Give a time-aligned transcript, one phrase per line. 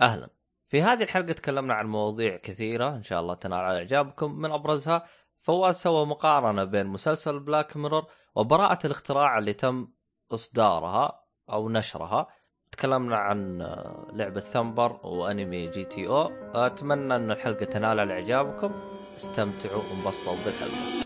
[0.00, 0.28] أهلا.
[0.68, 4.34] في هذه الحلقة تكلمنا عن مواضيع كثيرة إن شاء الله تنال على إعجابكم.
[4.34, 5.06] من أبرزها
[5.40, 9.88] فواز سوى مقارنة بين مسلسل Black Mirror وبراءة الاختراع اللي تم
[10.32, 12.28] إصدارها أو نشرها.
[12.72, 16.32] تكلمنا عن آه، لعبة Thumper وأنمي GTO.
[16.54, 18.72] أتمنى إن الحلقة تنال على إعجابكم.
[19.16, 21.03] استمتعوا وانبسطوا بالحلقة.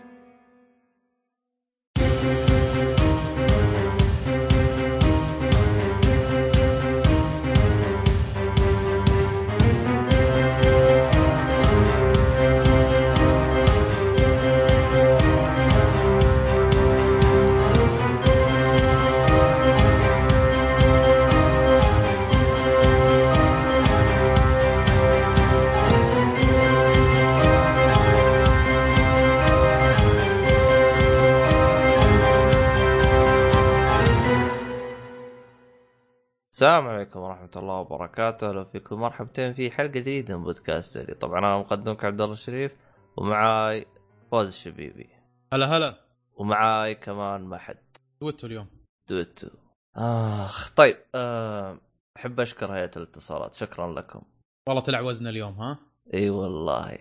[36.59, 38.99] السلام عليكم ورحمة الله وبركاته، أهلا فيكم.
[38.99, 41.15] مرحبتين في حلقة جديدة من بودكاست Oly.
[41.15, 42.75] طبعا أنا مقدمك عبد الله الشريف
[43.17, 43.85] ومعاي
[44.31, 45.09] فواز الشبيبي.
[45.53, 45.95] هلا هلا.
[46.35, 47.77] ومعاي كمان ما حد
[48.21, 48.67] دويتو اليوم.
[49.09, 49.47] دويتو.
[49.95, 51.77] آخ طيب آه،
[52.17, 53.53] أحب أشكر هيئة الاتصالات.
[53.53, 54.21] شكرا لكم.
[54.67, 55.79] والله طلع وزن اليوم ها؟
[56.13, 56.97] إي والله.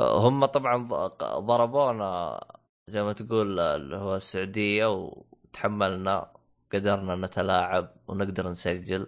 [0.00, 0.88] آه، هم طبعا
[1.38, 2.40] ضربونا
[2.90, 6.37] زي ما تقول اللي هو السعودية وتحملنا
[6.72, 9.06] قدرنا نتلاعب ونقدر نسجل.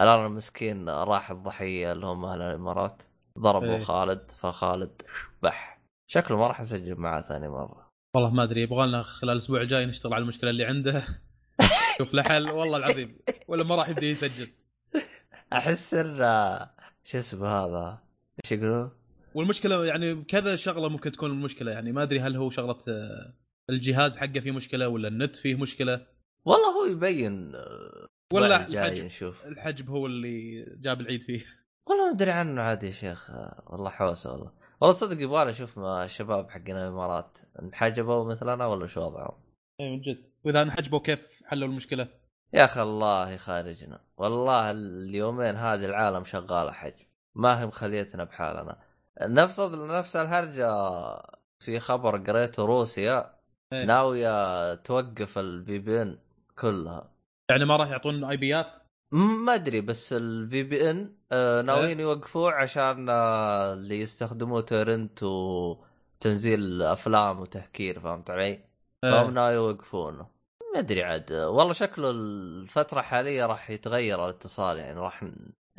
[0.00, 3.02] الآن المسكين راح الضحية اللي هم أهل الإمارات.
[3.38, 3.82] ضربوا إيه.
[3.82, 5.02] خالد فخالد
[5.42, 5.80] بح.
[6.06, 7.92] شكله ما راح اسجل معاه ثاني مرة.
[8.14, 11.04] والله ما أدري يبغى لنا خلال الأسبوع الجاي نشتغل على المشكلة اللي عنده.
[11.98, 13.18] شوف له حل والله العظيم.
[13.48, 14.48] ولا ما راح يبدأ يسجل.
[15.52, 16.16] أحس إن
[17.04, 17.98] شو اسمه هذا؟
[18.44, 18.90] إيش يقولون؟
[19.34, 21.72] والمشكلة يعني كذا شغلة ممكن تكون المشكلة.
[21.72, 23.34] يعني ما أدري هل هو شغلة آه،
[23.70, 26.06] الجهاز حقه فيه مشكلة ولا النت فيه مشكلة.
[26.44, 29.04] والله هو يبين آه، ولا الحجب.
[29.04, 29.46] نشوف.
[29.46, 31.44] الحجب هو اللي جاب العيد فيه.
[31.86, 34.52] والله ما أدري عنه عاد يا شيخ آه، والله حوسه والله.
[34.80, 39.38] والله صدق يبغى أشوف ما الشباب حقين الإمارات انحجبوا مثلنا ولا شو وضعهم؟
[39.80, 40.24] اي من جد.
[40.44, 42.08] وإذا انحجبوا كيف حلوا المشكلة؟
[42.52, 44.00] يا أخي الله يخارجنا.
[44.16, 48.78] والله اليومين هذه العالم شغالة حجب ما هي مخليتنا بحالنا.
[49.22, 50.68] نفس نفس الهرجة
[51.58, 53.42] في خبر قريته روسيا.
[53.72, 53.84] إيه.
[53.84, 56.18] ناوية توقف ال VPN
[56.58, 57.12] كلها.
[57.50, 58.66] يعني ما راح يعطون IP ات
[59.12, 61.14] ما أدري بس ال VPN
[61.66, 68.64] ناويين يوقفوه عشان آه، اللي يستخدموه torrent وتنزيل أفلام وتهكير فهمت علي؟
[69.02, 69.30] فهم آه.
[69.30, 70.26] ناوي يوقفونه.
[70.74, 71.32] ما أدري عاد.
[71.32, 75.24] والله شكله الفترة الحالية راح يتغير الاتصال يعني راح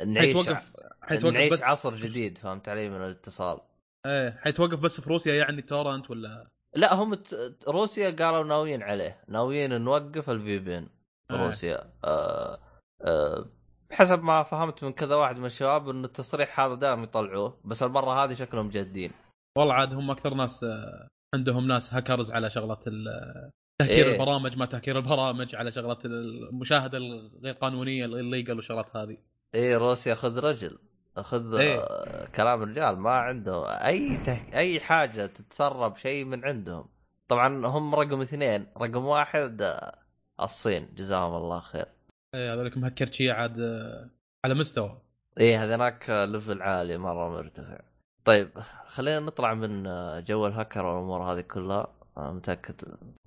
[0.06, 3.60] نعيش حيتوقف حيتوقف نعيش بس عصر جديد فهمت علي من الاتصال.
[4.06, 9.20] إيه حيتوقف بس في روسيا يعني torrent ولا؟ لا هم ت- روسيا قالوا ناويين عليه
[9.28, 10.88] ناويين نوقف ال VPN
[11.30, 11.46] آه.
[11.46, 12.58] روسيا آه
[13.02, 13.46] آه
[13.92, 18.24] حسب ما فهمت من كذا واحد من الشباب انه التصريح هذا دائما يطلعوه بس المرة
[18.24, 19.10] هذه شكلهم جادين
[19.58, 24.12] والله عاد هم أكثر ناس آه، عندهم ناس هاكرز على شغلة ال- تهكير إيه.
[24.12, 29.16] البرامج ما تهكير البرامج على شغلة المشاهدة الغير قانونية illegal والشغلات هذه
[29.54, 30.78] اي روسيا خذ رجل
[31.16, 31.78] خذ إيه.
[31.78, 34.38] آه كلام الرجال ما عنده أي ته...
[34.54, 36.88] أي حاجة تتسرب شيء من عندهم.
[37.28, 38.66] طبعا هم رقم اثنين.
[38.76, 39.98] رقم واحد آه،
[40.40, 40.88] الصين.
[40.94, 41.86] جزاهم الله خير.
[42.34, 44.10] إيه هذولك مهكر شيء عاد آه،
[44.44, 45.00] على مستوى.
[45.40, 47.80] إيه هذاك level عالي مرة مرتفع.
[48.24, 48.50] طيب
[48.86, 49.82] خلينا نطلع من
[50.24, 51.94] جو الهكر والأمور هذه كلها.
[52.16, 52.74] متأكد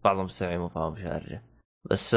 [0.03, 1.43] بعض المستمعين مو فاهم إيش هرجه
[1.85, 2.15] بس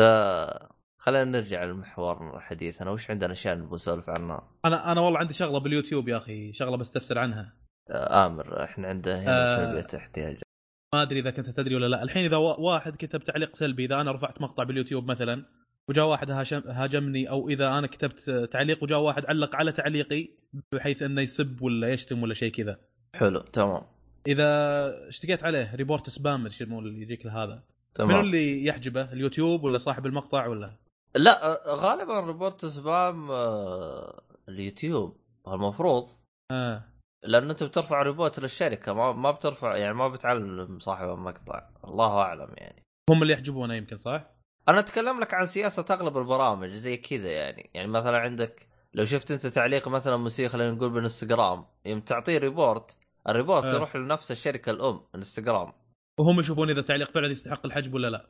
[1.03, 2.91] خلينا نرجع لمحور حديثنا.
[2.91, 6.77] وش عندنا أشياء نبغى نسولف عنها؟ أنا أنا والله عندي شغلة باليوتيوب يا أخي شغلة
[6.77, 7.53] بستفسر عنها.
[7.91, 9.56] آه، آمر إحنا عنده هنا آه.
[9.66, 10.37] تربيه احتياج
[10.94, 12.03] ما أدري إذا كنت تدري ولا لا.
[12.03, 15.44] الحين إذا وا- واحد كتب تعليق سلبي إذا أنا رفعت مقطع باليوتيوب مثلا
[15.89, 16.31] وجاء واحد
[16.66, 20.28] هاجمني أو إذا أنا كتبت تعليق وجاء واحد علق على تعليقي
[20.72, 22.78] بحيث إنه يسب ولا يشتم ولا شيء كذا.
[23.15, 23.83] حلو تمام.
[24.27, 24.49] إذا
[25.09, 27.62] اشتكيت عليه report spam يسمونه اللي يجيك له هذا منو
[27.94, 30.77] تمام اللي يحجبه؟ اليوتيوب ولا صاحب المقطع ولا؟
[31.15, 35.16] لا آه، غالبا report spam آه، اليوتيوب.
[35.48, 36.09] المفروض.
[36.50, 36.84] آه.
[37.22, 41.68] لأن أنت بترفع report للشركة ما ما بترفع يعني ما بتعلم صاحب المقطع.
[41.84, 42.83] الله أعلم يعني.
[43.10, 44.30] هم اللي يحجبونه يمكن صح؟
[44.68, 47.71] أنا أتكلم لك عن سياسة أغلب البرامج زي كذا يعني.
[47.74, 52.98] يعني مثلا عندك لو شفت أنت تعليق مثلا موسيقى خلينا نقول بالإنستغرام يوم تعطيه report
[53.28, 53.74] ال report آه.
[53.74, 55.72] يروح لنفس الشركة الأم إنستغرام.
[56.18, 58.27] وهم يشوفون إذا التعليق فعلا يستحق الحجب ولا لا.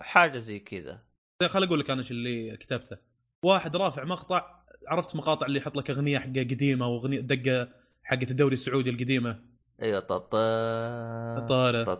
[0.00, 1.07] حاجة زي كذا.
[1.46, 2.96] خل أقول لك أنا إيش اللي كتبته.
[3.42, 4.58] واحد رافع مقطع
[4.88, 7.68] عرفت مقاطع اللي يحط لك أغنية حقة قديمة وأغنية دقة
[8.04, 9.38] حقت الدوري السعودي القديمة.
[9.82, 10.30] أيوه طط
[11.48, 11.94] طارة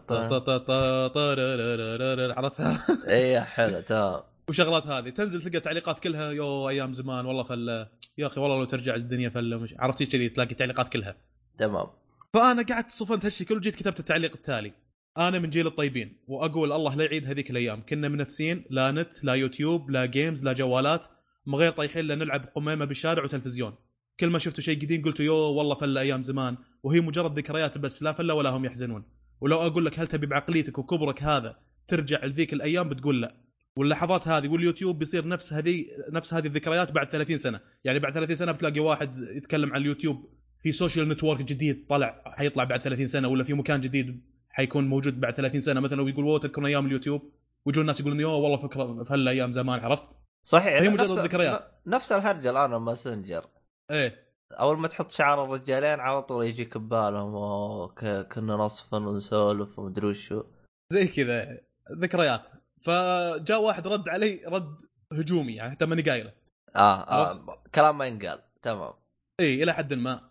[1.09, 4.23] طارة عرفتها؟ إيه حلو تمام.
[4.49, 5.09] وشغلات هذه.
[5.09, 7.89] تنزل تلقى تعليقات كلها يو أيام زمان والله فله
[8.19, 11.17] يا أخي والله لو ترجع الدنيا فله مش عرفتي كذي تلاقي تعليقات كلها.
[11.59, 11.87] تمام.
[12.35, 14.73] فأنا قعدت صفنت هالشكل وجيت كتبت التعليق التالي.
[15.17, 17.83] أنا من جيل الطيبين وأقول الله لا يعيد هذيك الأيام.
[17.89, 21.07] كنا منافسين لا نت لا يوتيوب لا games لا جوالات.
[21.47, 23.75] ما غير طايحين لا نلعب قميمه بالشارع وتلفزيون.
[24.21, 26.57] كل ما شفتوا شيء جديد قلتوا يو والله فله أيام زمان.
[26.83, 29.05] وهي مجرد ذكريات بس لا فله ولا هم يحزنون.
[29.41, 31.57] ولو أقول لك هل تبي بعقليتك وكبرك هذا
[31.89, 33.35] ترجع لذيك الأيام بتقول لا.
[33.77, 37.61] واللحظات هذه واليوتيوب بيصير نفس هذه نفس هذه الذكريات بعد 30 سنة.
[37.85, 40.31] يعني بعد 30 سنة بتلاقي واحد يتكلم عن اليوتيوب
[40.63, 44.21] في social network جديد طلع حيطلع بعد 30 سنة ولا في مكان جديد.
[44.59, 47.33] حيكون موجود بعد 30 سنة مثلا ويقول اوه تذكرون أيام اليوتيوب؟
[47.67, 50.05] ويجون الناس يقولون يوه والله فكرة في هالأيام زمان عرفت؟
[50.47, 51.73] صحيح هي مجرد نفس- ذكريات.
[51.87, 53.47] نفس الهرجة الآن ماسنجر
[53.91, 54.29] إيه.
[54.53, 60.45] أول ما تحط شعار الرجالين على طول يجيك ببالهم أوه كنا نصفن ونسولف ومدري وشو.
[60.93, 61.61] زي كذا
[61.93, 62.43] ذكريات.
[62.81, 64.77] فجاء واحد رد علي رد
[65.13, 66.33] هجومي يعني حتى ماني قايله.
[66.77, 68.93] آه؟ آه كلام ما ينقال تمام.
[69.41, 70.31] اي إلى حد ما.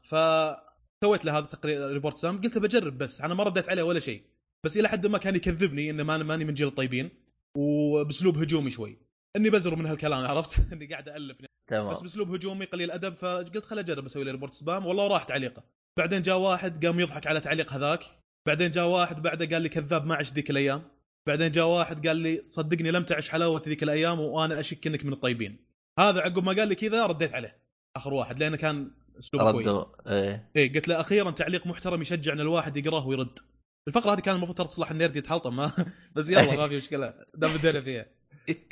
[1.02, 4.22] فسويت له هذا تقرير report spam قلت بجرب بس أنا ما رديت عليه ولا شيء.
[4.64, 7.10] بس إلى حد ما كان يكذبني إنه ما- ماني من جيل الطيبين
[7.58, 8.98] وبأسلوب هجومي شوي.
[9.36, 11.92] إني بزر من هالكلام عرفت؟ إني قاعد الف تمام.
[11.92, 15.64] بس بأسلوب هجومي قليل أدب فقلت خل أجرب أسوي له report spam والله راح تعليقه.
[15.98, 18.04] بعدين جاء واحد قام يضحك على تعليق هذاك.
[18.46, 20.84] بعدين جاء واحد بعده قال لي كذاب ما عشت ذيك الأيام.
[21.28, 25.14] بعدين جاء واحد قال لي صدقني لم تعش حلاوة ذيك الأيام وأنا أشك إنك من
[25.14, 25.58] الطيبين.
[26.00, 27.58] هذا عقب ما قال لي كذا رديت عليه.
[27.96, 29.86] آخر واحد لأنه كان اسلوبه كويس.
[30.08, 30.50] إيه.
[30.56, 33.40] إيه قلت له أخيرا تعليق محترم يشجع ان الواحد يقراه ويرد.
[33.88, 35.72] الفقرة هذه كان المفروض ترى تصلح ال nerd يتحلطم ما
[36.16, 37.14] بس يلا ما في مشكلة.
[37.36, 38.06] دام بدينا فيها.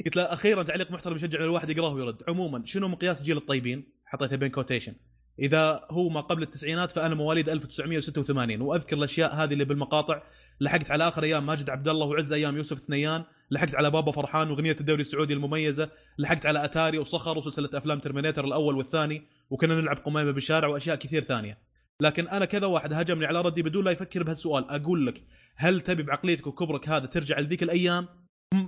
[0.06, 2.24] قلت له أخيرا تعليق محترم يشجع ان الواحد يقراه ويرد.
[2.27, 4.94] عموما شنو مقياس جيل الطيبين؟ حطيته بين quotation
[5.39, 10.21] إذا هو ما قبل التسعينات فأنا مواليد 1986 وأذكر الأشياء هذه اللي بالمقاطع.
[10.62, 14.50] لحقت على آخر أيام ماجد عبد الله وعز أيام يوسف ثنيان لحقت على بابا فرحان
[14.50, 15.89] واغنيه الدوري السعودي المميزة.
[16.18, 19.27] لحقت على أتاري وصخر وسلسلة أفلام ترمينيتر الأول والثاني.
[19.50, 21.57] وكنا نلعب قميمه بالشارع وأشياء كثير ثانية.
[22.00, 24.69] لكن أنا كذا واحد هاجمني على ردي بدون لا يفكر بهالسؤال.
[24.69, 25.24] أقول لك
[25.56, 28.07] هل تبي بعقليتك وكبرك هذا ترجع لذيك الأيام؟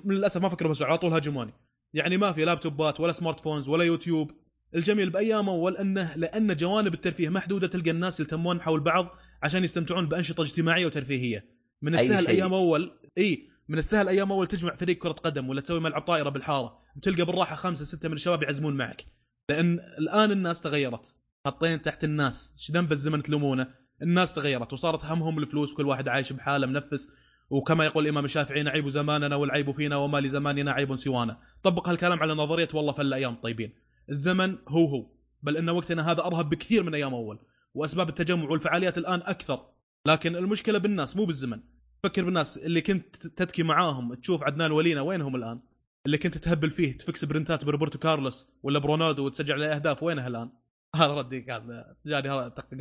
[0.05, 1.53] للأسف ما فكر بهالسؤال على طول هاجموني
[1.93, 4.31] يعني ما في لابتوبات ولا smart phones ولا يوتيوب.
[4.75, 9.09] الجميل بايام اول انه لأن جوانب الترفيه محدودة تلقى الناس يلتمون حول بعض
[9.43, 11.45] عشان يستمتعون بأنشطة اجتماعية وترفيهية.
[11.81, 12.27] من السهل.
[12.27, 16.29] أيام أول إي من السهل أيام أول تجمع فريق كرة قدم ولا تسوي ملعب طائرة
[16.29, 16.79] بالحارة.
[16.95, 19.05] وتلقى بالراحة خمسة ستة من الشباب يفزعون معك.
[19.49, 21.15] لأن الآن الناس تغيرت.
[21.45, 22.53] خطين تحت الناس.
[22.57, 23.67] إيش ذنب الزمن تلومونه.
[24.01, 27.09] الناس تغيرت وصارت همهم الفلوس وكل واحد عايش بحاله منفس.
[27.49, 31.39] وكما يقول الإمام الشافعي نعيب زماننا والعيب فينا وما لزماننا عيب سوانا.
[31.63, 33.73] طبق هالكلام على نظرية والله أيام الطيبين.
[34.09, 35.05] الزمن هو هو.
[35.43, 37.39] بل إن وقتنا هذا أرهب بكثير من أيام أول.
[37.73, 39.65] وأسباب التجمع والفعاليات الآن أكثر.
[40.05, 41.59] لكن المشكلة بالناس مو بالزمن.
[42.03, 45.59] فكر بالناس اللي كنت تتكي معاهم تشوف عدنان ولينا وينهم الآن؟
[46.07, 50.49] اللي كنت تهبل فيه تفكس برنتات بروبرتو كارلوس ولا برونالدو وتسجل عليه أهداف وينها الآن
[50.95, 52.29] هذا ردي كان جاني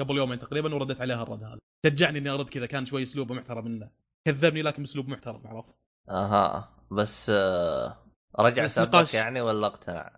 [0.00, 3.64] قبل يومين تقريبا ورديت عليه الرد هذا شجعني إني أرد كذا كان شوي أسلوبه محترم
[3.64, 3.90] منه
[4.26, 5.76] كذبني لكن بأسلوب محترم عرفت
[6.08, 7.96] أها بس آه
[8.38, 9.14] رجع سبك.
[9.14, 10.16] يعني ولا اقتنع؟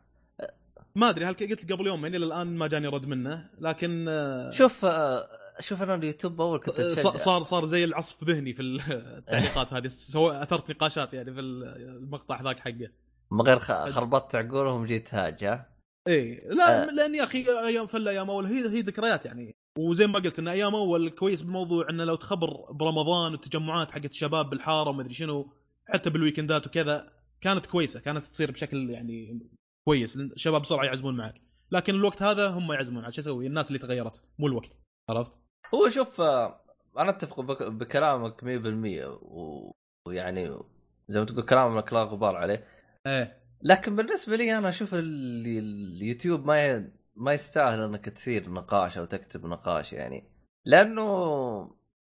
[0.94, 4.84] ما أدري هل قلت قبل يومين إلى الآن ما جاني رد منه لكن آه، شوف
[4.84, 5.28] آه
[5.60, 7.16] شوف أنا اليوتيوب أول كنت صار أتشجع.
[7.16, 8.62] صار صار زي العصف ذهني في
[9.18, 12.90] التعليقات هذه سو أثرت نقاشات يعني في المقطع ذاك حقه
[13.30, 15.78] من غير خربطت عقولهم جيت هاج ها؟
[16.08, 16.90] اي لا آه.
[16.90, 20.48] لأن يا أخي أيام فل أيام أول هي هي ذكريات يعني وزي ما قلت إن
[20.48, 25.52] أيام أول كويس بالموضوع إنه لو تخبر برمضان والتجمعات حقت الشباب بالحارة وما أدري شنو
[25.86, 29.48] حتى بالويكندات وكذا كانت كويسة كانت تصير بشكل يعني
[29.88, 31.34] كويس الشباب بسرعة يعزمون معك
[31.72, 34.70] لكن الوقت هذا هم يعزمون شو أسوي الناس اللي تغيرت مو الوقت
[35.08, 35.32] عرفت؟
[35.74, 36.60] هو شوف آه،
[36.98, 39.72] أنا أتفق بك- بكلامك 100% و-
[40.06, 40.58] ويعني
[41.08, 42.64] زي ما تقول كلامك لا غبار عليه.
[43.06, 43.38] إيه.
[43.62, 46.90] لكن بالنسبة لي أنا أشوف ال- اليوتيوب ما.
[47.16, 50.30] ما يستاهل إنك تثير نقاش أو تكتب نقاش يعني.
[50.64, 51.08] لأنه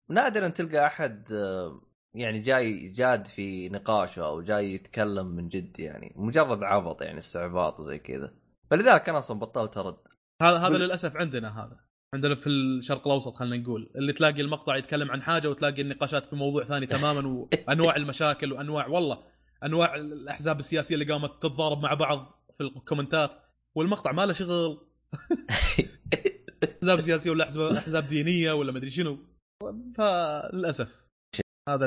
[0.08, 1.80] نادرا تلقى أحد آه،
[2.14, 7.80] يعني جاي جاد في نقاشه أو جاي يتكلم من جد يعني مجرد عبط يعني استعباط
[7.80, 8.34] وزي كذا.
[8.70, 9.96] فلذلك أنا أصلا بطلت أرد.
[10.42, 11.85] هذا هذا للأسف عندنا هذا.
[12.14, 13.90] عندنا في الشرق الأوسط خلينا نقول.
[13.96, 18.86] اللي تلاقي المقطع يتكلم عن حاجة وتلاقي النقاشات في موضوع ثاني تماما وانواع المشاكل وأنواع
[18.86, 19.24] والله
[19.64, 23.30] أنواع الأحزاب السياسية اللي قامت تتضارب مع بعض في الكومنتات.
[23.76, 24.86] والمقطع ما له شغل.
[26.76, 29.18] أحزاب سياسية ولا أحزاب دينية ولا مدري شنو.
[29.94, 31.06] فللأسف.
[31.68, 31.86] هذا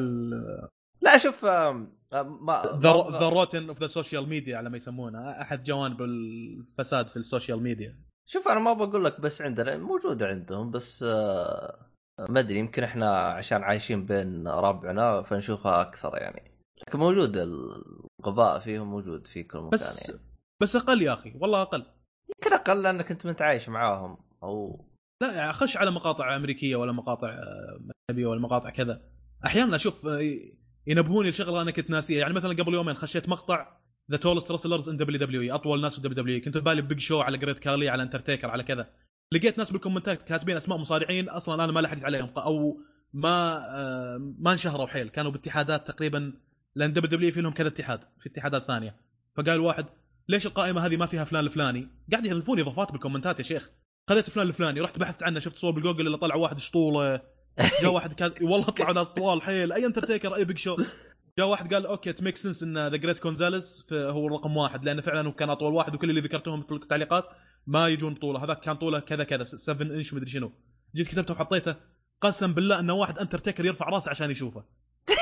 [1.01, 7.07] لا شوف ما the rotten of the social media على ما يسمونها أحد جوانب الفساد
[7.07, 8.08] في ال social media.
[8.31, 11.89] شوف أنا ما بقول لك بس عندنا موجوده عندهم بس آه،
[12.29, 16.51] ما أدري يمكن إحنا عشان عايشين بين ربعنا فنشوفها أكثر يعني.
[16.87, 20.21] لكن موجود الغباء فيهم موجود في كل مكان بس يعني.
[20.61, 21.85] بس أقل يا أخي والله أقل.
[22.29, 24.85] يمكن أقل لأنك أنت متعايش معاهم أو
[25.21, 29.01] لا يعني خش على مقاطع أمريكية ولا مقاطع آه، أجنبية ولا مقاطع كذا.
[29.45, 30.21] أحيانا أشوف آه،
[30.87, 32.19] ينبهوني لشغلة أنا كنت ناسيها.
[32.19, 33.78] يعني مثلا قبل يومين خشيت مقطع
[34.11, 37.59] the tallest wrestlers in WWE أطول ناس في WW كنت ببالي Big Show على Great
[37.59, 38.89] Khali على انترتيكر على كذا.
[39.31, 42.81] لقيت ناس بالكومنتات كاتبين أسماء مصارعين أصلا أنا ما لحقت عليهم أو
[43.13, 45.09] ما آه، ما انشهروا حيل.
[45.09, 46.33] كانوا باتحادات تقريبا
[46.75, 48.95] لأن WW في لهم كذا اتحاد في اتحادات ثانية.
[49.37, 49.85] فقال واحد
[50.29, 53.69] ليش القائمة هذه ما فيها فلان الفلاني؟ قاعد يحذفون إضافات بالكومنتات يا شيخ.
[54.09, 57.21] خذيت فلان الفلاني رحت بحثت عنه شفت صور بالجوجل اللي طلع واحد شطوله
[57.81, 59.73] جاء واحد كان والله طلعوا ناس طوال حيل.
[59.73, 60.77] أي انترتيكر أي Big Show
[61.39, 65.01] جاء واحد قال okay it makes sense إن the Great Gonzalez هو رقم واحد لأنه
[65.01, 67.25] فعلا هو كان أطول واحد وكل اللي ذكرتهم في التعليقات
[67.67, 70.51] ما يجون طوله هذاك كان طوله كذا كذا 7 انش مدري شنو.
[70.95, 71.75] جيت كتبته وحطيته
[72.21, 74.63] قسم بالله انه واحد انترتيكر يرفع راسه عشان يشوفه.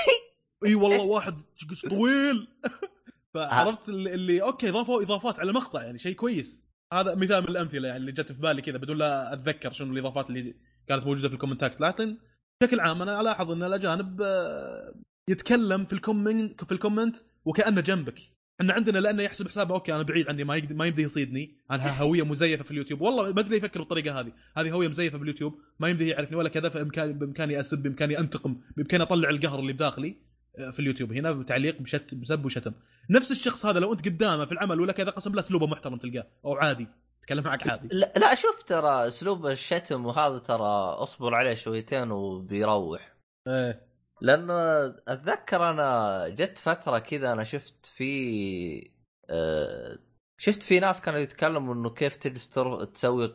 [0.66, 1.42] إي والله واحد
[1.90, 2.48] طويل.
[3.34, 6.64] فعرفت اللي, اللي okay ضافوا إضافات على المقطع يعني شيء كويس.
[6.94, 10.30] هذا مثال من الأمثلة يعني اللي جت في بالي كذا بدون لا أتذكر شنو الإضافات
[10.30, 10.56] اللي
[10.88, 11.82] كانت موجودة في الكومنتات.
[11.82, 12.18] لكن
[12.62, 14.94] بشكل عام أنا ألاحظ إن الأجانب آه،
[15.30, 18.22] يتكلم في ال comment في ال comment وكأنه جنبك.
[18.62, 21.58] إحنا عندنا لأنه يحسب حسابه okay أنا بعيد عني ما يقدر ما يمدي يصيدني.
[21.72, 23.02] أنا هوية مزيفة في اليوتيوب.
[23.02, 24.32] والله ما أدري يفكر بالطريقة هذه.
[24.58, 28.62] هذه هوية مزيفة في اليوتيوب ما يمدي يعرفني ولا كذا فبامكاني بإمكاني أسب بإمكاني أنتقم
[28.78, 30.16] بإمكاني أطلع القهر اللي بداخلي
[30.58, 31.14] آه، في اليوتيوب.
[31.14, 32.74] هنا بتعليق بشت بسب وشتم.
[33.10, 36.28] نفس الشخص هذا لو أنت قدامه في العمل ولا كذا قسم بالله أسلوبه محترم تلقاه
[36.46, 36.88] أو عادي.
[37.20, 37.88] يتكلم معك عادي.
[37.92, 43.14] لا, لا شوف ترى أسلوب الشتم وهذا ترى اصبر عليه شويتين وبيروح.
[43.48, 43.87] إيه.
[44.22, 48.92] لأنه أتذكر أنا جت فترة كذا أنا شفت في
[49.30, 49.98] آه،
[50.38, 52.50] شفت في ناس كانوا يتكلموا إنه كيف تجلس
[52.94, 53.28] تسوي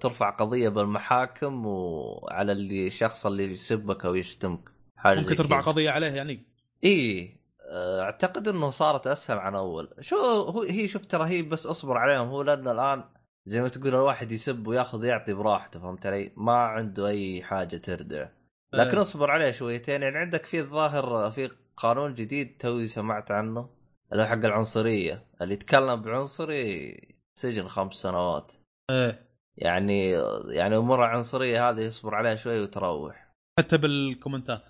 [0.00, 4.60] ترفع قضية بالمحاكم وعلى اللي الشخص اللي يسبك أو يشتمك
[4.96, 5.60] حاجة ممكن ترفع.
[5.60, 6.46] قضية عليه يعني
[6.84, 7.38] إي
[7.70, 11.98] آه، أعتقد إنه صارت أسهل عن أول شو هو هي شوف ترى هي بس أصبر
[11.98, 13.04] عليهم هو لأنه الآن
[13.46, 18.28] زي ما تقول الواحد يسب وياخذ يعطي براحته فهمت علي؟ ما عنده أي حاجة تردع
[18.72, 19.00] لكن إيه.
[19.00, 20.02] اصبر عليه شويتين.
[20.02, 23.70] يعني عندك في الظاهر في قانون جديد توي سمعت عنه
[24.12, 25.26] اللي هو حق العنصرية.
[25.42, 26.96] اللي يتكلم بعنصري
[27.38, 28.52] سجن خمس سنوات.
[28.90, 29.28] إيه.
[29.56, 30.10] يعني
[30.48, 33.34] يعني أمور العنصرية هذه يصبر عليها شوي وتروح.
[33.58, 34.68] حتى بالكومنتات.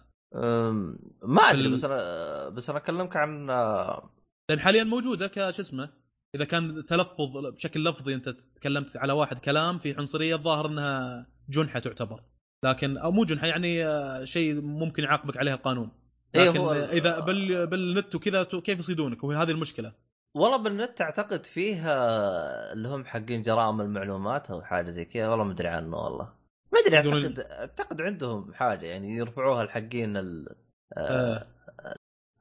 [1.22, 3.46] ما أدري بس أنا بس أنا أكلمك عن
[4.50, 5.90] لأن حاليا موجودة كش اسمه
[6.34, 11.78] إذا كان تلفظ بشكل لفظي أنت تكلمت على واحد كلام في عنصرية الظاهر إنها جنحة
[11.80, 12.22] تعتبر.
[12.64, 15.90] لكن أو مو جنحة يعني آه، شيء ممكن يعاقبك عليها القانون.
[16.34, 19.92] إيه لكن هو- إذا بال بالنت وكذا كيف يصيدونك؟ وهي هذه المشكلة.
[20.34, 25.44] والله بالنت أعتقد فيه آه، اللي هم حقين جرائم المعلومات أو حاجة زي كذا والله
[25.44, 26.32] ما أدري عنه والله.
[26.72, 30.56] ما أدري أعتقد أعتقد عندهم حاجة يعني يرفعوها الحقين ال-
[30.96, 31.46] آه،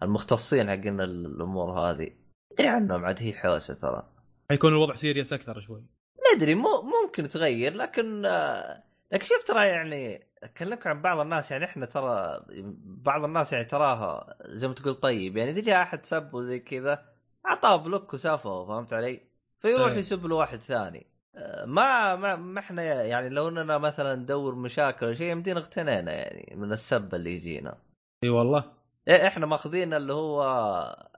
[0.03, 2.05] المختصين حقين الأمور هذه.
[2.09, 4.09] ما أدري عنهم عاد هي حوسة ترى.
[4.49, 5.81] حيكون الوضع سيريس أكثر شوي.
[6.17, 6.69] ما أدري مو
[7.03, 12.45] ممكن تغير لكن آه، لكن شوف ترى يعني أكلمك عن بعض الناس يعني إحنا ترى
[12.83, 17.05] بعض الناس يعني تراها زي ما تقول طيب يعني إذا جاء أحد سب وزي كذا
[17.45, 19.21] أعطاه block وسافه فهمت علي؟
[19.59, 19.97] فيروح إيه.
[19.97, 21.07] يسب لواحد ثاني
[21.65, 26.55] ما ما ما إحنا يعني لو إننا مثلا ندور مشاكل ولا شيء يمدينا اغتنينا يعني
[26.55, 27.77] من السب اللي يجينا
[28.23, 28.73] إي والله
[29.07, 30.41] إيه، إحنا ماخذين اللي هو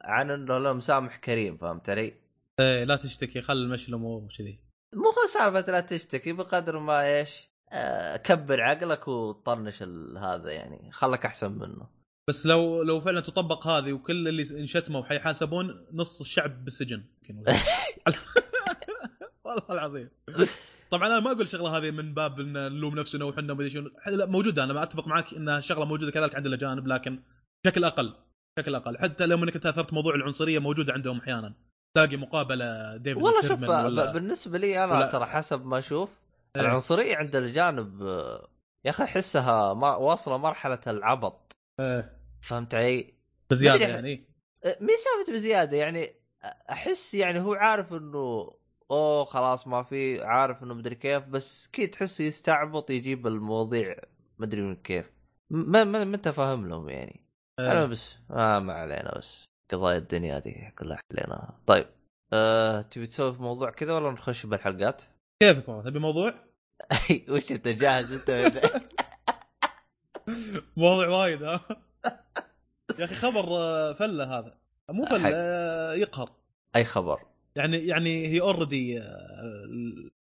[0.01, 2.13] عن إنه له مسامح كريم فهمت علي؟
[2.59, 3.53] إيه لا تشتكي خل
[3.87, 4.59] الأمور وكذي
[4.93, 7.49] مو هو سالفة لا تشتكي بقدر ما إيش
[8.23, 9.83] كبر عقلك وطنش
[10.17, 10.91] هذا يعني.
[10.91, 11.99] خلك أحسن منه.
[12.29, 17.03] بس لو لو فعلا تطبق هذه وكل اللي انشتموا حيحاسبون نص الشعب بالسجن.
[17.29, 17.43] يمكن.
[19.45, 20.09] والله العظيم.
[20.91, 23.91] طبعا أنا ما أقول الشغله هذه من باب إن نلوم نفسنا وحنا ما شنو.
[24.07, 24.63] موجودة.
[24.63, 27.19] أنا ما أتفق معك انها شغله موجودة كذلك عند الأجانب لكن
[27.65, 28.13] بشكل أقل.
[28.57, 28.97] بشكل أقل.
[28.97, 31.53] حتى لو إنك انت اثرت موضوع العنصرية موجوده عندهم أحيانا.
[31.95, 33.59] تلاقي مقابلة ديفيد والله شوف
[34.13, 36.09] بالنسبة لي أنا ترى حسب ما أشوف.
[36.55, 38.01] العنصرية عند الجانب
[38.85, 42.19] يا أخي أحسها ما واصلة مرحلة العبط إيه.
[42.41, 43.13] فهمت علي؟
[43.49, 44.29] بزيادة يعني
[44.63, 46.15] آه، مي سالفة بزيادة يعني
[46.71, 48.53] أحس يعني هو عارف إنه
[48.91, 53.95] أوه خلاص ما في عارف إنه مدري كيف بس كي تحسه يستعبط يجيب المواضيع
[54.39, 55.11] مدري من كيف
[55.49, 57.25] ما ما ما انت فاهم لهم يعني
[57.59, 57.85] أنا إيه.
[57.85, 61.85] بس آه ما علينا بس قضايا الدنيا هذه كلها حليناها طيب
[62.33, 65.03] أه تبي تسوي في موضوع كذا ولا نخش بالحلقات؟
[65.43, 66.33] كيفك والله؟ تبي موضوع؟
[67.29, 68.51] وش انت جاهز انت
[70.77, 71.61] مواضيع وايد ها؟
[72.99, 74.57] يا أخي خبر آه، فلة هذا.
[74.89, 75.29] مو فلة.
[75.33, 76.31] آه، يقهر.
[76.75, 77.19] أي خبر؟
[77.55, 79.01] يعني يعني هي اوريدي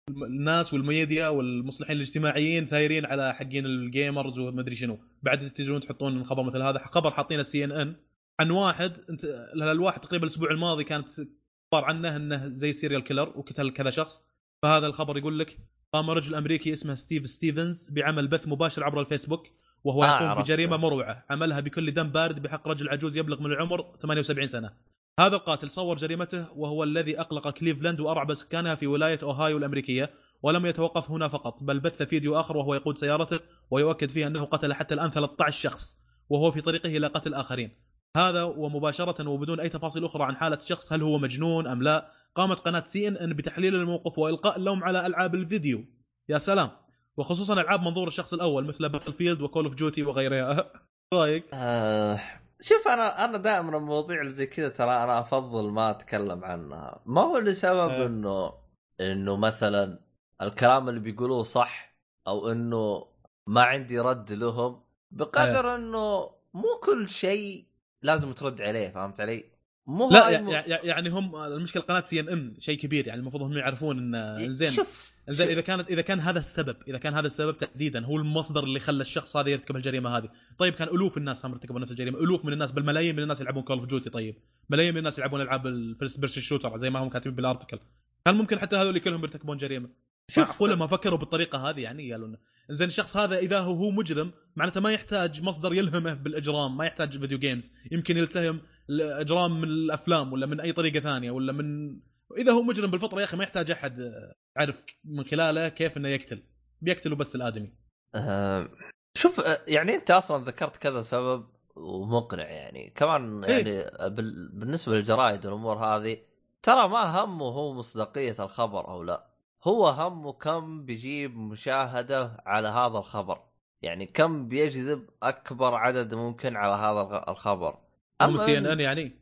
[0.09, 4.99] الناس والميديا والمصلحين الاجتماعيين ثايرين على حقين ال gamers وما أدري شنو.
[5.23, 6.79] بعد تجون تحطون خبر مثل هذا.
[6.79, 7.95] خبر حاطينه CNN
[8.39, 9.23] عن واحد انت
[9.53, 14.26] الواحد تقريبا الأسبوع الماضي كانت أخبار عنه إنه زي serial killer وقتل كذا شخص.
[14.61, 15.59] فهذا الخبر يقول لك
[15.93, 19.47] قام رجل أمريكي اسمه ستيف ستيفنز بعمل بث مباشر عبر الفيسبوك
[19.83, 20.43] وهو آه، يقوم.
[20.43, 21.25] بجريمة مروعة.
[21.29, 24.73] عملها بكل دم بارد بحق رجل عجوز يبلغ من العمر 78 سنة.
[25.19, 30.09] هذا القاتل صور جريمته وهو الذي أقلق كليفلاند وأرعب سكانها في ولاية أوهايو الأمريكية
[30.43, 33.39] ولم يتوقف هنا فقط بل بث فيديو آخر وهو يقود سيارته
[33.71, 35.97] ويؤكد فيه أنه قتل حتى الآن 13 شخص
[36.29, 37.71] وهو في طريقه إلى قتل آخرين.
[38.17, 42.59] هذا ومباشرة وبدون أي تفاصيل أخرى عن حالة الشخص هل هو مجنون أم لا قامت
[42.59, 45.85] قناة CNN بتحليل الموقف وإلقاء اللوم على ألعاب الفيديو.
[46.29, 46.69] يا سلام.
[47.17, 50.71] وخصوصا ألعاب منظور الشخص الأول مثل Battlefield و Call of Duty وغيرها.
[51.13, 52.19] رأيك؟ آه
[52.61, 57.01] شوف أنا أنا دائما المواضيع اللي زي كذا ترى أنا أفضل ما أتكلم عنها.
[57.05, 58.05] ما هو لسبب آه.
[58.05, 58.53] إنه
[59.01, 59.99] إنه مثلا
[60.41, 63.07] الكلام اللي بيقولوه صح أو إنه
[63.47, 67.65] ما عندي رد لهم بقدر إنه مو كل شيء
[68.01, 69.56] لازم ترد عليه فهمت علي؟
[69.87, 73.07] مو لا هاي يع- مو- يع- يعني هم المشكلة قناة سي إن إن شيء كبير
[73.07, 74.71] يعني المفروض هم يعرفون إن زين.
[74.71, 78.63] شوف زين إذا كانت إذا كان هذا السبب إذا كان هذا السبب تحديدا هو المصدر
[78.63, 80.29] اللي خلى الشخص هذا يرتكب الجريمة هذه.
[80.57, 83.41] طيب كان ألوف الناس هم ارتكبوا نفس الجريمة ألوف من الناس بل ملايين من الناس
[83.41, 84.35] يلعبون Call of Duty طيب
[84.69, 87.79] ملايين من الناس يلعبون ألعاب ال first person shooter زي ما هم كاتبين بال article
[88.25, 89.89] كان ممكن حتى هذول كلهم يرتكبون جريمة؟
[90.29, 92.37] شوف معقولة ما فكروا بالطريقة هذه يعني؟ قالوا لنا
[92.69, 97.19] زين الشخص هذا إذا هو هو مجرم معناته ما يحتاج مصدر يلهمه بالإجرام ما يحتاج
[97.19, 101.97] video games يمكن يستلهم الاجرام من الأفلام ولا من أي طريقة ثانية ولا من
[102.37, 104.13] إذا هو مجرم بالفطرة يا أخي ما يحتاج أحد
[104.57, 106.43] يعرف من خلاله كيف إنه يقتل.
[106.81, 107.73] بيقتلوا بس الآدمي.
[108.15, 108.69] آه،
[109.13, 112.89] شوف آه، يعني أنت أصلا ذكرت كذا سبب ومقنع يعني.
[112.95, 113.67] كمان إيه.
[113.67, 116.17] يعني بال- بالنسبة للجرائد والأمور هذه
[116.63, 119.27] ترى ما همه هو مصداقية الخبر أو لا.
[119.63, 123.41] هو همه كم بيجيب مشاهدة على هذا الخبر.
[123.81, 127.77] يعني كم بيجذب أكبر عدد ممكن على هذا الخبر.
[128.21, 129.19] أما سي إن إن يعني.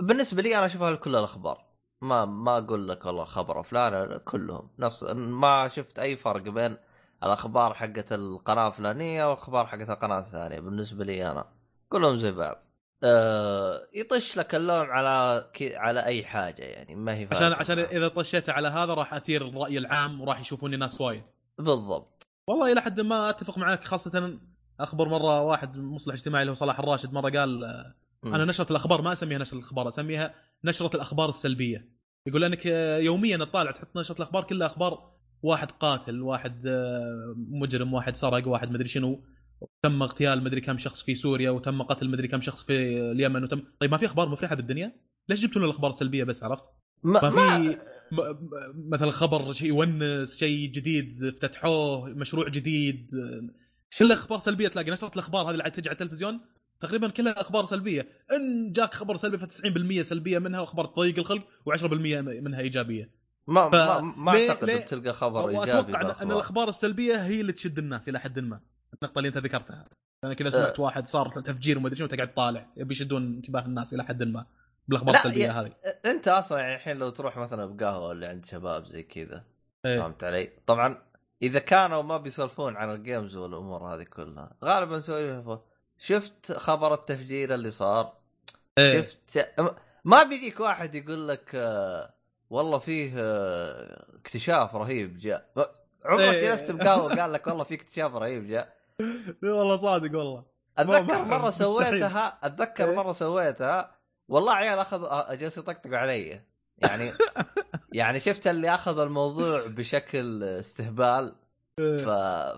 [0.00, 1.64] بالنسبة لي أنا اشوفها كل الأخبار.
[2.02, 4.70] ما ما أقول لك والله خبر فلان كلهم.
[4.78, 6.76] نفس ما شفت أي فرق بين
[7.22, 11.44] الأخبار حقت القناة الفلانية والاخبار حقت القناة الثانية بالنسبة لي أنا.
[11.88, 12.64] كلهم زي بعض.
[13.04, 17.78] أه يطش لك اللون على كي على أي حاجة يعني ما هي عشان عشان.
[17.78, 21.22] إذا طشيت على هذا راح أثير الرأي العام وراح يشوفوني ناس وايد.
[21.58, 22.26] بالضبط.
[22.48, 24.38] والله إلى حد ما أتفق معك خاصة
[24.80, 27.94] أخبر مرة واحد مصلح اجتماعي اللي هو صلاح الراشد مرة قال آه،.
[28.24, 31.88] أنا نشرة الأخبار ما أسميها نشرة الأخبار أسميها نشرة الأخبار السلبية.
[32.26, 35.12] يقول انك آه، يوميا تطالع تحط نشرة الأخبار كلها أخبار
[35.42, 39.24] واحد قاتل واحد آه، مجرم واحد سرق واحد مدري شنو
[39.82, 43.62] تم اغتيال مدري كم شخص في سوريا وتم قتل مدري كم شخص في اليمن وتم
[43.80, 44.92] طيب ما في أخبار مفرحة بالدنيا؟
[45.28, 46.64] ليش جبتوا لنا الأخبار السلبية بس عرفت؟
[47.02, 47.78] ما, ما في
[48.12, 48.38] ما
[48.88, 53.10] مثلا خبر شيء يونس شيء جديد افتتحوه مشروع جديد
[53.98, 56.40] كلها أخبار سلبية تلاقي؟ نشره الأخبار هذه اللي عاد تجي على التلفزيون؟
[56.80, 58.08] تقريبا كلها أخبار سلبية.
[58.32, 63.10] إن جاك خبر سلبي ف 90% سلبية منها وأخبار تضيق الخلق و10% منها إيجابية.
[63.46, 67.78] ما, ف- ما, ما أعتقد بتلقى خبر إيجابي واتوقع إن الأخبار السلبية هي اللي تشد
[67.78, 68.60] الناس إلى حد ما.
[69.02, 69.88] النقطة اللي أنت ذكرتها.
[70.24, 72.66] أنا كذا سمعت واحد صار تفجير وما أدري شنو تقعد طالع.
[72.76, 74.46] يبي يشدون انتباه الناس إلى حد ما
[74.88, 75.70] بالأخبار لا، السلبية هذه.
[76.06, 79.44] أنت أصلا يعني الحين لو تروح مثلا بقهوة اللي عند شباب زي كذا
[79.86, 80.00] إيه.
[80.00, 80.98] فهمت علي؟ طبعا
[81.42, 85.58] إذا كانوا ما بيسولفون عن الجيمز والأمور هذه كلها غالبا يسولفون
[85.98, 88.12] شفت خبر التفجير اللي صار
[88.78, 89.02] إيه.
[89.02, 89.54] شفت
[90.04, 92.14] ما بيجيك واحد يقول لك آه،
[92.50, 95.50] والله فيه آه، اكتشاف رهيب جاء
[96.04, 96.50] عمرك إيه.
[96.50, 98.76] جلست بقهوة قال لك والله في اكتشاف رهيب جاء
[99.42, 100.44] والله صادق والله
[100.78, 101.50] أتذكر مرة.
[101.50, 102.96] سويتها أتذكر إيه.
[102.96, 103.98] مرة سويتها
[104.28, 106.40] والله عيال أخذ آه، جالس يطقطقوا علي
[106.78, 107.12] يعني
[107.92, 111.34] يعني شفت اللي أخذ الموضوع بشكل استهبال؟
[111.78, 112.08] ف...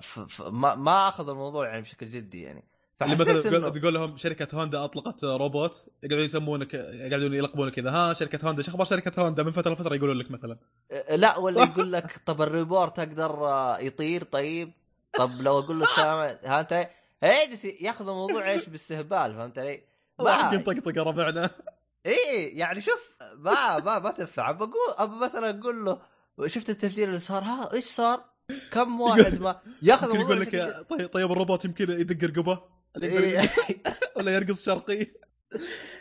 [0.01, 0.21] ف...
[0.21, 0.43] ف...
[0.43, 0.75] ما...
[0.75, 2.65] ما أخذ الموضوع يعني بشكل جدي يعني.
[3.03, 7.91] اللي فحسيت مثلا إنه تقول, لهم شركة هوندا أطلقت روبوت يقعدون يسمونك يقعدون يلقبونك كذا
[7.91, 10.57] ها شركة هوندا شو أخبار شركة هوندا؟ من فترة لفترة يقولون لك مثلا.
[11.11, 13.49] لا ولا يقول لك طب الروبوت أقدر
[13.81, 14.73] يطير؟ طيب.
[15.13, 16.89] طب لو أقول له السلام ها انت
[17.23, 19.83] إيش ياخذ الموضوع إيش؟ باستهبال فهمت علي؟
[20.19, 21.51] ما يطقطق ربعنا.
[22.07, 24.51] إيه يعني شوف ما ما ما تنفع.
[24.51, 26.01] بقول ابى مثلا أقول له
[26.47, 28.25] شفت التفجير اللي صار؟ ها إيش صار؟
[28.73, 32.63] كم واحد ما يأخذ يقول لك طيب طيب الروبوت يمكن يدق رقبه
[33.03, 33.51] إيه.
[34.17, 35.07] ولا يرقص شرقي؟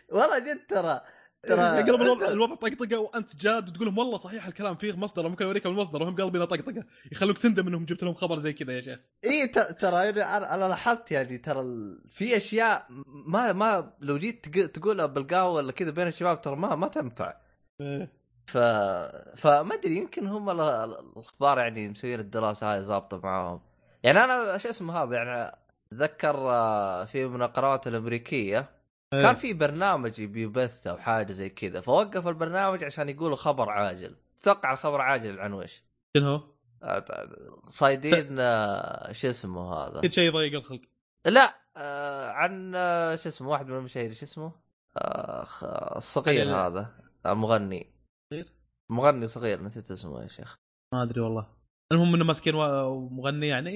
[0.10, 1.02] والله جد ترى.
[1.44, 5.70] ترى يقلب الوضع طقطقة وأنت جاد وتقول لهم والله صحيح الكلام فيه مصدر ممكن اوريكم
[5.70, 6.84] المصدر وهم قلبنا طقطقة.
[7.12, 9.00] يخلوك تندم إنهم جبت لهم خبر زي كذا يا شيخ.
[9.26, 11.64] إي ترى أنا أنا لاحظت يعني ترى
[12.10, 12.88] في أشياء
[13.28, 17.34] ما ما لو جيت تق- تقولها بالقهوة ولا كذا بين الشباب ترى ما ما تنفع.
[18.48, 18.58] ف
[19.38, 23.62] فما أدري يمكن هم ال- ال- الأخبار يعني مسويين الدراسة هاي ظابطة معاهم.
[24.04, 25.52] يعني أنا شو اسمه هذا يعني
[25.94, 28.70] أتذكر آه، في من القنوات الأمريكية
[29.14, 29.22] إيه.
[29.22, 34.16] كان في برنامج يبي يبث أو حاجة زي كذا فوقف البرنامج عشان يقولوا خبر عاجل
[34.42, 35.84] تتوقع الخبر عاجل عن وش؟
[36.18, 36.42] شنو هو؟
[36.84, 37.06] آه،
[37.68, 40.82] صايدين آه، شو اسمه هذا كل شيء يضيق الخلق
[41.26, 44.52] لا آه، عن آه، شو اسمه واحد من المشاهير شو اسمه؟
[44.98, 45.64] آه، خ-
[45.96, 46.56] الصغير.
[46.56, 46.96] هذا
[48.32, 48.54] صغير؟
[48.90, 50.58] مغني صغير نسيت اسمه يا شيخ
[50.94, 51.48] ما أدري والله
[51.92, 53.70] المهم إنه ماسكين و- مغني يعني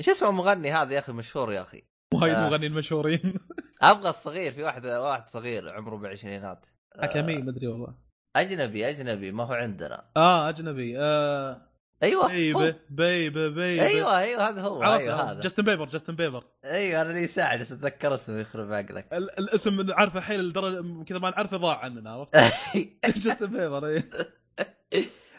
[0.00, 1.82] إيش اسمه المغني هذا يا أخي مشهور يا أخي
[2.14, 2.48] وايد آه.
[2.48, 3.34] مغنيين مشهورين
[3.90, 6.66] أبغى الصغير في واحد واحد صغير عمره بالعشرينات
[6.96, 7.94] آه، حكمي ما ادري والله.
[8.36, 10.04] أجنبي أجنبي ما هو عندنا.
[10.16, 11.60] آه أجنبي آه.
[12.02, 12.28] أيوه.
[12.28, 13.82] baby baby baby.
[13.82, 15.40] أيوه أيوه هذا هو عرفت أيوه هذا.
[15.40, 16.44] جاستن بيبر جاستن بيبر.
[16.64, 19.12] أيوه أنا اللي يساعد بس أتذكر اسمه يخرب عقلك.
[19.12, 22.36] ال- الاسم عارفه حيل لدرجه كذا ما نعرفه ضاع عننا عرفت؟
[23.24, 24.08] جاستن بيبر إيه.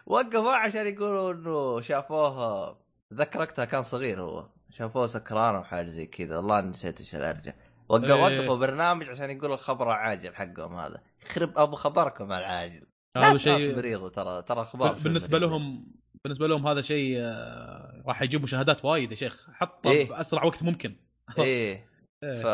[0.06, 2.78] وقفوه عشان يقولوا إنه شافوه
[3.12, 4.48] أتذكر وقتها كان صغير هو.
[4.70, 6.38] شافوه سكران أو حاجة زي كذا.
[6.38, 7.54] والله نسيت إيش الأرجع.
[7.90, 8.40] وقف إيه.
[8.40, 11.02] وقفوا برنامج عشان يقولوا الخبر العاجل حقهم هذا.
[11.26, 12.84] يخرب أبو خبركم العاجل.
[13.18, 15.38] هذا شيء مريضه ترى ترى أخبار بالنسبة.
[15.40, 15.88] لهم
[16.24, 19.50] بالنسبة لهم هذا شيء آه، راح يجيب مشاهدات وايد يا شيخ.
[19.54, 20.10] حطه إيه.
[20.10, 20.96] بأسرع وقت ممكن.
[21.38, 21.88] إيه.
[22.24, 22.44] إيه.
[22.44, 22.46] ف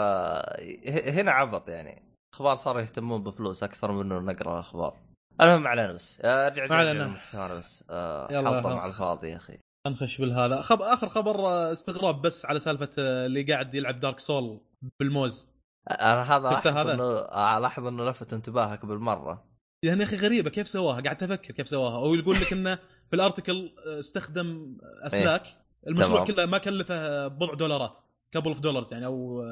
[1.10, 2.04] هنا عبط يعني.
[2.34, 4.98] أخبار صاروا يهتمون بفلوس أكثر من إنه نقرأ أخبار.
[5.42, 6.22] المهم علينا بس.
[6.22, 7.84] آه، أرجع ارجع بس.
[7.90, 8.62] آه، يلا ها.
[8.62, 9.58] مع الفاضي يا أخي.
[9.88, 10.62] نخش بالهذا.
[10.62, 10.82] خب...
[10.82, 14.62] آخر خبر استغراب بس على سالفة اللي قاعد يلعب دارك سول
[15.00, 15.48] بالموز.
[15.92, 19.52] أنا هذا لاحظ؟ إنه لاحظ إنه لفت انتباهك بالمرة.
[19.84, 22.76] يعني يا أخي غريبة كيف سواها؟ قاعد أفكر كيف سواها؟ أو يقول لك إنه
[23.10, 25.44] في ال article استخدم أسلاك
[25.88, 26.28] المشروع تمام.
[26.28, 27.98] كله ما كلفه بضع دولارات
[28.32, 29.44] couple of dollars يعني أو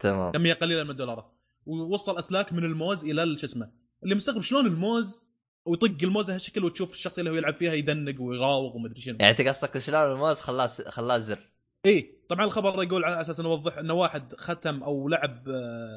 [0.00, 0.32] تمام.
[0.32, 1.32] كمية قليلة من الدولارات.
[1.66, 3.70] ووصل أسلاك من الموز إلى ال- شو اسمه
[4.04, 5.32] اللي مستغرب شلون الموز
[5.66, 9.16] ويطق الموزه هالشكل وتشوف الشخص اللي هو يلعب فيها يدنق ويراوغ ومدري شنو.
[9.20, 11.51] يعني أنت قصدك شلون الموز خلاه خلاه زر.
[11.86, 15.44] اي طبعا الخبر يقول على أساس نوضح إنه واحد ختم أو لعب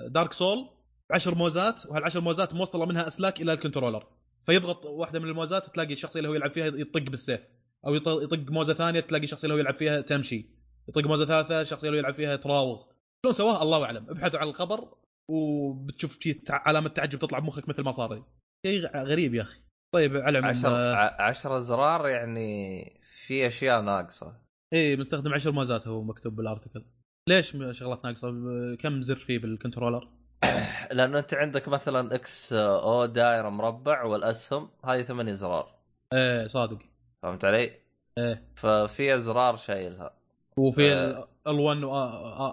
[0.08, 0.70] Dark Soul
[1.10, 4.08] بعشر موزات وهالعشر موزات موصلة منها أسلاك إلى ال controller.
[4.46, 7.40] فيضغط واحدة من الموزات تلاقي الشخص اللي هو يلعب فيها يطق بالسيف.
[7.86, 10.50] أو يط- يطق موزة ثانية تلاقي الشخص اللي هو يلعب فيها تمشي.
[10.90, 12.84] يطق موزة ثالثة الشخص اللي هو يلعب فيها تراوغ.
[13.24, 14.10] شلون سواه؟ الله أعلم.
[14.10, 14.88] ابحثوا عن الخبر
[15.28, 18.24] وبتشوف شي تع- علامة تعجب تطلع بمخك مثل ما صار.
[18.66, 19.60] شيء غريب يا أخي.
[19.92, 22.80] طيب على عشر آه، عشر أزرار يعني
[23.26, 24.45] في أشياء ناقصة.
[24.74, 26.84] إيه مستخدم 10 موزات هو مكتوب بال article
[27.30, 28.30] ليش شغلات ناقصة؟
[28.76, 30.10] كم زر فيه بال controller
[30.92, 35.76] لأنه أنت عندك مثلا X أو دائرة مربع والأسهم هذه ثمانية ازرار
[36.14, 36.80] إيه صادق.
[37.24, 37.72] فهمت علي؟
[38.18, 40.14] إيه ففي ازرار شايلها.
[40.58, 41.28] وفي آه.
[41.48, 41.82] L1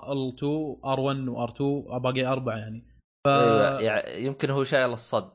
[0.04, 0.44] L2
[0.84, 1.62] R1 و R2
[1.98, 2.84] باقي أربعة يعني.
[3.24, 3.28] ف
[3.80, 5.32] يعني يمكن هو شايل الصد.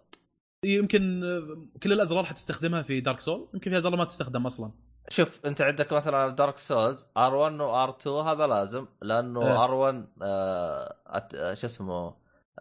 [0.66, 4.72] يمكن آه، كل الأزرار حتستخدمها في Dark Soul يمكن في أزرار ما تستخدم أصلا.
[5.10, 9.68] شوف انت عندك مثلا دارك سولز ار1 و R2 هذا لازم لأنه إيه.
[9.68, 11.94] R1 آه أت- آه، شو اسمه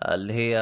[0.02, 0.59] آه، اللي هي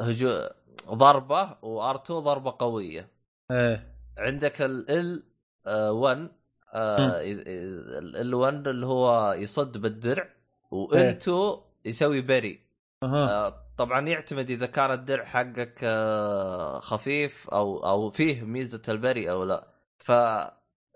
[0.00, 0.48] هجو
[0.90, 3.08] ضربة و R2 ضربة قوية.
[3.50, 3.94] إيه.
[4.18, 5.22] عندك ال
[5.66, 6.18] L1
[6.76, 10.28] L1 اللي هو يصد بالدرع
[10.70, 12.68] و L2 يسوي parry.
[13.02, 19.30] آه، طبعا يعتمد إذا كان الدرع حقك آه، خفيف أو أو فيه ميزة ال parry
[19.30, 19.68] أو لا.
[19.98, 20.12] ف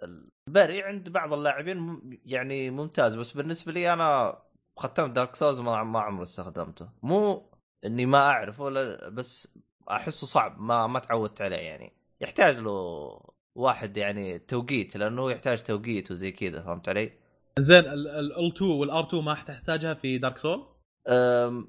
[0.02, 4.38] ال parry عند بعض اللاعبين يعني ممتاز بس بالنسبة لي أنا
[4.78, 7.50] ختمت Dark Souls ما ما عمري استخدمته مو
[7.84, 8.68] إني ما أعرفه
[9.08, 9.48] بس
[9.90, 13.20] أحسه صعب ما ما تعودت عليه يعني يحتاج له
[13.54, 17.12] واحد يعني توقيت لأنه هو يحتاج توقيت وزي كذا فهمت علي؟
[17.58, 20.66] زين ال2 والار2 ما تحتاجها في دارك سول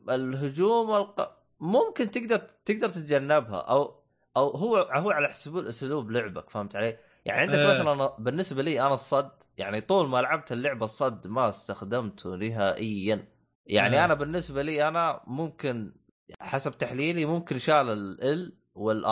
[0.09, 1.43] الهجوم الق...
[1.59, 4.03] ممكن تقدر تقدر تتجنبها أو
[4.37, 7.67] أو هو هو على حسب أسلوب لعبك فهمت علي؟ يعني عندك إيه.
[7.67, 13.27] مثلا بالنسبة لي أنا الصد يعني طول ما لعبت اللعبة الصد ما استخدمته نهائيا
[13.65, 14.05] يعني إيه.
[14.05, 15.93] أنا بالنسبة لي أنا ممكن
[16.41, 17.89] حسب تحليلي ممكن شال
[18.23, 19.05] ال وال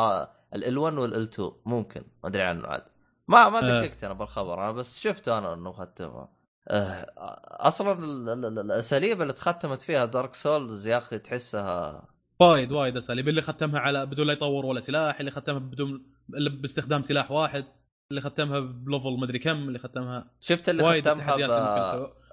[0.55, 2.83] ال 1 وال 2 ممكن ما أدري عنه عاد
[3.27, 3.81] ما ما إيه.
[3.87, 6.29] دققت أنا بالخبر أنا بس شفته أنا إنه ختمها
[6.67, 7.05] آه،
[7.47, 12.07] أصلا ال- ال- ال- الأساليب اللي تختمت فيها Dark Souls يا أخي تحسها
[12.39, 16.05] وايد وايد أساليب اللي ختمها على بدون لا يطور ولا سلاح اللي ختمها بدون
[16.61, 17.65] باستخدام سلاح واحد
[18.11, 21.41] اللي ختمها ب level مدري كم اللي ختمها شفت اللي ختمها ب...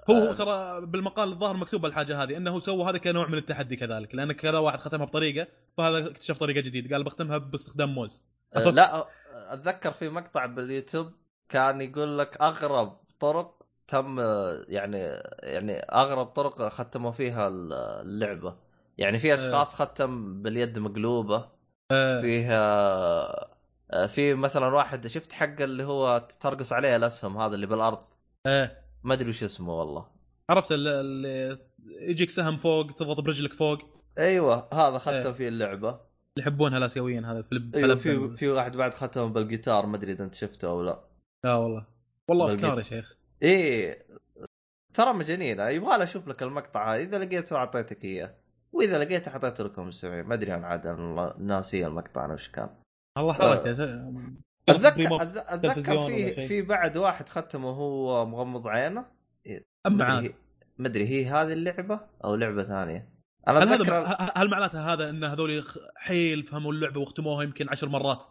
[0.09, 0.33] هو هو.
[0.33, 4.57] ترى بالمقال الظاهر مكتوب الحاجة هذه إنه سوى هذا كنوع من التحدي كذلك لأن كذا
[4.57, 8.21] واحد ختمها بطريقة فهذا اكتشف طريقة جديدة قال بختمها باستخدام موز.
[8.55, 11.11] آه، لا أتذكر في مقطع باليوتيوب
[11.49, 14.19] كان يقول لك أغرب طرق تم
[14.67, 14.97] يعني
[15.39, 17.47] يعني أغرب طرق ختموا فيها
[18.01, 18.55] اللعبة.
[18.97, 21.49] يعني في أشخاص ختم باليد مقلوبة
[21.91, 22.21] آه.
[22.21, 23.58] فيها
[24.07, 27.99] في مثلا واحد شفت حق اللي هو ترقص عليه الأسهم هذا اللي بالأرض.
[28.45, 28.71] آه
[29.03, 30.05] ما أدري وش اسمه والله.
[30.49, 31.59] عرفت ال- اللي
[32.01, 33.79] يجيك سهم فوق تضغط برجلك فوق.
[34.17, 35.31] أيوه هذا ختم إيه.
[35.31, 35.89] فيه اللعبة.
[35.89, 36.01] اللي
[36.39, 40.35] يحبونها الاسيويين هذا فلب أيوه في في واحد بعد ختم بالجيتار ما أدري إذا أنت
[40.35, 41.03] شفته أو لا.
[41.45, 41.85] لا والله.
[42.29, 42.53] والله.
[42.53, 43.15] افكار يا شيخ.
[43.43, 44.05] إيه.
[44.93, 45.59] ترى مجانين.
[45.59, 46.93] يبغى أشوف لك المقطع.
[46.93, 48.35] هذا إذا لقيته أعطيتك إياه.
[48.71, 50.87] وإذا لقيته حطيته لكم المستمعين ما أدري عن عاد
[51.39, 52.69] ناسي المقطع أنا وش كان.
[53.19, 53.71] الله حركه
[54.69, 56.47] اتذكر أتذكر في.
[56.47, 59.05] في بعد واحد ختمه وهو مغمض عينه.
[59.85, 60.21] أما
[60.77, 63.09] ما ادري هي هذه اللعبة أو لعبة ثانية.
[63.47, 65.63] أنا هل أتذكر هذا هل معناته هذا إن هذول
[65.95, 68.23] حيل فهموا اللعبة واختموها يمكن عشر مرات؟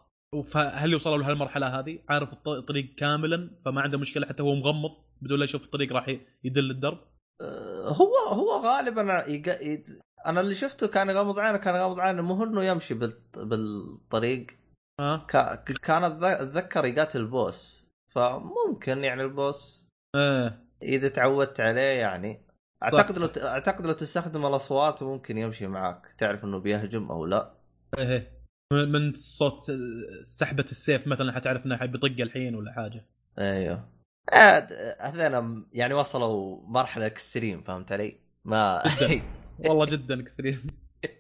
[0.45, 4.91] فهل يوصلوا لهالمرحله هذه؟ عارف الط- الطريق كاملا فما عنده مشكلة حتى هو مغمض
[5.23, 6.99] بدون لا يشوف الطريق راح يدل الدرب؟
[7.41, 9.49] آه، هو هو غالبا يق...
[9.63, 13.13] يد- أنا اللي شفته كان يغمض عينه كان يغمض عينه مو إنه يمشي بال...
[13.37, 14.47] بالطريق.
[15.29, 15.55] كا...
[15.55, 20.65] كان أتذكر يقاتل البوس فممكن يعني البوس إيه.
[20.83, 22.45] إذا تعودت عليه يعني.
[22.83, 27.55] أعتقد لو ت- أعتقد لو تستخدم الأصوات ممكن يمشي معك تعرف إنه بيهجم أو لا.
[27.99, 28.39] إيه.
[28.73, 29.71] من- صوت
[30.23, 33.07] سحبة السيف مثلا حتعرف إنه حيطق الحين ولا حاجة.
[33.39, 33.89] أيوه.
[34.33, 38.83] عاد هذول يعني وصلوا مرحلة extreme فهمت علي؟ ما
[39.69, 40.67] والله جدا extreme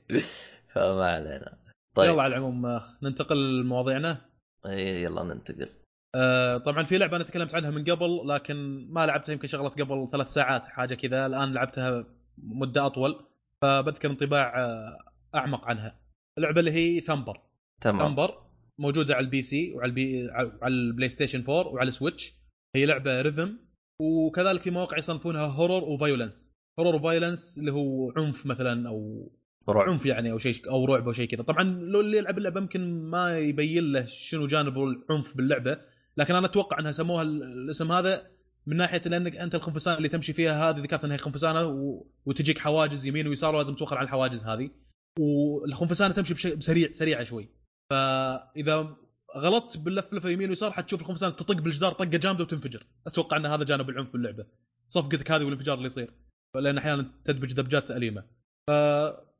[0.74, 1.58] فما علينا.
[1.98, 2.10] طيب.
[2.10, 4.20] يلا على العموم آه، ننتقل لمواضيعنا.
[4.66, 5.68] إيه، يلا ننتقل.
[6.14, 10.08] آه، طبعا في لعبة أنا تكلمت عنها من قبل لكن ما لعبتها يمكن شغله قبل
[10.12, 11.26] ثلاث ساعات حاجة كذا.
[11.26, 12.04] الآن لعبتها
[12.38, 13.24] مدة أطول
[13.62, 14.98] فبذكر انطباع آه،
[15.34, 16.00] أعمق عنها.
[16.38, 17.40] اللعبة اللي هي Thumper
[17.80, 18.08] تمام.
[18.08, 18.42] Thumper
[18.78, 20.28] موجودة على ال PC وعلى البي
[20.62, 22.34] على ال PlayStation 4 وعلى ال Switch.
[22.76, 23.58] هي لعبة rhythm
[24.00, 29.30] وكذلك في مواقع يصنفونها horror و violence horror و violence اللي هو عنف مثلا أو
[29.76, 31.42] عنف يعني أو شيء أو رعب أو شيء كذا.
[31.42, 35.78] طبعا لو اللي يلعب اللعبة يمكن ما يبين له شنو جانب العنف باللعبة
[36.16, 38.26] لكن أنا أتوقع أنها سموها ال- الاسم هذا
[38.66, 42.06] من ناحية لانك أنت الخنفسان اللي تمشي فيها هذه ذكرت إنها خنفسانة و...
[42.26, 44.70] وتجيك حواجز يمين ويسار ولازم توخر عن الحواجز هذه.
[45.18, 46.46] والخنفسانة تمشي بش...
[46.46, 47.48] بسريع سريعة شوي.
[47.90, 48.96] فإذا
[49.36, 52.86] غلطت باللفلفة يمين ويسار حتشوف الخنفسان تطق بالجدار طقة جامدة وتنفجر.
[53.06, 54.46] أتوقع إن هذا جانب العنف باللعبة.
[54.88, 56.10] صفقتك هذه والانفجار اللي يصير.
[56.54, 58.24] لأن أحيانا تدبج دبجات أليمة.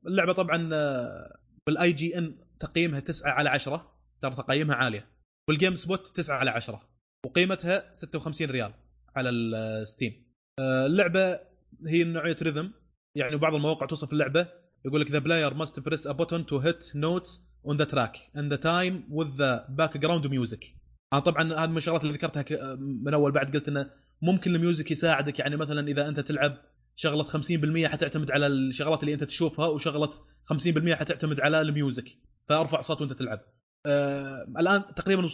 [0.05, 5.09] فاللعبه طبعا آه، بال IGN تقييمها 9 على 10 ترى تقييمها عالية.
[5.49, 6.89] وال GameSpot 9 على 10
[7.27, 8.75] وقيمتها 56 ريال
[9.17, 10.27] على ال Steam
[10.59, 11.41] آه، اللعبة
[11.87, 12.73] هي نوعية rhythm.
[13.15, 14.49] يعني بعض المواقع توصف اللعبة
[14.85, 18.51] يقول لك the player must press a button to hit notes on the track and
[18.51, 20.65] the time with the background music
[21.13, 23.33] أنا طبعا هذه من الشغلات اللي ذكرتها من أول.
[23.33, 23.91] بعد قلت إنه
[24.23, 25.39] ممكن ال music يساعدك.
[25.39, 26.57] يعني مثلا إذا أنت تلعب
[27.01, 30.13] شغلة 50% حتعتمد على الشغلات اللي انت تشوفها وشغلة
[30.53, 32.09] 50% حتعتمد على ال music.
[32.49, 33.41] فأرفع صوت وأنت تلعب.
[33.87, 35.29] آه الآن تقريبا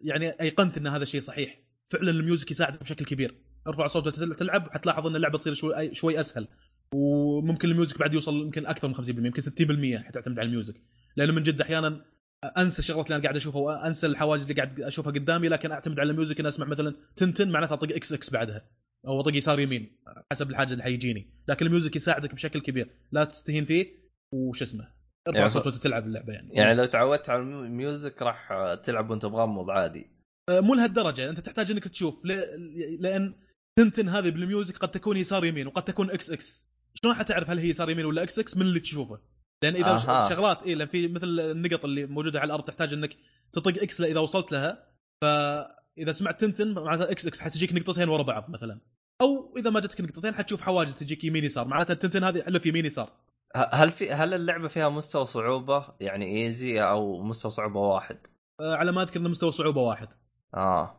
[0.00, 1.58] يعني أيقنت إن هذا الشيء صحيح.
[1.88, 3.34] فعلا ال music يساعدك بشكل كبير.
[3.66, 6.48] ارفع صوت وأنت تل- تلعب حتلاحظ إن اللعبة تصير شوي شوي أسهل.
[6.94, 10.74] وممكن ال music بعد يوصل يمكن أكثر من 50% يمكن 60% حتعتمد على ال music.
[11.16, 12.04] لأنه من جد أحيانا
[12.58, 16.10] أنسى الشغلات اللي أنا قاعد أشوفها وأنسى الحواجز اللي قاعد أشوفها قدامي لكن أعتمد على
[16.10, 18.68] ال music إن أسمع مثلا تنتن معناتها أطق X X بعدها.
[19.06, 19.96] أو اطق يسار يمين
[20.32, 21.30] حسب الحاجة اللي حيجيني.
[21.48, 22.90] لكن ال music يساعدك بشكل كبير.
[23.12, 23.94] لا تستهين فيه
[24.34, 24.88] وش اسمه
[25.28, 26.54] ارفع يعني صوت وأنت تلعب اللعبة يعني.
[26.54, 28.48] يعني لو تعودت على ال music راح
[28.84, 30.06] تلعب وأنت مغمض عادي.
[30.48, 31.30] آه، مو لهالدرجة.
[31.30, 32.26] أنت تحتاج إنك تشوف.
[32.26, 33.34] ل- لأن
[33.78, 36.66] تنتن هذه بال music قد تكون يسار يمين وقد تكون X X.
[36.94, 39.20] شلون حتعرف هل هي يسار يمين ولا إكس إكس؟ من اللي تشوفه.
[39.64, 40.28] لأن إذا أها.
[40.28, 43.16] شغلات اي لأن في مثل النقط اللي موجودة على الأرض تحتاج إنك
[43.52, 44.86] تطق X اذا وصلت لها.
[45.22, 48.80] فإذا سمعت تنتن معناتها X X حتجيك نقطتين ورا بعض مثلا.
[49.22, 51.68] أو إذا ما جتك نقطتين حتشوف حواجز تجيك يمين يسار.
[51.68, 53.10] معناتها التنتن هذه ألف يمين يسار.
[53.72, 58.18] هل في هل اللعبة فيها مستوى صعوبة؟ يعني easy أو مستوى صعوبة واحد؟
[58.60, 60.08] آه، على ما أذكر إنه مستوى صعوبة واحد.
[60.54, 60.98] آه.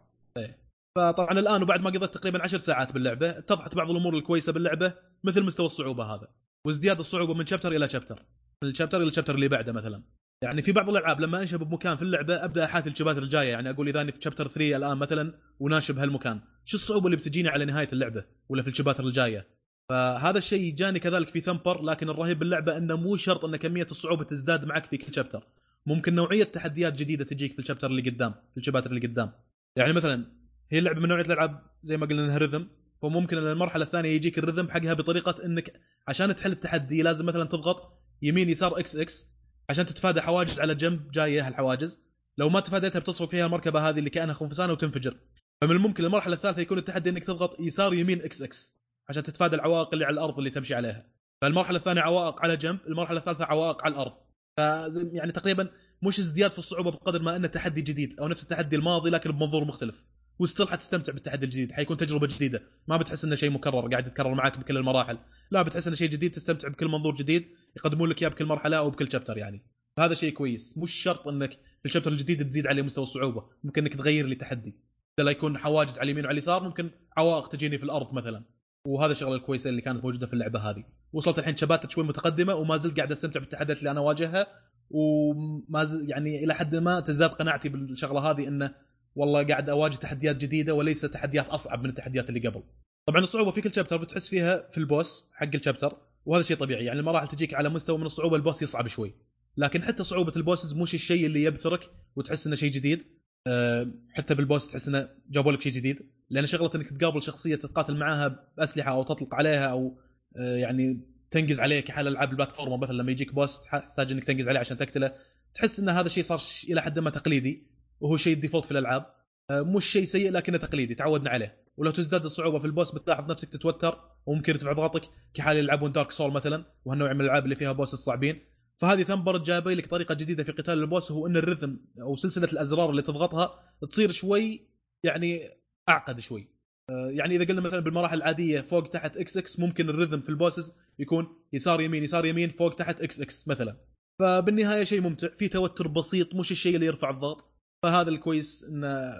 [0.97, 5.43] فطبعا الآن وبعد ما قضيت تقريبا عشر ساعات باللعبة اتضحت بعض الأمور الكويسة باللعبة مثل
[5.43, 6.27] مستوى الصعوبة هذا.
[6.67, 8.25] وازدياد الصعوبة من شابتر إلى شابتر
[8.63, 10.03] من الشابتر إلى الشابتر اللي بعده مثلا.
[10.43, 13.49] يعني في بعض الألعاب لما أنشب بمكان في اللعبة أبدأ احاثي الشباتر الجاية.
[13.51, 17.49] يعني أقول إذا اني في شابتر 3 الآن مثلا وناشب هالمكان شو الصعوبة اللي بتجيني
[17.49, 19.47] على نهاية اللعبة ولا في الشباتر الجاية؟
[19.89, 24.23] فهذا الشيء جاني كذلك في ثمبر لكن الرهيب باللعبة إنه مو شرط إن كمية الصعوبة
[24.23, 25.43] تزداد معك في كل شابتر
[25.86, 29.32] ممكن نوعية تحديات جديدة تجيك في الشابتر اللي قدام في الشباتر اللي قدام.
[29.75, 30.25] يعني مثلا
[30.71, 32.67] هي اللعبة من نوعية الألعاب زي ما قلنا إنها rhythm
[33.01, 35.73] فممكن ان المرحلة الثانية يجيك ال rhythm حقها بطريقة إنك
[36.08, 39.33] عشان تحل التحدي لازم مثلا تضغط يمين يسار X X
[39.69, 41.99] عشان تتفادى حواجز على جنب جاية هالحواجز.
[42.38, 45.17] لو ما تفاديتها بتصفق فيها المركبة هذه اللي كأنها خنفسانه وتنفجر.
[45.62, 48.77] فمن الممكن المرحله الثالثة يكون التحدي إنك تضغط يسار يمين X X
[49.10, 51.06] عشان تتفادى العوائق اللي على الأرض اللي تمشي عليها.
[51.41, 54.13] فالمرحلة الثانية عوائق على جنب المرحلة الثالثة عوائق على الأرض.
[54.58, 55.69] فزي يعني تقريبا
[56.04, 59.65] مش ازدياد في الصعوبة بقدر ما إنه تحدي جديد أو نفس التحدي الماضي لكن بمنظور
[59.65, 60.06] مختلف.
[60.39, 61.72] وستيل حتستمتع بالتحدي الجديد.
[61.72, 62.62] حيكون تجربة جديدة.
[62.88, 65.17] ما بتحس إنه شيء مكرر قاعد يتكرر معك بكل المراحل.
[65.52, 68.89] لا بتحس إنه شيء جديد تستمتع بكل منظور جديد يقدمون لك إياه بكل مرحلة أو
[68.89, 69.62] بكل شابتر يعني.
[70.00, 70.78] هذا شيء كويس.
[70.78, 73.43] مش شرط إنك في الشابتر الجديد تزيد عليه مستوى الصعوبة.
[73.63, 74.76] ممكن إنك تغير لي تحدي.
[75.17, 78.43] لا يكون حواجز على اليمين وعلى اليسار ممكن عوائق تجيني في الأرض مثلا.
[78.88, 80.84] وهذا الشغلة الكويسة اللي كانت موجودة في اللعبة هذه.
[81.13, 84.48] وصلت الحين شباتر شوي متقدمة وما زلت قاعد أستمتع بالتحديات اللي أنا أواجهها.
[84.89, 88.76] وما يعني إلى حد ما تزداد قناعتي بالشغلة هذه إنه
[89.15, 92.63] والله قاعد أواجه تحديات جديدة وليس تحديات أصعب من التحديات اللي قبل.
[93.08, 96.99] طبعا الصعوبة في كل شابتر بتحس فيها في البوس حق الشابتر وهذا شيء طبيعي يعني
[96.99, 99.13] المراحل تجيك على مستوى من الصعوبة البوس يصعب شوي.
[99.58, 103.04] لكن حتى صعوبة البوسز مش الشيء اللي يبثرك وتحس إنه شيء جديد.
[103.47, 105.99] أه حتى بالبوس تحس إنه جابوا لك شيء جديد.
[106.30, 109.97] لأن شغلة إنك تقابل شخصية تتقاتل معاها بأسلحة أو تطلق عليها أو
[110.38, 114.49] أه يعني تنقز عليه كحال ألعاب ال platform مثلا لما يجيك boss تحتاج إنك تنقز
[114.49, 115.15] عليه عشان تقتله.
[115.56, 117.72] تحس إن هذا الشيء صار إلى حد ما تقليدي.
[118.03, 119.05] وهو شيء ال default في الألعاب.
[119.49, 121.63] أه مش شيء سيء لكنه تقليدي تعودنا عليه.
[121.77, 126.12] ولو تزداد الصعوبة في ال boss بتلاحظ نفسك تتوتر وممكن يرتفع ضغطك كحال يلعبون Dark
[126.12, 128.39] Soul مثلا وهالنوع من الألعاب اللي فيها boss الصعبين.
[128.77, 132.15] فهذه Thumper جايبة لك طريقة جديدة في قتال ال boss وهو إن ال rhythm أو
[132.15, 134.69] سلسلة الأزرار اللي تضغطها تصير شوي
[135.03, 135.41] يعني
[135.89, 136.47] أعقد شوي.
[136.89, 140.36] يعني إذا قلنا مثلا بالمراحل العادية فوق تحت X X ممكن ال rhythm في ال
[140.36, 143.77] bosses يكون يسار يمين يسار يمين فوق تحت X X مثلا.
[144.19, 147.52] فبالنهاية شيء ممتع في توتر بسيط مش الشيء اللي يرفع الضغط.
[147.84, 149.13] فهذا الكويس إن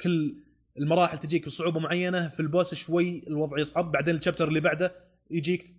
[0.00, 0.36] كل
[0.78, 4.94] المراحل تجيك بصعوبة معينة في ال boss شوي الوضع يصعب بعدين ال chapter اللي بعده
[5.30, 5.76] يجيك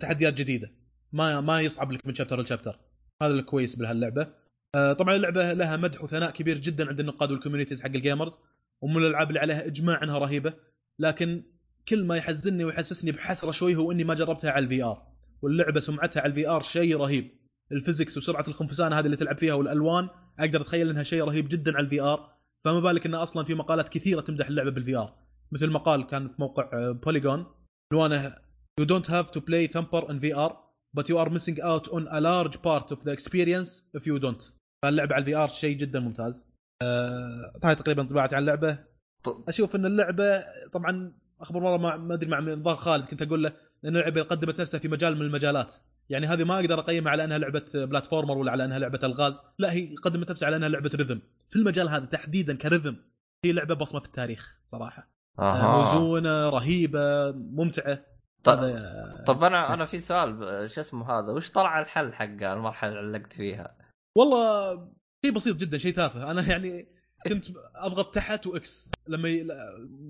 [0.00, 0.72] تحديات جديدة.
[1.12, 2.78] ما ما يصعب لك من chapter ل chapter.
[3.22, 4.28] هذا الكويس بهاللعبة.
[4.74, 8.38] آه طبعا اللعبة لها مدح وثناء كبير جدا عند النقاد وال communities حق ال gamers
[8.82, 10.54] ومن الألعاب اللي عليها إجماع إنها رهيبة.
[10.98, 11.42] لكن
[11.88, 15.02] كل ما يحزنني ويحسسني بحسرة شوي هو إني ما جربتها على ال VR
[15.42, 17.30] واللعبة سمعتها على ال VR شيء رهيب.
[17.72, 20.08] ال physics وسرعة الخنفسان هذه اللي تلعب فيها والألوان.
[20.38, 22.32] أقدر أتخيل إنها شيء رهيب جدا على ال VR
[22.64, 25.14] فما بالك إنه أصلا في مقالات كثيرة تمدح اللعبة بال VR
[25.52, 27.46] مثل مقال كان في موقع Polygon
[27.92, 28.36] عنوانه
[28.80, 30.52] You don't have to play Thumper in VR
[30.96, 34.52] but you are missing out on a large part of the experience if you don't.
[34.82, 36.46] فاللعبة على ال VR شيء جدا ممتاز.
[37.64, 38.78] هاي تقريبا انطباعاتي عن اللعبة.
[39.48, 43.52] أشوف إن اللعبة طبعا أخبر مرة ما أدري مع نظام خالد كنت أقول له
[43.84, 45.74] إن اللعبة قدمت نفسها في مجال من المجالات.
[46.10, 49.40] يعني هذه ما أقدر أقيمها على أنها لعبة platformer ولا على أنها لعبة الغاز.
[49.58, 51.20] لا هي قدمت نفسها على أنها لعبة rhythm
[51.50, 52.96] في المجال هذا تحديدا ك rhythm
[53.44, 55.08] هي لعبة بصمة في التاريخ صراحة.
[55.38, 55.76] أها.
[55.76, 58.04] موزونة رهيبة ممتعة.
[58.44, 63.00] طب, هذا- طب أنا أنا في سؤال شو اسمه هذا؟ وش طلع الحل حق المرحله
[63.00, 63.76] اللي علقت فيها؟
[64.16, 64.74] والله
[65.24, 66.30] شيء بسيط جدا شيء تافه.
[66.30, 66.88] أنا يعني
[67.28, 68.90] كنت أضغط تحت و X.
[69.08, 69.44] لما ي...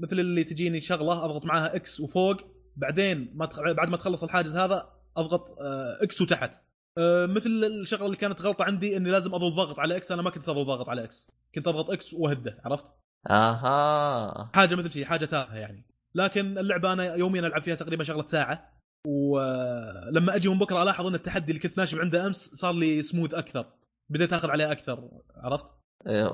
[0.03, 2.37] مثل اللي تجيني شغلة أضغط معاها X وفوق.
[2.77, 3.61] بعدين ما تخ...
[3.61, 6.55] بعد ما تخلص الحاجز هذا أضغط آه، X وتحت.
[6.98, 10.31] آه، مثل الشغلة اللي كانت غلطة عندي إني لازم أضغط ضغط على X أنا ما
[10.31, 12.87] كنت أضغط ضغط على X كنت أضغط X وأهده عرفت؟
[13.31, 14.50] أها.
[14.55, 15.87] حاجة مثل شيء حاجة تافهة يعني.
[16.14, 18.72] لكن اللعبة أنا يوميا ألعب فيها تقريبا شغلة ساعة.
[19.07, 23.35] ولما أجي من بكرة ألاحظ إن التحدي اللي كنت ناشب عنده أمس صار لي سموث
[23.35, 23.66] أكثر.
[24.11, 25.66] بديت أخذ عليه أكثر عرفت؟
[26.07, 26.31] إيه،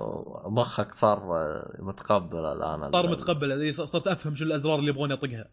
[0.50, 2.92] مخك صار آه، متقبل الآن.
[2.92, 5.50] صار متقبل ص- صرت أفهم شو الأزرار اللي يبغوني اطقها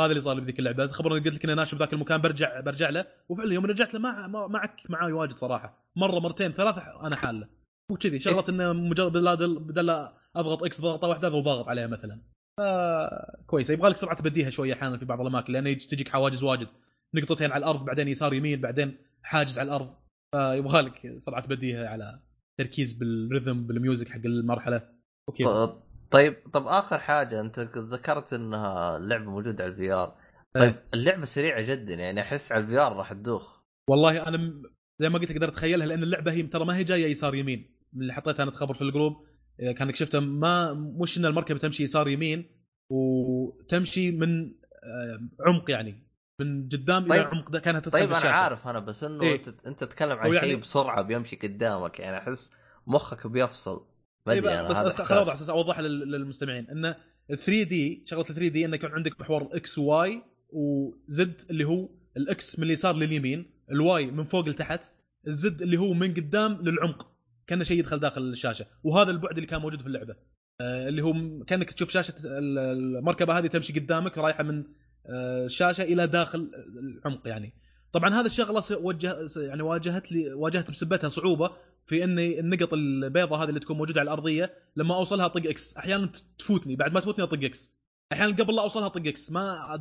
[0.00, 0.86] هذا اللي صار لي بذيك اللعبة.
[0.86, 4.26] خبرني قلت لك اني ناشب ذاك المكان برجع برجع له وفعلا يوم رجعت له ما
[4.26, 5.92] ما عك معاي واجد صراحة.
[5.96, 7.48] مرة مرتين ثلاثة أنا حالة.
[7.92, 12.20] وكذي شغله إنه مجرد بدل أضغط X ضغطة واحدة أضغط ضاغط عليها مثلا.
[12.60, 13.70] آه كويس.
[13.70, 16.68] يبغى لك سرعة بديهه شوية أحيانا في بعض الأماكن لأن تجيك حواجز واجد.
[17.14, 19.94] نقطتين على الأرض بعدين يسار يمين بعدين حاجز على الأرض.
[20.34, 22.20] فيبغى لك سرعة بديهه على
[22.58, 24.88] تركيز بال rhythm بال music حق المرحلة.
[25.28, 30.14] وكذا ط- طيب طب آخر حاجة أنت ذكرت إنها اللعبه موجودة على ال VR.
[30.58, 33.58] طيب اللعبة سريعة جدا يعني أحس على ال VR راح تدوخ.
[33.90, 34.62] والله أنا
[35.00, 37.70] زي ما قلت أقدر أتخيلها لأن اللعبة هي ترى ما هي جاية يسار يمين.
[37.92, 39.26] من اللي حطيتها أنا تخبر في ال group
[39.60, 42.50] إيه، كأنك شفته ما مش إن المركبة تمشي يسار يمين
[42.92, 44.44] وتمشي من
[44.84, 46.08] آه، عمق يعني
[46.40, 47.26] من قدام إلى طيب.
[47.34, 47.50] عمق.
[47.50, 48.32] ده كانت تدخل طيب أنا بالشاشة.
[48.34, 49.42] عارف أنا بس إنه إيه.
[49.66, 52.50] أنت تتكلم عن يعني- شيء بسرعة بيمشي قدامك يعني أحس
[52.86, 53.86] مخك بيفصل.
[54.28, 55.42] ما إيه أدري بس بس خل اوضح إحساس.
[55.42, 56.70] أساس اوضحها لل- للمستمعين.
[56.70, 56.96] انه
[57.28, 62.58] 3 دي شغلة 3 دي انه يكون عندك محور إكس واي وزد اللي هو الإكس
[62.58, 64.80] من اليسار لليمين الواي من فوق لتحت
[65.26, 67.10] ال Z اللي هو من قدام للعمق
[67.46, 68.66] كأنه شيء يدخل داخل الشاشة.
[68.84, 70.16] وهذا البعد اللي كان موجود في اللعبة.
[70.60, 74.64] آه، اللي هو كأنك تشوف شاشة ال- المركبة هذه تمشي قدامك رايحه من
[75.06, 77.52] آه، الشاشة إلى داخل العمق يعني.
[77.92, 81.50] طبعا هذا الشغلة وجه يعني واجهت لي واجهت بسبتها صعوبة.
[81.88, 86.10] في اني النقط البيضاء هذه اللي تكون موجودة على الأرضية لما أوصلها اطق X أحيانا
[86.38, 86.76] تفوتني.
[86.76, 87.72] بعد ما تفوتني أطق X
[88.12, 89.74] أحيانا قبل لا أوصلها اطق X ما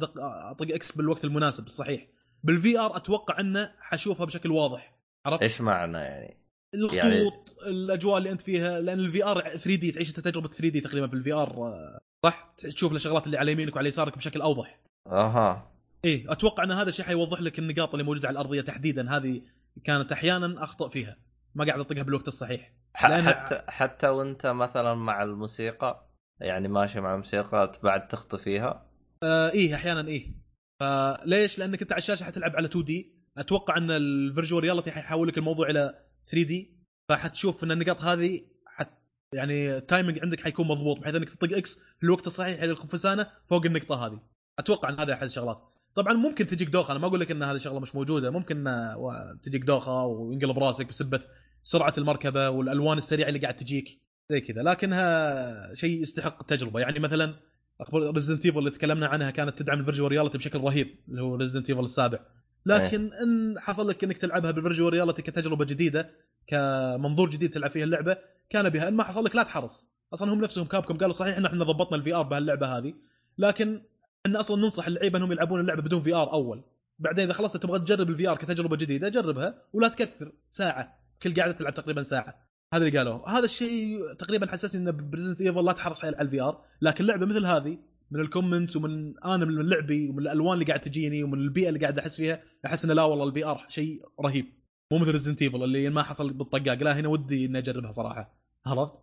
[0.51, 2.07] أطق X بالوقت المناسب الصحيح
[2.43, 4.93] بال VR أتوقع إنه حشوفها بشكل واضح.
[5.25, 6.37] عرفت؟ إيش معنى يعني؟
[6.75, 7.29] الخطوط يعني-
[7.67, 11.33] الأجواء اللي أنت فيها لأن ال VR 3D تعيش انت تجربة 3D تقريبا في ال
[11.33, 11.71] VR
[12.25, 14.79] صح؟ تشوف الشغلات اللي على يمينك وعلى يسارك بشكل أوضح.
[15.07, 15.71] أها.
[16.05, 19.09] إيه أتوقع إن هذا الشيء حيوضح لك النقاط اللي موجودة على الأرضية تحديدا.
[19.17, 19.41] هذه
[19.83, 21.17] كانت أحيانا أخطأ فيها.
[21.57, 22.73] ما قاعد أطقها بالوقت الصحيح.
[22.93, 26.09] حتى حتى وأنت مثلا مع الموسيقى
[26.41, 28.85] يعني ماشي مع الموسيقى بعد تخطي فيها.
[29.23, 30.33] آه إيه أحيانا إيه.
[30.79, 35.37] فليش؟ لأنك أنت على الشاشة حتلعب على 2D أتوقع إن ال virtual reality حيحول لك
[35.37, 36.77] الموضوع إلى 3D
[37.09, 38.89] فحتشوف إن النقاط هذه حت
[39.33, 43.65] يعني ال timing عندك حيكون مضبوط بحيث إنك تطق X في الوقت الصحيح للخنفسانه فوق
[43.65, 44.19] النقطة هذه.
[44.59, 45.61] أتوقع إن هذا أحد الشغلات.
[45.95, 46.91] طبعا ممكن تجيك دوخة.
[46.91, 48.29] أنا ما أقول لك إن هذه شغلة مش موجودة.
[48.29, 51.21] ممكن آه، تجيك دوخة وينقلب راسك بسبة
[51.67, 54.01] سرعة المركبة والألوان السريعة اللي قاعد تجيك
[54.31, 54.61] زي كذا.
[54.63, 57.35] لكنها شيء يستحق التجربه يعني مثلا
[57.81, 61.35] أخبار Resident Evil اللي تكلمنا عنها كانت تدعم ال virtual reality بشكل رهيب اللي هو
[61.35, 62.19] Resident Evil السابع.
[62.65, 66.09] لكن إن حصل لك إنك تلعبها بال virtual reality كتجربة جديدة
[66.47, 68.17] كمنظور جديد تلعب فيها اللعبة
[68.49, 68.87] كان بها.
[68.87, 69.89] إن ما حصل لك لا تحرص.
[70.13, 72.93] أصلا هم نفسهم Capcom قالوا صحيح ان إحنا ضبطنا ال VR بهاللعبة هذه.
[73.37, 73.81] لكن
[74.25, 76.63] إحنا أصلا ننصح اللعيبة إنهم يلعبون اللعبة بدون VR أول.
[76.99, 80.31] بعدين إذا خلصت تبغى تجرب ال VR كتجربة جديدة جربها ولا تكثر.
[80.45, 81.06] ساعة.
[81.23, 82.47] كل قاعدة تلعب تقريبا ساعة.
[82.73, 83.29] هذا اللي قالوه.
[83.29, 87.25] هذا الشيء تقريبا حسسني إن ب Resident Evil لا تحرص على ال VR لكن لعبة
[87.25, 87.77] مثل هذه
[88.11, 91.79] من ال comments ومن أنا من لعبي ومن الألوان اللي قاعد تجيني ومن البيئة اللي
[91.79, 94.45] قاعد أحس فيها أحس إنه لا والله ال VR شيء رهيب.
[94.91, 96.83] مو مثل Resident Evil اللي ما حصل بالطقاق.
[96.83, 98.39] لا هنا ودي إني أجربها صراحة.
[98.65, 98.93] عرفت؟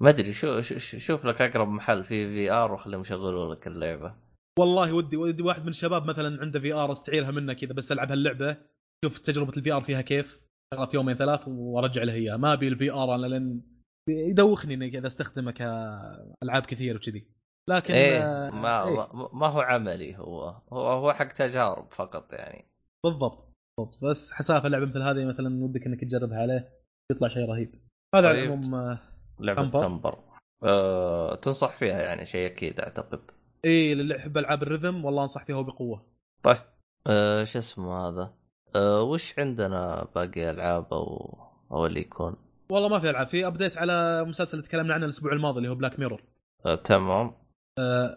[0.00, 4.14] ما أدري شو شو- شو- شوف لك أقرب محل فيه VR وخليهم يشغلوا لك اللعبة.
[4.58, 8.56] والله ودي ودي واحد من الشباب مثلا عنده VR استعيرها منه كذا بس ألعب هاللعبة.
[9.04, 10.45] شوف تجربة ال VR فيها كيف.
[10.74, 12.36] شغلت يومين ثلاث وارجع له إياه.
[12.36, 13.60] ما أبي ال VR أنا لأن
[14.08, 17.26] يدوخني إني كذا أستخدمه كألعاب كثير وكذي.
[17.70, 19.08] لكن إيه آه، ما, إيه.
[19.32, 20.48] ما هو عملي هو.
[20.72, 22.64] هو هو حق تجارب فقط يعني.
[23.04, 24.04] بالضبط بالضبط.
[24.04, 26.68] بس حسافة لعبه مثل هذه مثلا ودك إنك تجربها عليه
[27.12, 27.74] يطلع شيء رهيب.
[28.14, 28.52] هذا على طيب.
[28.52, 28.98] العموم آه،
[29.40, 30.18] لعبة Thumper.
[30.62, 33.30] أه تنصح فيها يعني شيء أكيد أعتقد.
[33.64, 36.06] إيه للي يحب ألعاب ال rhythm والله أنصح فيها وبقوة.
[36.42, 36.62] طيب.
[37.06, 38.35] أه شو اسمه هذا؟
[38.74, 41.38] أه وش عندنا باقي ألعاب أو
[41.70, 42.36] أو اللي يكون؟
[42.70, 43.26] والله ما في ألعاب.
[43.26, 46.22] في update على مسلسل اللي تكلمنا عنه الأسبوع الماضي اللي هو Black Mirror
[46.66, 47.34] أه تمام.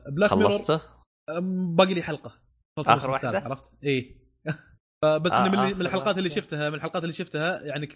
[0.08, 0.82] Black Mirror خلصته؟
[1.76, 2.32] باقي لي حلقة.
[2.78, 4.20] واحدة؟ الثالث، عرفت؟ إيه.
[5.24, 6.30] بس آه، من, من الحلقات اللي.
[6.30, 7.90] شفتها من الحلقات اللي شفتها يعني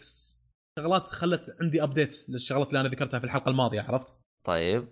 [0.80, 4.88] شغلات خلت عندي ابديت للشغلات اللي أنا ذكرتها في الحلقة الماضية عرفت؟ طيب.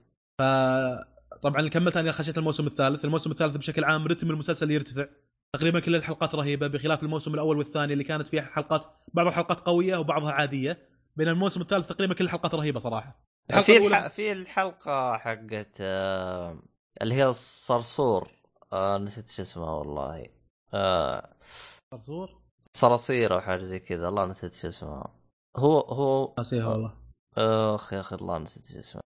[1.42, 5.08] طبعا كملت أنا خشيت الموسم الثالث، الموسم الثالث بشكل عام رتم المسلسل يرتفع.
[5.56, 9.98] تقريبا كل الحلقات رهيبة بخلاف الموسم الأول والثاني اللي كانت فيها حلقات بعض الحلقات قوية
[9.98, 13.20] وبعضها عادية بين الموسم الثالث تقريبا كل الحلقات رهيبة صراحة.
[13.62, 14.08] في الح...
[14.08, 16.60] في الحلقة حقت أه
[17.02, 18.32] اللي هي الصرصور.
[18.74, 20.30] أه نسيت شو اسمها والله.
[20.74, 21.36] أه
[21.94, 22.42] صرصور؟
[22.78, 24.08] صراصير أو حاجة زي كذا.
[24.08, 25.16] الله نسيت شو اسمها
[25.58, 26.98] هو هو ناسيها والله.
[27.38, 29.02] اخ يا أخي الله نسيت شو اسمها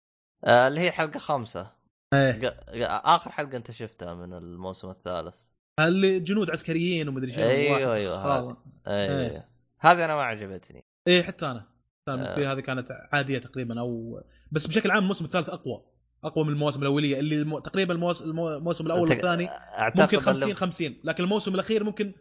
[0.44, 1.72] آه اللي هي حلقة خمسة.
[2.14, 2.48] إيه.
[2.86, 5.53] آخر حلقة أنت شفتها من الموسم الثالث.
[5.80, 7.82] اللي جنود عسكريين ومدري شنو واحد.
[7.88, 8.56] أيوة، خال-
[8.86, 9.20] أيوه.
[9.20, 9.48] إيه.
[9.80, 10.84] هذه أنا ما عجبتني.
[11.08, 11.66] إيه حتى أنا.
[12.06, 12.52] بالنسبة لي آه.
[12.52, 14.20] هذه كانت عادية تقريبا أو
[14.52, 15.82] بس بشكل عام الموسم الثالث أقوى.
[16.24, 17.60] أقوى من المواسم الأولية اللي.
[17.60, 18.22] تقريبا الموس...
[18.22, 22.12] المو- الموسم الأول والثاني أعتقد ممكن إن 50 لو- 50 لكن الموسم الأخير ممكن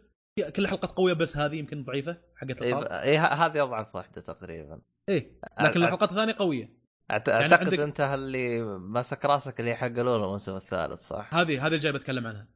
[0.56, 4.80] كل حلقات قوية بس هذه يمكن ضعيفة حقت إيه، القاب ه- هذه أضعف واحدة تقريبا.
[5.08, 5.40] إيه.
[5.60, 6.64] لكن أع- الحلقات الثانية قوية.
[7.12, 11.60] أعت- يعني أعتقد عندك- أنت اللي مسك راسك اللي حقلوا له الموسم الثالث صح؟ هذه
[11.60, 12.48] هذه اللي جاي بتكلم عنها.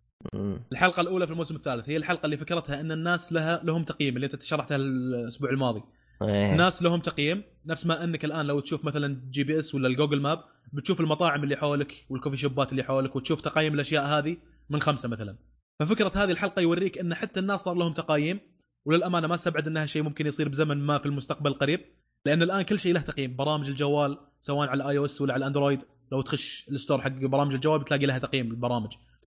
[0.72, 4.26] الحلقة الأولى في الموسم الثالث هي الحلقة اللي فكرتها أن الناس لها لهم تقييم اللي
[4.26, 5.82] أنت شرحتها الأسبوع الماضي.
[6.22, 6.52] إيه.
[6.52, 10.44] الناس لهم تقييم نفس ما أنك الآن لو تشوف مثلا GPS ولا ال Google Map
[10.72, 14.36] بتشوف المطاعم اللي حولك وال coffee shop ات اللي حولك وتشوف تقايم الأشياء هذه
[14.70, 15.36] من خمسة مثلا.
[15.80, 18.40] ففكرة هذه الحلقة يوريك أن حتى الناس صار لهم تقايم
[18.84, 21.80] وللأمانة ما استبعد أنها شيء ممكن يصير بزمن ما في المستقبل القريب
[22.26, 23.36] لأن الآن كل شيء له تقييم.
[23.36, 27.08] برامج الجوال سواء على ال iOS ولا على ال Android لو تخش ال store حق
[27.10, 28.92] برامج الجوال بتلاقي لها تقييم البرامج.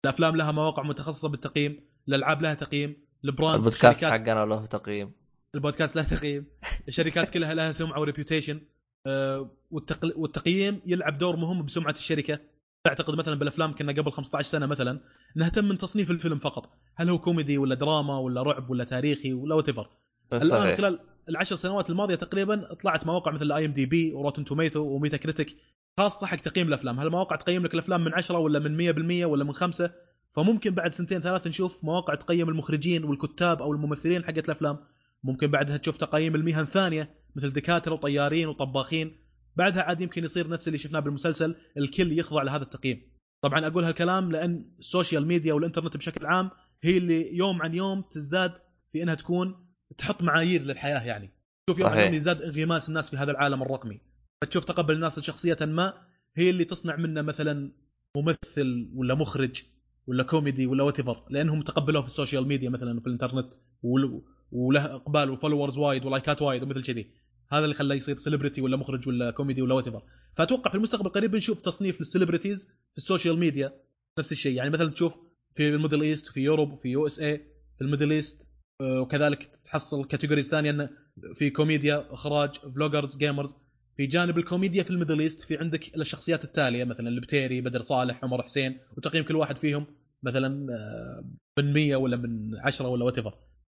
[0.05, 5.13] الأفلام لها مواقع متخصصة بالتقييم الألعاب لها تقييم ال brands البودكاست حقنا له تقييم.
[5.55, 6.47] البودكاست له تقييم
[6.89, 8.61] الشركات كلها لها سمعة و reputation
[9.71, 10.13] والتقل...
[10.17, 12.39] والتقييم يلعب دور مهم بسمعة الشركة.
[12.85, 15.01] تعتقد مثلا بالأفلام كنا قبل 15 سنة مثلا
[15.37, 16.71] نهتم من تصنيف الفيلم فقط.
[16.97, 19.69] هل هو كوميدي ولا دراما ولا رعب ولا تاريخي ولا what
[20.33, 25.57] الآن خلال العشر سنوات الماضية تقريبا طلعت مواقع مثل IMDb و Rotten Tomatoes و Metacritic
[25.99, 27.01] خاصة حق تقييم الأفلام.
[27.01, 29.91] هالمواقع تقيم لك الأفلام من 10 ولا من 100% ولا من 5
[30.37, 34.79] فممكن بعد سنتين ثلاث نشوف مواقع تقيم المخرجين والكتاب أو الممثلين حقت الأفلام.
[35.25, 39.17] ممكن بعدها تشوف تقييم المهن ثانية مثل دكاترة وطيارين وطباخين.
[39.57, 43.03] بعدها عاد يمكن يصير نفس اللي شفناه بالمسلسل الكل يخضع لهذا التقييم.
[43.43, 46.51] طبعا أقول هالكلام لأن ال social media والإنترنت بشكل عام
[46.83, 48.53] هي اللي يوم عن يوم تزداد
[48.93, 49.67] في إنها تكون
[49.99, 51.31] تحط معايير للحياة يعني.
[51.67, 52.07] تشوف يوم عن صحيح.
[52.07, 54.01] يوم يزداد انغماس الناس في هذا العالم الرقمي.
[54.41, 55.95] فتشوف تقبل الناس لشخصيه ما
[56.37, 57.73] هي اللي تصنع منه مثلا
[58.17, 59.63] ممثل ولا مخرج
[60.07, 60.97] ولا كوميدي ولا what
[61.31, 64.23] لأنهم تقبلوه في ال social media مثلا وفي الإنترنت ول-
[64.53, 67.11] وله إقبال و followers وايد ولايكات وايد ومثل كذي.
[67.49, 69.85] هذا اللي خلاه يصير celebrity ولا مخرج ولا كوميدي ولا what
[70.37, 73.73] فأتوقع في المستقبل القريب بنشوف تصنيف لل celebrities في ال social media
[74.19, 74.57] نفس الشيء.
[74.57, 75.21] يعني مثلا تشوف
[75.53, 77.37] في ال Middle East وفي Europe وفي USA
[77.79, 78.49] في ال Middle East
[78.81, 80.91] آه، وكذلك تحصل categories ثانية
[81.35, 83.57] في كوميديا إخراج vloggers gamers
[84.01, 88.25] في جانب الكوميديا في ال Middle East في عندك الشخصيات التالية مثلا البتيري بدر صالح
[88.25, 89.87] عمر حسين وتقييم كل واحد فيهم
[90.23, 91.25] مثلا آه،
[91.59, 93.31] من 100 ولا من 10 ولا what في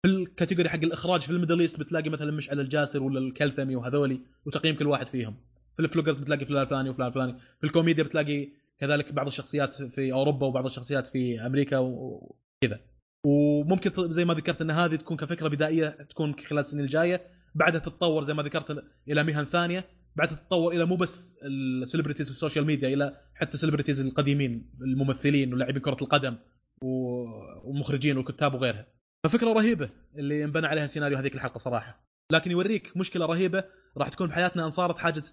[0.05, 4.19] ال category حق الإخراج في ال Middle East بتلاقي مثلا مشعل الجاسر ولا الكلثمي وهذولي
[4.45, 5.35] وتقييم كل واحد فيهم.
[5.75, 7.37] في ال vloggers بتلاقي فلان الفلاني وفلان الفلاني.
[7.59, 8.49] في الكوميديا بتلاقي
[8.79, 12.79] كذلك بعض الشخصيات في أوروبا وبعض الشخصيات في أمريكا وكذا
[13.25, 17.21] وممكن زي ما ذكرت إن هذه تكون كفكرة بدائية تكون خلال السنين الجاية.
[17.55, 19.94] بعدها تتطور زي ما ذكرت إلى مهن ثانية.
[20.15, 24.01] بعدها تتطور إلى مو بس ال celebrities في ال social media إلى حتى ال celebrities
[24.01, 26.37] القديمين الممثلين ولاعبين كرة القدم
[26.81, 28.87] و- والمخرجين والكتاب وغيرها.
[29.23, 32.05] ففكرة رهيبة اللي انبنى عليها سيناريو هذيك الحلقة صراحة.
[32.31, 33.63] لكن يوريك مشكلة رهيبة
[33.97, 35.23] راح تكون بحياتنا إن صارت حاجة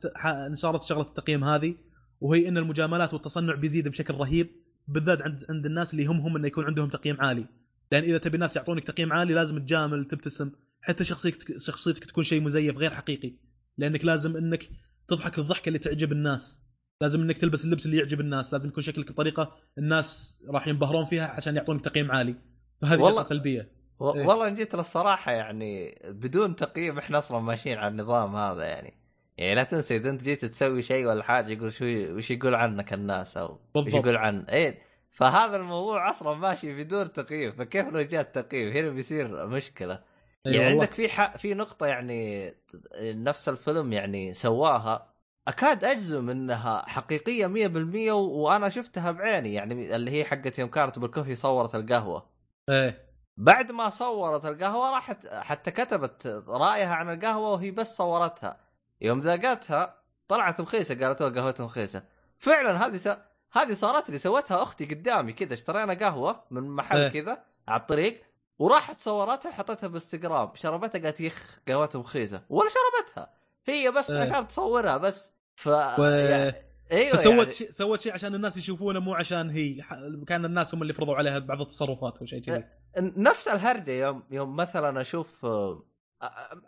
[0.47, 1.75] إن صارت شغلة التقييم هذه
[2.21, 4.49] وهي إن المجاملات والتصنع بيزيد بشكل رهيب
[4.89, 7.47] بالذات عند عند الناس اللي يهمهم انه يكون عندهم تقييم عالي.
[7.93, 12.43] لأن إذا تبي الناس يعطونك تقييم عالي لازم تجامل تبتسم حتى شخصيتك شخصيتك تكون شيء
[12.43, 13.33] مزيف غير حقيقي.
[13.79, 14.69] لأنك لازم إنك
[15.09, 16.63] تضحك الضحكة اللي تعجب الناس.
[17.01, 18.53] لازم إنك تلبس اللبس اللي يعجب الناس.
[18.53, 22.35] لازم يكون شكلك بطريقة الناس راح ينبهرون فيها عشان يعطونك تقييم عالي.
[22.83, 23.69] فهذه والله- شغله سلبية.
[23.99, 24.27] و- إيه.
[24.27, 28.95] والله إن جيت للصراحة يعني بدون تقييم إحنا أصلا ماشيين على النظام هذا يعني.
[29.39, 31.85] يعني لا تنسى إذا أنت جيت تسوي شيء ولا حاجة يقول شو
[32.17, 33.95] وش يقول عنك الناس أو وش بالضبط.
[34.05, 34.79] يقول عن إيه.
[35.13, 37.53] فهذا الموضوع أصلا ماشي بدون تقييم.
[37.53, 40.12] فكيف لو جاء التقييم؟ هنا بيصير مشكلة.
[40.45, 40.71] يعني والله.
[40.71, 41.37] عندك في ح...
[41.37, 42.55] في نقطة يعني
[43.03, 45.13] نفس الفيلم يعني سواها.
[45.49, 48.17] أكاد أجزم إنها حقيقية 100% و...
[48.19, 52.27] وأنا شفتها بعيني يعني اللي هي حقت يوم كانت بالكوفي صورت القهوة.
[52.69, 53.13] إيه.
[53.37, 58.61] بعد ما صورت القهوة راحت حتى كتبت رأيها عن القهوة وهي بس صورتها.
[59.01, 62.03] يوم ذاقتها طلعت رخيصه قالت "أوه، قهوتها رخيصه
[62.39, 63.09] فعلا هذه س...
[63.53, 67.09] هذه صارت لي سوتها أختي قدامي كذا اشترينا قهوة من محل إيه.
[67.09, 68.23] كذا على الطريق.
[68.63, 73.31] وراحت صورتها وحطتها بالانستغرام شربتها قالت يخ قهوتها رخيصه ولا شربتها.
[73.67, 74.21] هي بس إيه.
[74.21, 75.33] عشان تصورها بس.
[75.55, 76.05] ف و...
[76.05, 76.55] يعني...
[76.93, 77.51] أيوه فسوت يعني...
[77.51, 79.83] شيء سوت شيء عشان الناس يشوفونه مو عشان هي.
[80.27, 82.65] كان الناس هم اللي فرضوا عليها بعض التصرفات أو شيء كذي.
[82.99, 85.85] نفس الهرجة يوم يوم مثلا أشوف آه،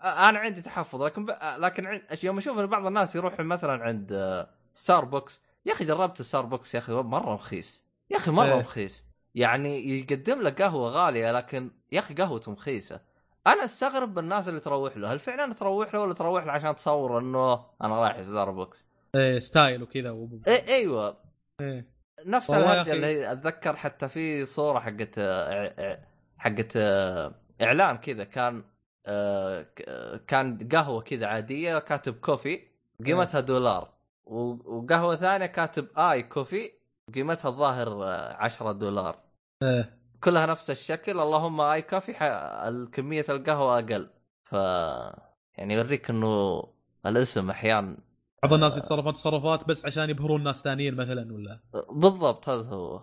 [0.03, 1.31] أنا عندي تحفظ لكن ب...
[1.59, 2.03] لكن عند...
[2.23, 7.35] يوم أشوف بعض الناس يروحوا مثلا عند ستاربكس يا أخي جربت ستاربكس يا أخي مرة
[7.35, 8.61] رخيص يا أخي مرة إيه.
[8.61, 9.05] رخيص
[9.35, 13.01] يعني يقدم لك قهوة غالية لكن يا أخي قهوته رخيصه
[13.47, 15.13] أنا أستغرب بالناس اللي تروح له.
[15.13, 19.83] هل فعلا تروح له ولا تروح له عشان تصور إنه أنا رايح ستاربكس إيه style
[19.83, 20.29] وكذا و...
[20.47, 21.17] إيه أيوه.
[21.61, 21.87] إيه.
[22.27, 22.93] نفس الهرجه.
[22.93, 25.23] اللي أتذكر حتى في صورة حقت آه،
[25.79, 26.07] آه،
[26.39, 28.25] حقت آه، إعلان كذا.
[28.25, 28.65] كان
[29.07, 29.67] آه،
[30.27, 32.61] كان قهوة كذا عادية كاتب coffee
[33.07, 33.89] قيمتها دولار.
[34.27, 36.71] و- وقهوة ثانية كاتب آي كوفي
[37.15, 39.24] قيمتها الظاهر آه، 10 دولار.
[39.65, 39.99] إيه.
[40.25, 41.21] كلها نفس الشكل.
[41.21, 44.11] اللهم آي كوفي ح- كميه القهوة أقل.
[44.45, 44.53] ف
[45.59, 46.63] يعني يوريك إنه
[47.07, 47.97] الاسم أحيانا
[48.43, 51.61] بعض الناس يتصرفون تصرفات بس عشان يبهرون ناس ثانيين مثلا ولا؟
[51.91, 53.03] بالضبط هذا هو.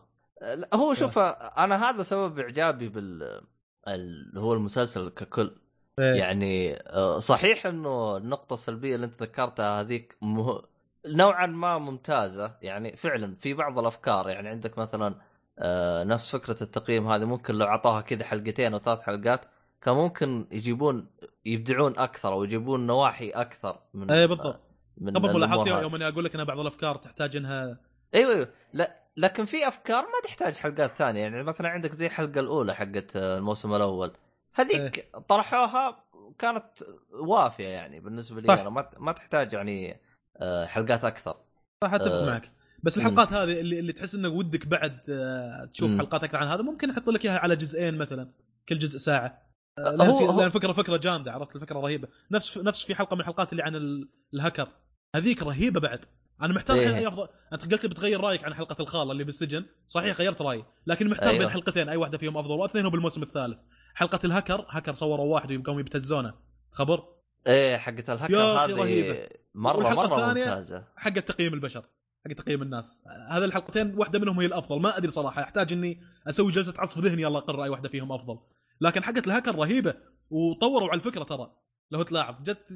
[0.73, 3.41] هو شوف أنا هذا سبب إعجابي بال
[3.87, 5.55] اللي هو المسلسل ككل.
[5.99, 6.13] إيه.
[6.13, 10.61] يعني آه، صحيح إنه النقطة السلبية اللي أنت ذكرتها هذيك مه...
[11.05, 12.57] نوعا ما ممتازة.
[12.61, 14.29] يعني فعلا في بعض الأفكار.
[14.29, 15.15] يعني عندك مثلا
[15.59, 17.25] آه، نفس فكرة التقييم هذه.
[17.25, 19.41] ممكن لو أعطوها كذا حلقتين أو ثلاث حلقات
[19.81, 21.07] كان ممكن يجيبون
[21.45, 24.59] يبدعون أكثر أو يجيبون نواحي أكثر من إيه بالضبط.
[24.97, 25.81] من ملاحظتي هذه.
[25.81, 27.77] يوم اني أقول لك إن بعض الأفكار تحتاج إنها
[28.15, 28.47] أيوه أيوه.
[28.73, 31.21] لا لكن في أفكار ما تحتاج حلقات ثانية.
[31.21, 34.11] يعني مثلا عندك زي الحلقة الأولى حقت آه، الموسم الأول.
[34.53, 36.03] هذيك طرحوها
[36.39, 36.69] كانت
[37.11, 38.53] وافية يعني بالنسبة لي.
[38.53, 38.69] أنا.
[38.97, 40.01] ما تحتاج يعني
[40.37, 41.35] آه، حلقات أكثر.
[41.83, 42.25] صح أتفق آه.
[42.25, 42.51] معك.
[42.83, 42.97] بس.
[42.97, 45.97] الحلقات هذه اللي, اللي تحس إنك ودك بعد آه، تشوف مم.
[45.99, 48.31] حلقات أكثر عن هذا ممكن أحط لك إياها على جزئين مثلا
[48.69, 49.41] كل جزء ساعة.
[49.77, 52.07] آه، هو- لأن, هو- لأن فكره فكرة جامدة عرفت؟ الفكرة رهيبة.
[52.31, 54.67] نفس نفس في حلقة من الحلقات اللي عن ال- الهكر
[55.15, 55.99] هذيك رهيبة بعد.
[56.41, 56.83] أنا محتار إيه.
[56.87, 59.65] الحين أي افضل أنت قلت بتغير رأيك عن حلقة الخاله اللي بالسجن.
[59.85, 60.65] صحيح غيرت رأيي.
[60.87, 61.39] لكن محتار أيوة.
[61.39, 63.57] بين حلقتين أي واحدة فيهم أفضل واثنينهم بالموسم الثالث.
[63.95, 66.33] حلقة الهكر هكر صوروا واحد ويقوموا يبتزونه.
[66.71, 67.03] خبر؟
[67.47, 69.27] إيه حقت الهكر هذه رهيبة.
[69.55, 70.83] مره مرة الثانية- ممتازة.
[70.95, 71.83] حق تقييم البشر.
[72.25, 73.03] حق تقييم الناس.
[73.29, 74.81] هذه الحلقتين واحدة منهم هي الأفضل.
[74.81, 78.39] ما أدري صراحة يحتاج إني أسوي جلسة عصف ذهني الله اقرر أي واحدة فيهم أفضل.
[78.81, 79.93] لكن حقت الهكر رهيبة
[80.29, 81.51] وطوروا على الفكرة ترى.
[81.91, 82.73] لو تلاحظ جت.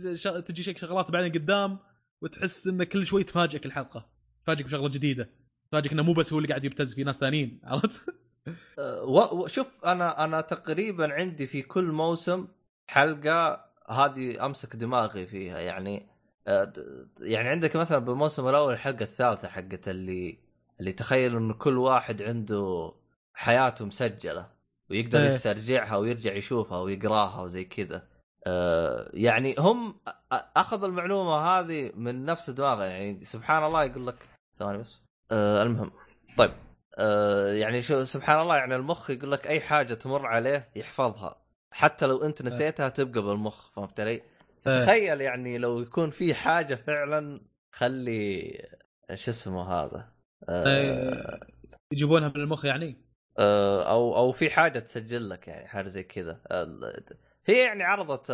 [0.47, 1.79] تجي شيء شغلات بعدين قدام
[2.21, 4.09] وتحس إنه كل شوي تفاجئك الحلقة.
[4.43, 5.29] تفاجئك بشغلة جديدة.
[5.69, 8.01] تفاجئك إنه مو بس هو اللي قاعد يبتز في ناس ثانيين عرفت؟
[8.79, 12.47] أه، شوف أنا أنا تقريبا عندي في كل موسم
[12.87, 15.59] حلقة هذه أمسك دماغي فيها.
[15.59, 16.14] يعني
[17.19, 20.37] يعني عندك مثلا بالموسم الأول الحلقة الثالثة حقت اللي
[20.79, 22.93] اللي تخيل انه كل واحد عنده
[23.33, 24.47] حياته مسجلة
[24.89, 25.27] ويقدر إيه.
[25.27, 28.07] يسترجعها ويرجع يشوفها ويقراها وزي كذا.
[28.47, 29.95] أه، يعني هم
[30.31, 32.83] أخذوا المعلومة هذه من نفس دماغه.
[32.83, 34.25] يعني سبحان الله يقول لك
[34.57, 34.99] ثواني بس.
[35.31, 35.91] أه، المهم.
[36.37, 36.51] طيب.
[36.97, 41.35] آه، يعني شو سبحان الله يعني المخ يقول لك أي حاجة تمر عليه يحفظها.
[41.71, 44.21] حتى لو أنت نسيتها تبقى بالمخ فهمت علي؟
[44.65, 47.41] تخيل يعني لو يكون في حاجة فعلا
[47.71, 48.51] خلي
[49.13, 50.09] شو اسمه هذا
[50.49, 51.39] آه، إيه.
[51.93, 53.05] يجيبونها من المخ يعني
[53.37, 56.41] آه، أو أو في حاجة تسجل لك يعني حاجة زي كذا
[57.45, 58.31] هي يعني عرضت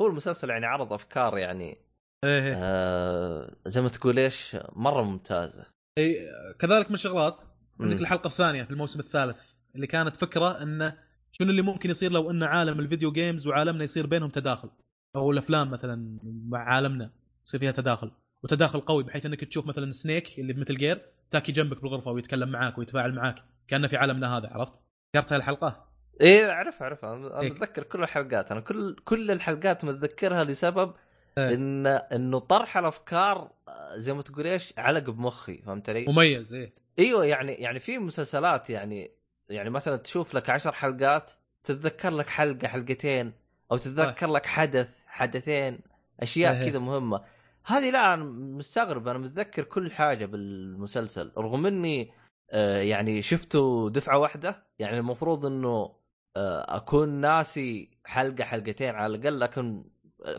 [0.00, 1.78] هو المسلسل يعني عرض أفكار يعني
[2.24, 2.54] إيه إيه.
[2.56, 5.66] آه، زي ما تقول إيش مرة ممتازة
[5.98, 6.28] إيه.
[6.58, 7.38] كذلك من الشغلات
[7.80, 8.00] عندك.
[8.00, 10.98] الحلقة الثانية في الموسم الثالث اللي كانت فكرة إنه
[11.32, 14.70] شنو اللي ممكن يصير لو إن عالم ال video games وعالمنا يصير بينهم تداخل
[15.18, 17.10] أو الأفلام مثلا مع عالمنا
[17.46, 18.10] يصير فيها تداخل
[18.42, 21.00] وتداخل قوي بحيث إنك تشوف مثلا Snake اللي ب Metal Gear
[21.30, 24.80] تاكي جنبك بالغرفة ويتكلم معاك ويتفاعل معاك كأنه في عالمنا هذا عرفت؟
[25.16, 25.88] ذكرت الحلقة؟
[26.20, 27.52] إيه أعرف أعرف أنا هيك.
[27.52, 30.94] متذكر كل الحلقات أنا كل كل الحلقات متذكرها لسبب
[31.38, 31.54] إيه.
[31.54, 36.72] إن إنه طرح الأفكار آه، زي ما تقول إيش علق بمخي فهمت علي؟ مميز إيه
[36.98, 39.10] إيوه يعني يعني في مسلسلات يعني
[39.48, 41.30] يعني مثلا تشوف لك عشر حلقات
[41.64, 43.32] تتذكر لك حلقة حلقتين
[43.72, 45.80] أو تتذكر لك حدث حدثين
[46.20, 46.70] أشياء إيه.
[46.70, 47.24] كذا مهمة.
[47.66, 52.10] هذه لا أنا مستغرب أنا متذكر كل حاجة بالمسلسل رغم إني
[52.50, 55.94] آه، يعني شفته دفعة واحدة يعني المفروض إنه
[56.36, 59.84] آه، أكون ناسي حلقة حلقتين على الأقل لكن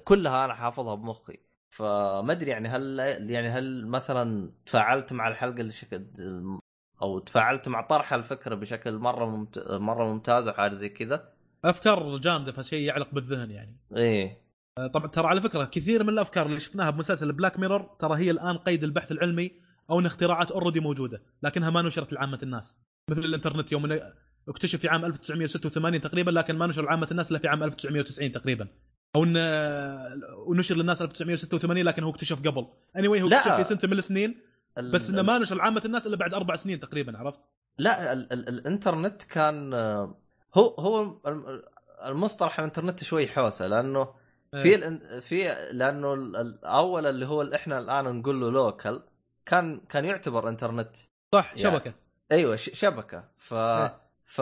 [0.03, 1.39] كلها أنا حافظها بمخي.
[1.69, 2.99] فما أدري يعني هل
[3.29, 6.05] يعني هل مثلا تفاعلت مع الحلقة اللي شكل
[7.01, 9.59] أو تفاعلت مع طرح الفكرة بشكل مرة ممت...
[9.71, 11.33] مرة ممتازه حاجة زي كذا؟
[11.65, 13.77] أفكار جامده فشيء يعلق بالذهن يعني.
[13.95, 14.48] إيه.
[14.87, 18.57] طبعا ترى على فكرة كثير من الأفكار اللي شفناها بمسلسل Black Mirror ترى هي الآن
[18.57, 19.51] قيد البحث العلمي
[19.89, 22.77] أو إن اختراعات already موجودة لكنها ما نشرت لعامة الناس
[23.11, 23.99] مثل الإنترنت يوم
[24.49, 28.67] اكتشف في عام 1986 تقريبا لكن ما نشر لعامة الناس إلا في عام 1990 تقريبا
[29.15, 29.39] أو انه
[30.47, 32.67] ونشر للناس 1986 لكن هو اكتشف قبل
[32.97, 33.37] اني anyway هو لا.
[33.37, 34.35] اكتشف في سنة من السنين
[34.77, 37.39] ال- بس إنه ما نشر لعامة الناس إلا بعد أربع سنين تقريبا عرفت؟
[37.77, 38.33] لا ال...
[38.33, 38.47] ال...
[38.49, 40.17] الإنترنت كان آه،
[40.55, 41.61] هو هو الم-
[42.05, 44.07] المصطلح الإنترنت شوي حوسة لأنه
[44.57, 49.03] في الإن- في لأنه ال- الأول اللي هو اللي إحنا الآن نقول له لوكال
[49.45, 50.95] كان كان يعتبر إنترنت
[51.33, 51.59] صح يعني.
[51.61, 51.93] شبكة
[52.31, 54.01] أيوه ش- شبكة ف إيه.
[54.25, 54.41] ف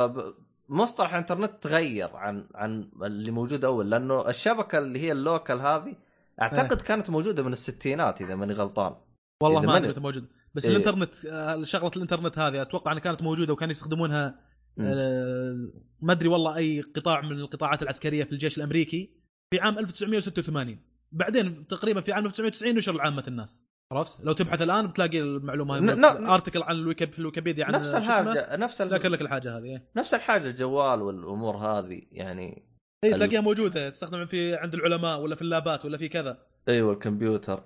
[0.70, 5.96] مصطلح الإنترنت تغير عن عن اللي موجود أول لأنه الشبكة اللي هي اللوكال هذه
[6.42, 8.96] أعتقد كانت موجودة من الستينات إذا ماني غلطان
[9.44, 10.72] والله ما أدري متى موجود بس إيه.
[10.72, 14.40] الإنترنت آه، شغلة الإنترنت هذه أتوقع إنها كانت موجودة وكانوا يستخدمونها.
[14.80, 15.70] آه،
[16.02, 19.17] ما أدري والله أي قطاع من القطاعات العسكرية في الجيش الأمريكي
[19.54, 20.78] في عام 1986
[21.12, 26.04] بعدين تقريبا في عام 1990 نشر لعامه الناس عرفت؟ لو تبحث الآن بتلاقي المعلومة ن-
[26.06, 28.90] article عن الويكيب في الويكيبيديا عن نفس الحاجة نفس ال...
[28.90, 29.90] ذاكر لك الحاجة هذه إيه.
[29.96, 32.64] نفس الحاجة الجوال والأمور هذه يعني
[33.04, 36.38] اي تلاقيها موجودة تستخدم في عند العلماء ولا في ال labات ولا في كذا
[36.70, 37.64] أيوه الكمبيوتر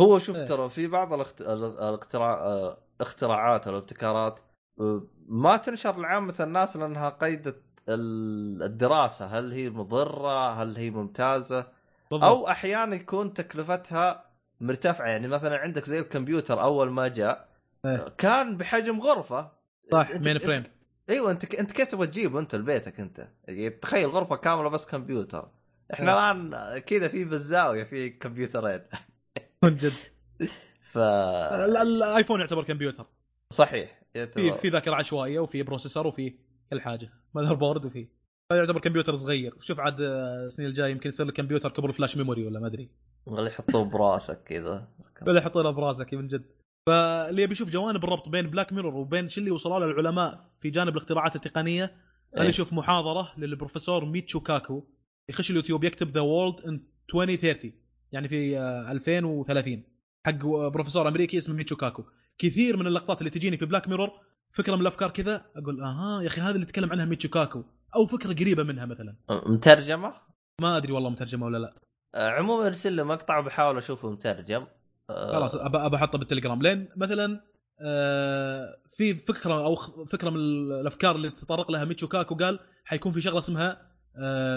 [0.00, 0.44] هو شوف إيه.
[0.44, 1.40] ترى في بعض الاخت...
[1.40, 2.76] الاختراع...
[3.00, 4.40] اختراعات أو الابتكارات
[5.28, 11.66] ما تنشر لعامة الناس لأنها قيدت ال- الدراسة هل هي مضرة؟ هل هي ممتازة؟
[12.10, 12.24] بالضبط.
[12.28, 14.24] أو أحيانا يكون تكلفتها
[14.60, 17.48] مرتفعة يعني مثلا عندك زي الكمبيوتر أول ما جاء
[17.84, 18.14] إيه.
[18.18, 19.50] كان بحجم غرفة.
[19.92, 20.62] صح mainframe
[21.10, 23.28] أيوه أنت أنت كيف تبغى تجيبه؟ أنت لبيتك أنت.
[23.48, 25.48] يعني تخيل غرفة كاملة بس كمبيوتر.
[25.94, 26.32] إحنا إيه.
[26.32, 28.80] الآن كذا في بالزاوية في كمبيوترين.
[29.62, 29.92] من جد.
[30.92, 33.06] ف ال- الآيفون يعتبر كمبيوتر.
[33.52, 34.52] صحيح في يعتبر.
[34.52, 36.34] في ذاكرة عشوائية وفي processor وفي
[36.70, 37.10] كل حاجة.
[37.34, 38.06] motherboard وفي.
[38.52, 39.54] هذا يعتبر كمبيوتر صغير.
[39.60, 42.90] شوف عاد آه، السنين الجاية يمكن يصير لك كمبيوتر كبر flash memory ولا ما أدري.
[43.28, 44.88] اللي يحطوه براسك كذا.
[45.26, 46.44] ولا يحط له براسك من جد.
[46.86, 50.70] فاللي يبي يشوف جوانب الربط بين Black Mirror وبين شو اللي وصلوا له العلماء في
[50.70, 52.40] جانب الاختراعات التقنية إيه.
[52.40, 54.84] أنا أشوف محاضرة للبروفيسور ميتشو كاكو.
[55.28, 56.80] يخش اليوتيوب يكتب the world in
[57.14, 57.72] 2030
[58.12, 59.82] يعني في آه، 2030
[60.26, 62.04] حق بروفيسور أمريكي اسمه ميتشو كاكو.
[62.38, 64.10] كثير من اللقطات اللي تجيني في Black Mirror
[64.58, 67.62] فكرة من الأفكار كذا؟ أقول أها يا أخي هذا اللي يتكلم عنها ميتشو كاكو
[67.96, 69.16] أو فكرة قريبة منها مثلا.
[69.30, 70.14] مترجمة؟
[70.60, 71.74] ما أدري والله مترجمة ولا لا.
[72.14, 74.66] عموما ارسل لي مقطع وبحاول أشوفه مترجم.
[75.08, 76.62] خلاص ابى أحطه بالتليجرام.
[76.62, 77.40] لين مثلا
[78.96, 83.38] في فكرة أو فكرة من الأفكار اللي تطرق لها ميتشو كاكو قال حيكون في شغلة
[83.38, 83.88] اسمها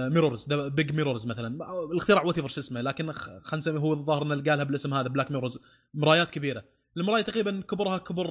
[0.10, 1.58] mirrors big mirrors مثلا.
[1.92, 2.82] الاختراع وات شو اسمه.
[2.82, 5.60] لكن خلينا نسميه هو الظاهر إنه قالها بالاسم هذا black mirrors
[5.94, 6.64] مرايات كبيرة.
[6.98, 8.26] المراية تقريبا كبرها كبر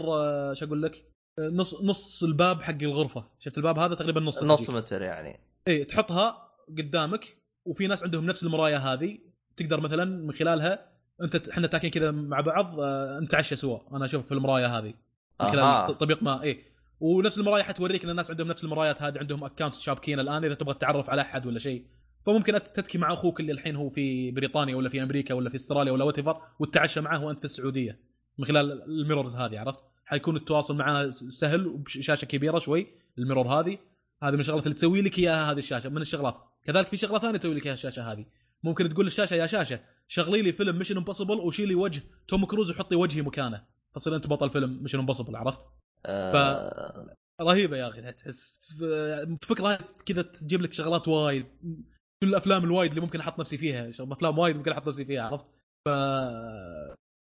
[0.55, 1.05] شو أقول لك؟
[1.53, 3.24] نص نص الباب حق الغرفة.
[3.38, 5.41] شفت الباب هذا تقريبا نص نص متر يعني.
[5.68, 9.18] اي تحطها قدامك وفي ناس عندهم نفس المرايه هذه.
[9.57, 10.91] تقدر مثلا من خلالها
[11.22, 13.97] أنت إحنا متكين كذا مع بعض آه، نتعشى سوا.
[13.97, 14.95] أنا أشوف في المرايه هذه.
[15.41, 15.93] من خلال أها.
[15.93, 16.64] تطبيق ما اي
[17.01, 20.74] ونفس المرايه حتوريك إن الناس عندهم نفس المرايات هذه عندهم account شابكين الآن إذا تبغى
[20.74, 21.84] تتعرف على أحد ولا شيء.
[22.26, 25.57] فممكن أنت تتكي مع أخوك اللي الحين هو في بريطانيا ولا في أمريكا ولا في
[25.57, 26.18] أستراليا ولا what
[26.59, 28.01] وتتعشى معه وأنت في السعودية.
[28.38, 29.80] من خلال ال mirrors هذه عرفت؟
[30.11, 32.86] حيكون التواصل معاه سهل وبشاشه كبيرة شوي
[33.18, 33.78] ال mirror هذه.
[34.22, 36.36] هذه من الشغلات اللي تسوي لك إياها هذه الشاشة من الشغلات.
[36.64, 38.26] كذلك في شغلة ثانية تسوي لك إياها الشاشة هذه.
[38.62, 42.96] ممكن تقول للشاشه يا شاشة شغلي لي فيلم Mission Impossible وشيلي وجه توم كروز وحطي
[42.96, 43.64] وجهي مكانه.
[43.94, 45.61] فتصير أنت بطل فيلم Mission Impossible عرفت؟
[46.06, 48.61] آه، رهيبة يا أخي تحس.
[48.80, 51.46] ف- فكره كذا تجيب لك شغلات وايد.
[52.22, 55.46] كل الأفلام الوايد اللي ممكن أحط نفسي فيها أفلام وايد ممكن أحط نفسي فيها عرفت؟
[55.88, 55.88] ف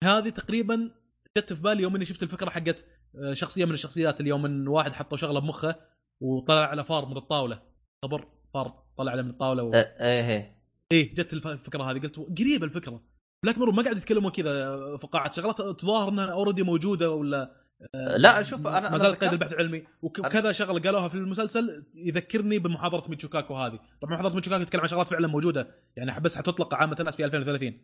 [0.03, 0.91] هذه تقريبا
[1.38, 2.86] جت في بالي يوم إني شفت الفكرة حقت
[3.23, 5.75] آه، شخصية من الشخصيات اليوم إن واحد حطوا شغلة بمخه
[6.21, 7.61] وطلع على فار من الطاولة.
[8.05, 9.71] خبر فار طلع عليه من الطاولة و...
[9.73, 10.55] آه، إيه.
[10.91, 11.99] إيه جت الف- الفكرة هذه.
[11.99, 13.01] قلت قريبة الفكرة.
[13.43, 15.61] Black Mirror ما قاعد يتكلمون كذا فقاعات شغلات.
[15.82, 17.59] تظاهر إنها already موجودة ولا
[17.95, 19.84] آه، لا، شوف، أنا- ما أنا زال ذكرت- قيد البحث العلمي.
[20.01, 23.80] وك- وكذا شغلة قالوها في المسلسل يذكرني بمحاضرة ميتشوكاكو هذه.
[24.01, 25.67] طبعا محاضرة ميتشوكاكو يتكلم عن شغلات فعلا موجودة.
[25.95, 27.82] يعني بس حتطلق عامة الناس في 2030 آه، إيه،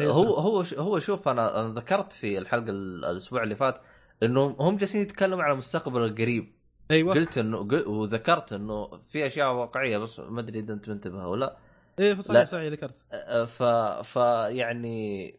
[0.00, 3.80] هو هو هو شوف أنا ذكرت في الحلقة ال- الأسبوع اللي فات
[4.22, 6.52] انه هم جالسين يتكلموا على المستقبل القريب.
[6.90, 7.14] أيوه.
[7.14, 11.56] قلت إنه وذكرت إنه في أشياء واقعية بس ما أدري إذا أنت منتبه ولا
[11.98, 12.20] إيه لا.
[12.20, 12.94] صحيح صحيح ذكرت.
[13.12, 13.62] آه، ف
[14.08, 14.16] ف
[14.48, 15.34] يعني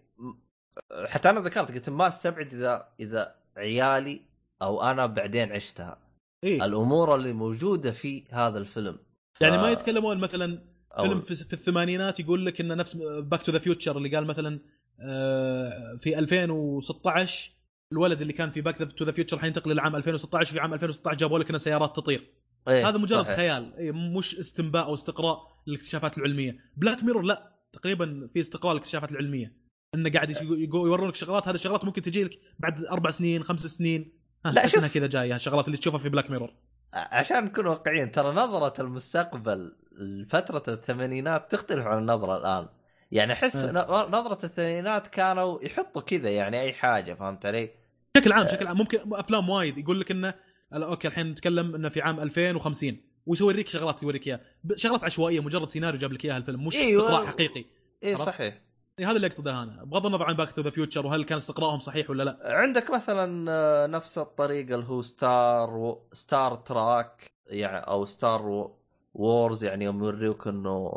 [1.06, 4.22] حتى أنا ذكرت قلت ما أستبعد إذا إذا عيالي
[4.62, 5.98] أو أنا بعدين عشتها.
[6.44, 6.66] إيه.
[6.66, 8.98] الأمور اللي موجودة في هذا الفيلم.
[9.34, 10.60] ف- يعني ما يتكلمون مثلا
[10.94, 14.26] أو- فيلم في, في الثمانينات يقول لك إنه نفس Back to the Future اللي قال
[14.26, 14.60] مثلا
[15.02, 17.52] آه، في 2016
[17.92, 21.40] الولد اللي كان في Back to the Future حينتقل للعام 2016 في عام 2016 جابوا
[21.40, 22.28] لك إنه سيارات تطير.
[22.68, 23.36] إيه، هذا مجرد صحيح.
[23.36, 23.74] خيال.
[23.78, 26.58] إيه، مش استنباء أو استقراء للاكتشافات العلمية.
[26.78, 29.54] Black Mirror لا تقريبا في استقراء للاكتشافات العلمية.
[29.96, 30.36] إنه قاعد
[30.74, 34.14] يورونك شغلات هذه الشغلات ممكن تجي لك بعد أربع سنين خمس سنين.
[34.46, 34.94] لا، شوف.
[34.94, 36.54] كذا جاية الشغلات اللي تشوفها في Black Mirror
[36.94, 42.68] عشان نكون واقعيين ترى نظرة المستقبل لفترة الثمانينات تختلف عن النظرة الآن
[43.12, 43.72] يعني أه.
[43.72, 47.70] ن- نظرة الثمانينات كانوا يحطوا كذا يعني أي حاجة فهمت علي؟
[48.16, 50.34] بشكل عام بشكل عام ممكن أفلام وايد يقول لك إنه
[50.74, 54.40] okay الحين نتكلم إنه في عام 2050 ويسوي شغلات يوريك إياها
[54.76, 57.04] شغلات عشوائية مجرد سيناريو جاب لك إياها الفيلم مش أيوة.
[57.04, 57.66] استقراء حقيقي
[58.04, 58.67] عرفت؟ صحيح إيه
[59.06, 59.84] هذا اللي أقصده أنا.
[59.84, 62.38] بغض النظر عن Back to the Future وهل كان استقراءهم صحيح ولا لا.
[62.44, 66.08] عندك مثلا آه، نفس الطريقة اللي هو Star و...
[66.14, 68.78] Star Trek يعني أو Star و...
[69.14, 70.92] Wars يعني يوم يوريوك إنه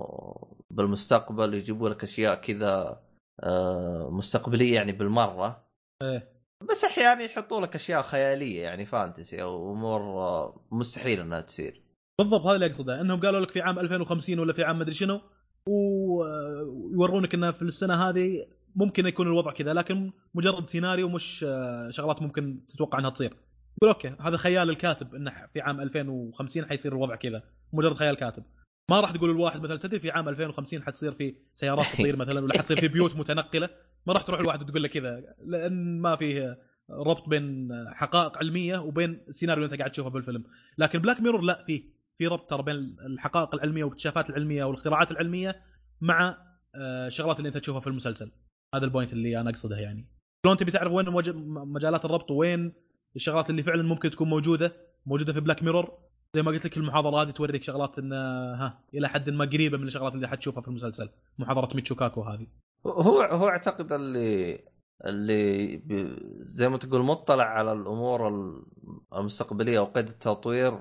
[0.71, 3.01] بالمستقبل يجيبوا لك أشياء كذا
[3.43, 5.65] آه، مستقبلية يعني بالمرة.
[6.03, 6.33] إيه.
[6.71, 11.83] بس أحيانا يحطوا لك أشياء خيالية يعني fantasy أو أمور آه، مستحيل إنها تصير.
[12.19, 13.01] بالضبط هذا اللي أقصده.
[13.01, 15.21] إنهم قالوا لك في عام 2050 ولا في عام مدري شنو
[15.67, 18.47] ويورونك إنه في السنة هذه
[18.77, 23.33] ممكن يكون الوضع كذا لكن مجرد سيناريو مش آه، شغلات ممكن تتوقع إنها تصير.
[23.79, 27.43] يقول okay هذا خيال الكاتب إنه في عام 2050 حيصير الوضع كذا.
[27.73, 28.43] مجرد خيال كاتب.
[28.91, 32.59] ما راح تقول الواحد مثلا تدري في عام 2050 حتصير في سيارات تطير مثلا ولا
[32.59, 33.69] حتصير في بيوت متنقلة؟
[34.07, 36.59] ما راح تروح الواحد وتقول له كذا لأن ما فيه
[36.91, 40.45] ربط بين حقائق علمية وبين السيناريو اللي أنت قاعد تشوفه بالفيلم.
[40.79, 42.00] لكن Black Mirror لا فيه.
[42.21, 45.63] في ربط ترى بين الحقائق العلمية والاكتشافات العلمية والاختراعات العلمية
[46.01, 46.37] مع
[46.75, 48.33] آه، الشغلات اللي انت تشوفها في المسلسل.
[48.75, 50.07] هذا ال point اللي أنا اقصده يعني.
[50.47, 52.73] شلون تبي تعرف وين مج- مجالات الربط وين
[53.17, 54.73] الشغلات اللي فعلا ممكن تكون موجودة؟
[55.07, 55.99] موجودة في Black Mirror
[56.35, 59.87] زي ما قلت لك المحاضرة هذه توريك شغلات إن ها إلى حد ما قريبة من
[59.87, 61.09] الشغلات اللي حتشوفها في المسلسل.
[61.39, 62.47] محاضرة ميتشوكاكو هذه.
[62.87, 64.59] هو هو أعتقد اللي
[65.07, 65.83] اللي
[66.47, 68.29] زي ما تقول مطلع على الأمور
[69.17, 70.73] المستقبلية أو قيد التطوير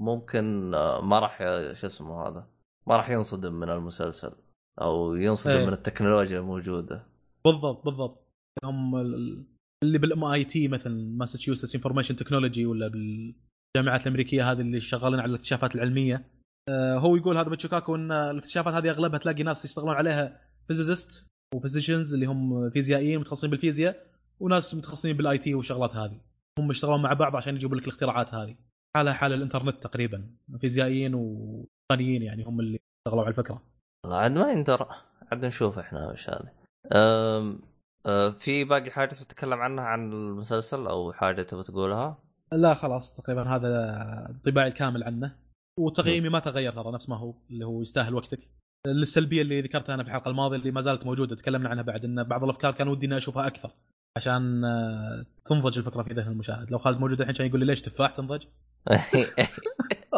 [0.00, 1.38] ممكن آه، ما راح
[1.72, 2.46] شو اسمه هذا
[2.86, 4.32] ما راح ينصدم من المسلسل
[4.80, 5.66] أو ينصدم إيه.
[5.66, 7.06] من التكنولوجيا الموجودة.
[7.44, 8.26] بالضبط بالضبط.
[8.64, 9.44] هم ال-
[9.84, 15.74] اللي بال MIT مثلا ماساتشوستس information technology ولا بالجامعات الأمريكية هذه اللي شغالين على الاكتشافات
[15.74, 16.24] العلمية
[16.68, 21.59] آه، هو يقول هذا بتشوكاكو إن الاكتشافات هذه أغلبها تلاقي ناس يشتغلون عليها physicist و
[21.59, 24.06] physicians اللي هم فيزيائيين متخصصين بالفيزياء
[24.40, 26.20] وناس متخصصين بال IT والشغلات هذه.
[26.58, 28.56] هم يشتغلون مع بعض عشان يجيبوا لك الاختراعات هذه.
[28.96, 30.26] حالها حال الإنترنت تقريبا
[30.60, 33.62] فيزيائيين وتقنيين يعني هم اللي اشتغلوا على الفكرة.
[34.06, 34.86] لا عاد ما يندر
[35.32, 36.52] عاد نشوف إحنا وش هذا.
[36.92, 37.58] أه
[38.30, 42.18] في باقي حاجة تتكلم عنها عن المسلسل أو حاجة تبغى تقولها؟
[42.52, 43.70] لا خلاص تقريبا هذا
[44.30, 45.36] انطباعي الكامل عنه.
[45.78, 48.40] وتقييمي ما تغير ترى نفس ما هو اللي هو يستاهل وقتك.
[48.86, 52.22] للسلبيه اللي ذكرتها أنا في الحلقة الماضية اللي ما زالت موجودة تكلمنا عنها بعد إن
[52.22, 53.70] بعض الأفكار كان ودي إني أشوفها أكثر.
[54.16, 56.70] عشان آه، تنضج الفكرة في ذهن المشاهد.
[56.70, 58.44] لو خالد موجود الحين كان يقول لي ليش تفاح تنضج؟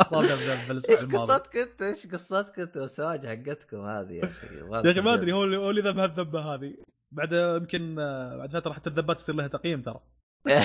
[1.16, 5.44] قصتك انت إيش قصتك انت والسواج حقتكم هذه يا أخي يا أخي ما أدري هو
[5.44, 6.74] اللي هو اللي ذبح الذبة هذه.
[7.12, 7.94] بعد يمكن
[8.38, 10.00] بعد فترة حتى الذبات يصير لها تقييم ترى.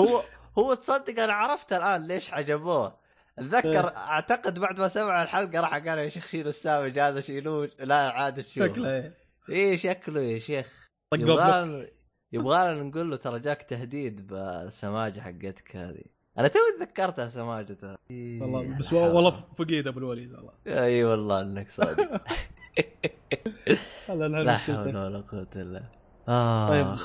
[0.00, 0.22] هو
[0.58, 2.98] هو تصدق أنا عرفت الآن ليش عجبوه
[3.38, 7.70] أتذكر أعتقد بعد ما سمع الحلقة راح قال يا شيخ شيلوا السامج هذا شيلوه.
[7.78, 9.14] لا عاد شوف شكله إيه.
[9.48, 10.88] إيه شكله يا شيخ.
[11.14, 11.86] يبغى
[12.32, 16.15] يبغى نقول له ترى جاك تهديد بالسماجة حقتك هذه.
[16.38, 20.52] أنا توي تذكرتها سماجته والله بس والله فقيد ابو الوليد والله
[20.84, 22.20] أي والله إنك صادق.
[24.08, 25.82] هذا لا حول ولا قوة إلا
[26.28, 26.68] آه.
[26.68, 26.96] طيب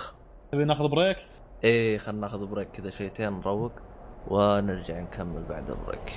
[0.52, 1.18] تبي ناخذ break؟
[1.64, 3.72] إيه خلينا ناخذ break كذا شويتين نروق
[4.28, 6.12] ونرجع نكمل بعد ال break.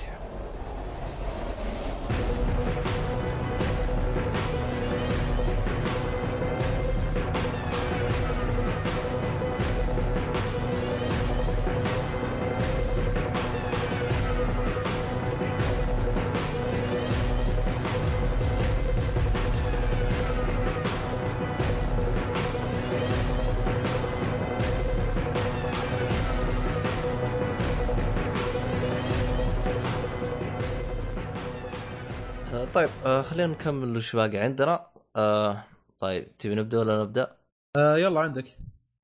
[33.35, 34.87] خلينا نكمل وش باقي عندنا.
[35.16, 35.64] آه
[35.99, 37.37] طيب تبي نبدأ ولا نبدأ؟
[37.76, 38.59] آه يلا عندك.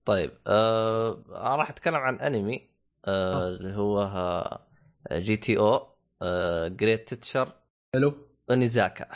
[0.05, 2.69] طيب آه راح أتكلم عن أنمي.
[3.05, 4.61] آه اللي هو آه
[5.13, 5.87] جي تي أو
[6.23, 7.53] آه Great Teacher
[7.95, 8.15] حلو.
[8.51, 9.07] اونيزاكا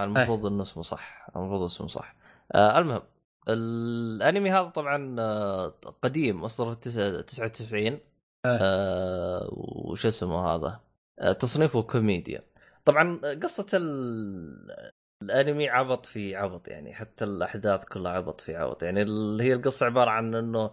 [0.00, 1.26] المفروض انه اسمه صح.
[1.36, 2.14] المفروض اسمه صح.
[2.52, 3.02] آه المهم
[3.48, 5.68] الأنمي هذا طبعا آه
[6.02, 7.98] قديم صدر في التس- 99
[8.44, 10.80] آه وش اسمه هذا؟
[11.18, 12.42] آه تصنيفه كوميديا.
[12.86, 14.90] طبعا قصة ال...
[15.22, 19.00] الأنمي عبط في عبط يعني حتى الأحداث كلها عبط في عبط يعني.
[19.42, 20.70] هي القصة عبارة عن إنه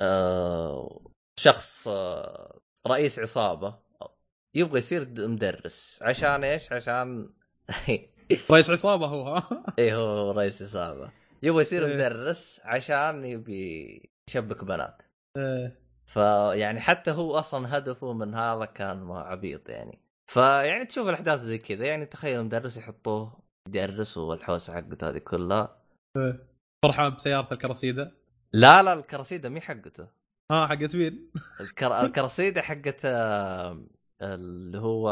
[0.00, 1.00] آه
[1.40, 3.78] شخص آه رئيس عصابة
[4.54, 7.30] يبغى يصير مدرس عشان إيش؟ عشان
[8.50, 11.10] رئيس عصابة هو ها إيه هو رئيس عصابة
[11.42, 11.94] يبغى يصير إيه.
[11.94, 15.02] مدرس عشان يبي يشبك بنات
[15.36, 15.80] إيه.
[16.06, 21.86] فيعني حتى هو أصلا هدفه من هذا كان عبيط يعني فيعني تشوف الأحداث زي كذا.
[21.86, 25.76] يعني تخيل مدرس يحطوه يدرس والحوسه حقته هذه كلها.
[26.84, 28.12] فرحان بسيارته الكراسيده
[28.52, 30.08] لا لا الكراسيده مي حقته.
[30.52, 32.00] ها حقت مين؟ الكر...
[32.04, 33.82] الكراسيده حقت آه،
[34.22, 35.08] اللي هو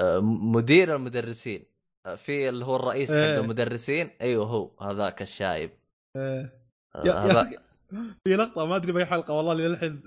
[0.00, 1.64] آه، مدير المدرسين.
[2.16, 3.40] في اللي هو الرئيس حق إيه.
[3.40, 4.10] المدرسين.
[4.20, 4.70] أيوه هو.
[4.80, 5.70] هذاك الشايب.
[6.16, 6.64] إيه.
[6.94, 7.44] آه، يا
[8.24, 10.02] في لقطة ما أدري بأي حلقة والله للحين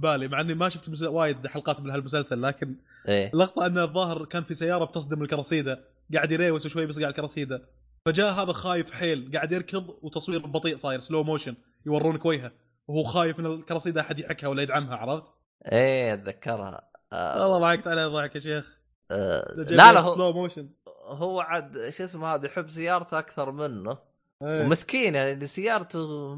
[0.00, 1.02] بالي مع إني ما شفت.
[1.02, 2.76] وايد حلقات من هالمسلسل لكن
[3.08, 3.30] إيه.
[3.32, 5.80] اللقطة انه الظاهر كان في سيارة بتصدم الكريسيدا
[6.14, 7.62] قاعد يريوس شوي بيصقع الكريسيدا.
[8.06, 11.54] فجاء هذا خايف حيل قاعد يركض وتصوير بطيء صاير slow motion
[11.86, 12.52] يورونك وجهه.
[12.88, 15.24] وهو خايف إن الكريسيدا أحد يحكها ولا يدعمها عرفت؟
[15.72, 16.88] إيه أتذكرها.
[17.12, 18.78] آه، والله ضحكت عليه ضحك يا شيخ.
[19.10, 20.68] آه، لا لا هو slow motion
[21.06, 23.98] هو عاد شو اسمه هذا يحب سيارته أكثر منه.
[24.42, 24.64] إيه.
[24.64, 26.36] ومسكين يعني سيارته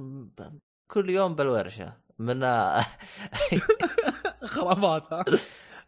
[0.89, 2.08] كل يوم بالورشة.
[2.19, 2.43] من
[4.45, 5.25] خرابات ها؟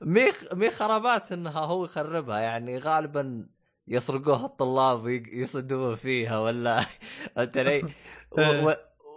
[0.00, 3.46] مي مي خرابات إنها هو يخربها يعني غالبا
[3.88, 6.84] يسرقوها الطلاب ويصدمون فيها ولا
[7.38, 7.82] انت لي
[8.38, 8.72] و-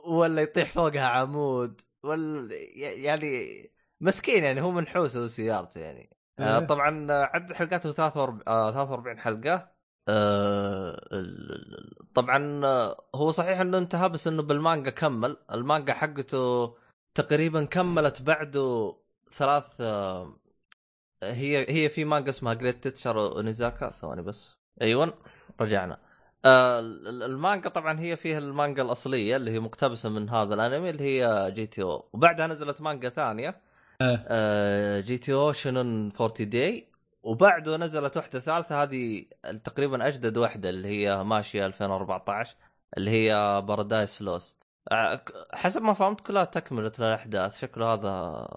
[0.08, 6.10] ولا يطيح فوقها عمود ولا يعني مسكين يعني هو منحوس هو سيارته يعني.
[6.40, 6.66] آه، إيه.
[6.66, 9.74] طبعا عدد حلقاته 43 آه، 43 حلقة.
[10.08, 11.02] آه،
[12.14, 12.62] طبعا
[13.16, 15.38] هو صحيح إنه انتهى بس إنه بالمانجا كمل.
[15.52, 16.76] المانجا حقته
[17.16, 18.96] تقريبا كملت بعده
[19.32, 20.34] ثلاث آه،
[21.24, 24.58] هي هي في مانجا اسمها Great Teacher اونيزاكا ثواني بس.
[24.82, 25.14] أيوه
[25.62, 25.98] رجعنا.
[26.46, 30.90] آه، ال- ال- المانجا طبعا هي فيها المانجا الأصلية اللي هي مقتبسة من هذا الأنمي
[30.90, 32.10] اللي هي GTO.
[32.14, 33.62] وبعدها نزلت مانجا ثانية.
[34.02, 34.26] إيه.
[34.28, 36.88] آه، GTO شونان 14 Days.
[37.24, 39.26] وبعده نزلت واحدة ثالثة هذه
[39.64, 42.56] تقريبا أجدد واحدة اللي هي ماشية 2014
[42.98, 44.63] اللي هي Paradise Lost
[45.54, 48.48] حسب ما فهمت كلها تكملة للاحداث شكله هذا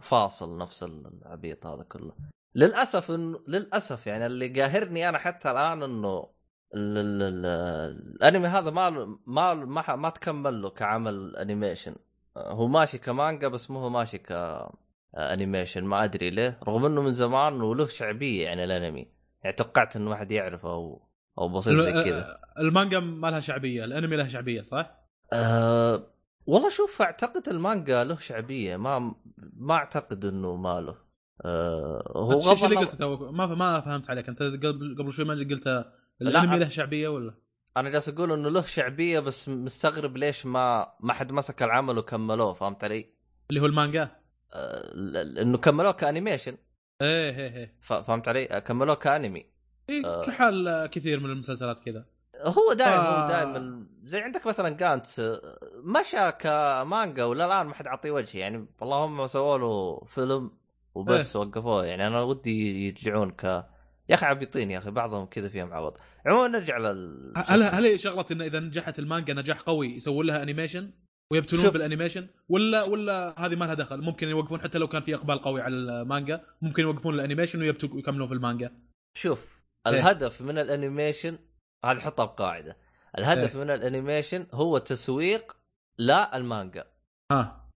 [0.00, 2.12] فاصل نفس العبيط هذا كله.
[2.54, 6.28] للأسف انه للأسف يعني اللي قاهرني أنا حتى الآن إنه
[6.74, 8.90] ال- ال- ال- الأنمي هذا ما
[9.26, 11.94] ما ما, ما تكمل له كعمل animation
[12.36, 14.32] هو ماشي كمانجا بس مو هو ماشي ك
[15.14, 16.58] animation ما أدري ليه.
[16.68, 19.12] رغم إنه من زمان وله شعبية يعني الأنمي.
[19.44, 21.08] يعني توقعت انه ما حد يعرفه أو
[21.38, 22.38] أو بسيط زي كذا.
[22.58, 23.84] المانجا ما لها شعبية.
[23.84, 25.01] الأنمي له شعبية صح؟
[25.32, 26.06] أه
[26.46, 29.14] والله شوف أعتقد المانجا له شعبية ما
[29.56, 30.96] ما أعتقد إنه ما له
[31.44, 35.24] آه هو الشيء اللي غلط قلته تو ما ما فهمت عليك أنت قبل قبل شوي
[35.24, 37.34] ما قلت لا، الأنمي له شعبية ولا؟
[37.76, 42.52] أنا جالس أقول إنه له شعبية بس مستغرب ليش ما ما حد مسك العمل وكملوه
[42.52, 43.06] فهمت علي؟
[43.50, 44.08] اللي هو المانجا
[44.94, 46.56] ل- إنه كملوه ك animation
[47.02, 49.46] إيه إيه إيه فهمت علي؟ آه، كملوه كأنمي
[49.90, 50.22] إيه آه.
[50.24, 52.04] كحال كثير من المسلسلات كذا
[52.44, 53.86] هو دائما ف- هو دائما.
[54.04, 55.22] زي عندك مثلا قانتس
[55.84, 60.50] مشى كمانجا ولا الآن ما حد عطيه وجه؟ يعني اللهم سووا له فيلم
[60.94, 61.84] وبس وقفوه.
[61.86, 63.44] يعني أنا ودي يرجعون ك
[64.08, 66.00] يا أخي عبيطين يا أخي بعضهم كذا فيهم عبط.
[66.26, 70.42] عموما نرجع لل هل هل هي شغلة انه إذا نجحت المانجا نجاح قوي يسوون لها
[70.42, 70.90] animation
[71.32, 71.72] ويبتلون شوف.
[71.72, 75.38] بال animation ولا ولا هذه ما لها دخل؟ ممكن يوقفون حتى لو كان في إقبال
[75.42, 78.70] قوي على المانجا ممكن يوقفون ال animation ويبتدوا يكملون في المانجا.
[79.14, 79.92] شوف إيه.
[79.92, 81.38] الهدف من ال animation
[81.84, 82.76] هذه حطها بقاعدة.
[83.18, 83.62] الهدف إيه.
[83.62, 85.56] من ال animation هو تسويق
[85.98, 86.86] لا المانجا.
[87.32, 87.70] ها.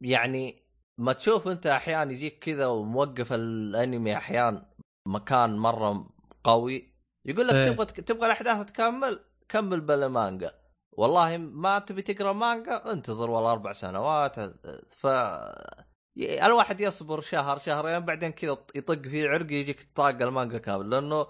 [0.00, 0.62] يعني
[1.00, 4.66] ما تشوف انت احيان يجيك كذا وموقف الانمي احيان
[5.08, 6.10] مكان مرة
[6.44, 6.92] قوي
[7.26, 7.70] يقول لك إيه.
[7.70, 10.52] تبغى تبغى الأحداث تكمل كمل بلا مانجا.
[10.96, 14.40] والله ما تبي تقرأ مانجا انتظر والله أربع سنوات
[14.88, 15.06] ف
[16.18, 20.90] الواحد يصبر شهر شهرين بعدين كذا يطق فيه عرق يجيك طاق المانجا كامل.
[20.90, 21.26] لأنه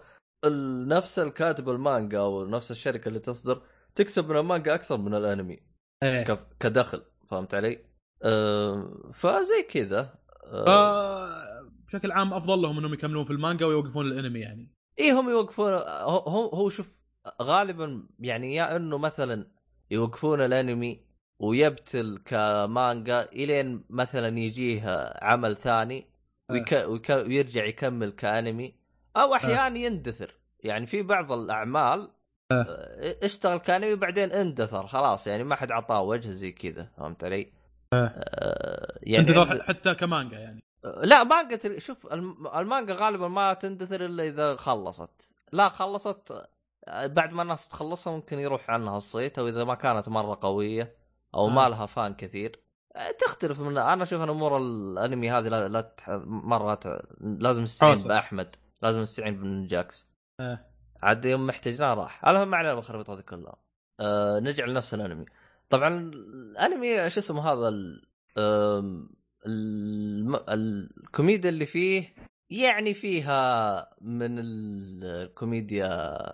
[0.47, 3.63] نفس الكاتب المانجا أو نفس الشركة اللي تصدر
[3.95, 5.61] تكسب من المانجا أكثر من الأنمي.
[6.03, 7.79] كف- كدخل فهمت علي؟
[8.23, 10.03] أه فزي كذا.
[10.43, 14.73] ف أه بشكل عام أفضل لهم إنهم يكملون في المانجا ويوقفون الأنمي يعني.
[14.99, 17.03] إيه هم يوقفون هو هو هو شوف
[17.43, 19.47] غالبا يعني يا إنه مثلا
[19.91, 21.05] يوقفون الأنمي
[21.39, 26.07] ويبتل كمانجا إلين مثلا يجيه عمل ثاني
[26.51, 28.82] ويك ويك ويرجع يكمل كأنمي.
[29.17, 30.35] أو أحيانا يندثر.
[30.61, 32.11] يعني في بعض الأعمال
[32.53, 37.53] آه، اشتغل كانمي بعدين اندثر خلاص يعني ما حد عطاه وجه زي كذا فهمت علي؟
[37.95, 40.63] آه، يعني عند- حتى كمانجا يعني.
[41.03, 45.29] لا مانجا شوف الم- المانجا غالبا ما تندثر إلا إذا خلصت.
[45.53, 46.47] لا خلصت
[46.89, 50.97] آه، بعد ما الناس تخلصها ممكن يروح عنها الصيت أو إذا ما كانت مرة قوية
[51.35, 51.69] أو ما آه.
[51.69, 52.61] لها فان كثير.
[52.97, 56.11] آه، تختلف من أنا أشوف إن امور الأنمي هذه لا, لا تح...
[56.27, 57.03] مرة ت...
[57.21, 58.09] لازم نستعين حوسة.
[58.09, 58.57] بأحمد.
[58.83, 60.07] لازم نستعين بنجاكس
[60.41, 60.59] آه.
[61.03, 62.29] عاد يوم احتجناه راح.
[62.29, 63.57] المهم ما علينا بالخربيط هذه كلها.
[64.01, 65.25] آه نرجع لنفس الانمي.
[65.71, 68.03] طبعا الانمي شو اسمه هذا ال...
[69.47, 70.41] الم...
[70.49, 72.15] الكوميديا اللي فيه
[72.51, 75.89] يعني فيها من ال- الكوميديا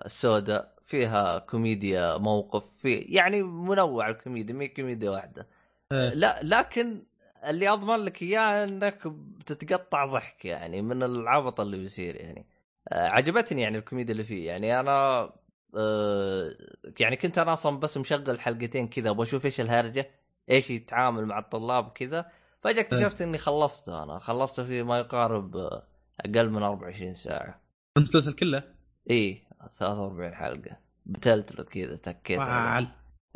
[0.07, 5.47] السوداء فيها كوميديا موقف في يعني منوع الكوميديا مي كوميديا واحدة.
[5.93, 6.15] إيه.
[6.15, 7.03] لا لكن
[7.47, 12.47] اللي أضمن لك إياه إنك بتتقطع ضحك يعني من العبط اللي بيصير يعني.
[12.89, 15.31] آه، عجبتني يعني الكوميديا اللي فيه يعني أنا
[15.77, 16.57] آه،
[17.01, 20.11] يعني كنت أنا أصلا بس مشغل حلقتين كذا أبغى أشوف إيش الهرجة
[20.51, 22.31] إيش يتعامل مع الطلاب كذا
[22.63, 25.87] فجأة اكتشفت إني خلصته أنا خلصته في ما يقارب آه،
[26.21, 27.61] أقل من 24 ساعة.
[27.99, 28.63] المسلسل كله؟
[29.11, 30.77] إيه 43 حلقة
[31.07, 32.41] بتلتله كذا تكيت.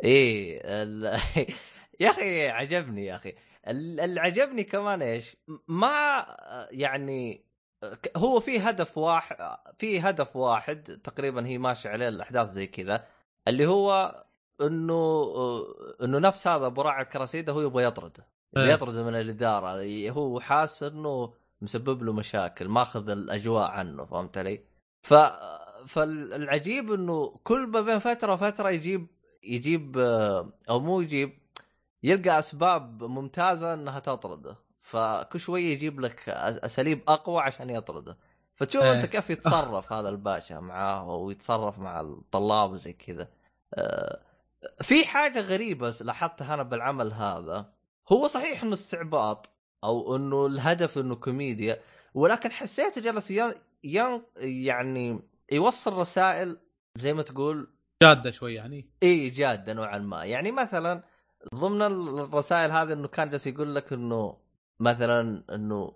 [0.03, 1.19] إيه ال...
[1.99, 3.33] يا أخي عجبني يا أخي.
[3.67, 5.37] اللي عجبني كمان إيش
[5.67, 6.25] ما
[6.71, 7.45] يعني
[8.17, 9.37] هو في هدف واحد
[9.77, 13.07] في هدف واحد تقريبا هي ماشية عليه الأحداث زي كذا
[13.47, 14.15] اللي هو
[14.61, 15.33] إنه
[16.03, 18.73] إنه نفس هذا أبو راعي الكراسيده هو يبغى يطرده إيه.
[18.73, 24.63] يطرده من الإدارة هو حاس إنه مسبب له مشاكل ماخذ الأجواء عنه فهمت علي؟
[25.01, 25.13] ف
[25.87, 29.07] فالعجيب إنه كل ما بين فترة وفترة يجيب
[29.43, 29.97] يجيب
[30.69, 31.42] أو مو يجيب
[32.03, 34.55] يلقى أسباب ممتازة إنها تطرده.
[34.81, 38.17] فكل شوية يجيب لك أساليب أقوى عشان يطرده.
[38.55, 38.93] فتشوف إيه.
[38.93, 43.27] أنت كيف يتصرف هذا الباشا معاه ويتصرف مع الطلاب وزي كذا.
[43.73, 44.19] آه،
[44.81, 47.73] في حاجة غريبة لاحظتها أنا بالعمل هذا.
[48.11, 49.51] هو صحيح إنه استعباط
[49.83, 51.79] أو إنه الهدف إنه كوميديا
[52.13, 52.49] ولكن
[52.97, 53.53] جالس ين...
[53.83, 54.21] ين...
[54.37, 55.19] يعني
[55.51, 56.57] يوصل رسائل
[56.97, 57.73] زي ما تقول
[58.03, 58.89] جادة شوي يعني.
[59.03, 60.25] اي جادة نوعا ما.
[60.25, 61.03] يعني مثلا
[61.55, 64.37] ضمن الرسائل هذه إنه كان جالس يقول لك إنه
[64.79, 65.93] مثلا إنه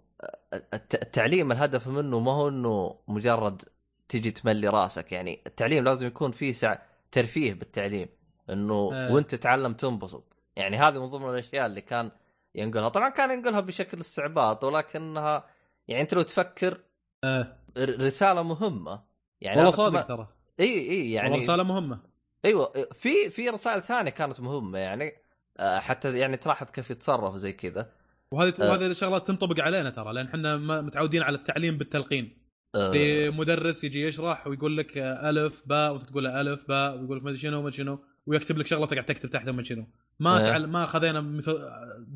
[0.53, 3.61] الت- التعليم الهدف منه ما هو إنه مجرد
[4.09, 5.11] تجي تملي رأسك.
[5.11, 6.77] يعني التعليم لازم يكون فيه سع...
[7.11, 8.07] ترفيه بالتعليم.
[8.49, 9.13] إنه آه.
[9.13, 10.23] وإنت تتعلم تنبسط.
[10.55, 12.11] يعني هذه من ضمن الأشياء اللي كان
[12.55, 12.89] ينقلها.
[12.89, 15.45] طبعا كان ينقلها بشكل استعباط ولكنها
[15.87, 16.81] يعني أنت لو تفكر.
[17.25, 19.03] ر- رسالة مهمة.
[19.41, 20.27] يعني والله صادق ترى.
[20.59, 21.99] إي إي يعني رسالة مهمة.
[22.45, 25.13] أيوه في في رسائل ثانية كانت مهمة يعني.
[25.59, 27.91] حتى يعني تلاحظ كيف يتصرف زي كذا
[28.31, 28.69] وهذه آه.
[28.69, 32.37] وهذه الشغلات تنطبق علينا ترى لأن إحنا متعودين على التعليم بالتلقين
[32.75, 36.99] آه، في مدرس يجي يشرح ويقول لك آه، ألف باء وأنت تقول له ألف باء
[36.99, 39.87] ويقول لك ما أدري شنو ما شنو ويكتب لك شغله وتقعد تكتب تحتها ما شنو
[40.19, 40.39] ما.
[40.39, 40.67] تعل...
[40.67, 41.21] ما خذينا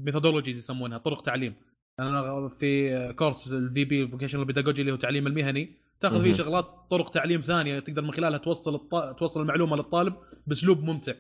[0.06, 1.54] methodologies يسمونها طرق تعليم
[2.00, 6.34] أنا في course ال VP vocational pedagogy اللي هو تعليم المهني تأخذ فيه.
[6.34, 8.96] شغلات طرق تعليم ثانية تقدر من خلالها توصل الط...
[9.20, 10.14] توصل المعلومة للطالب
[10.48, 11.14] بأسلوب ممتع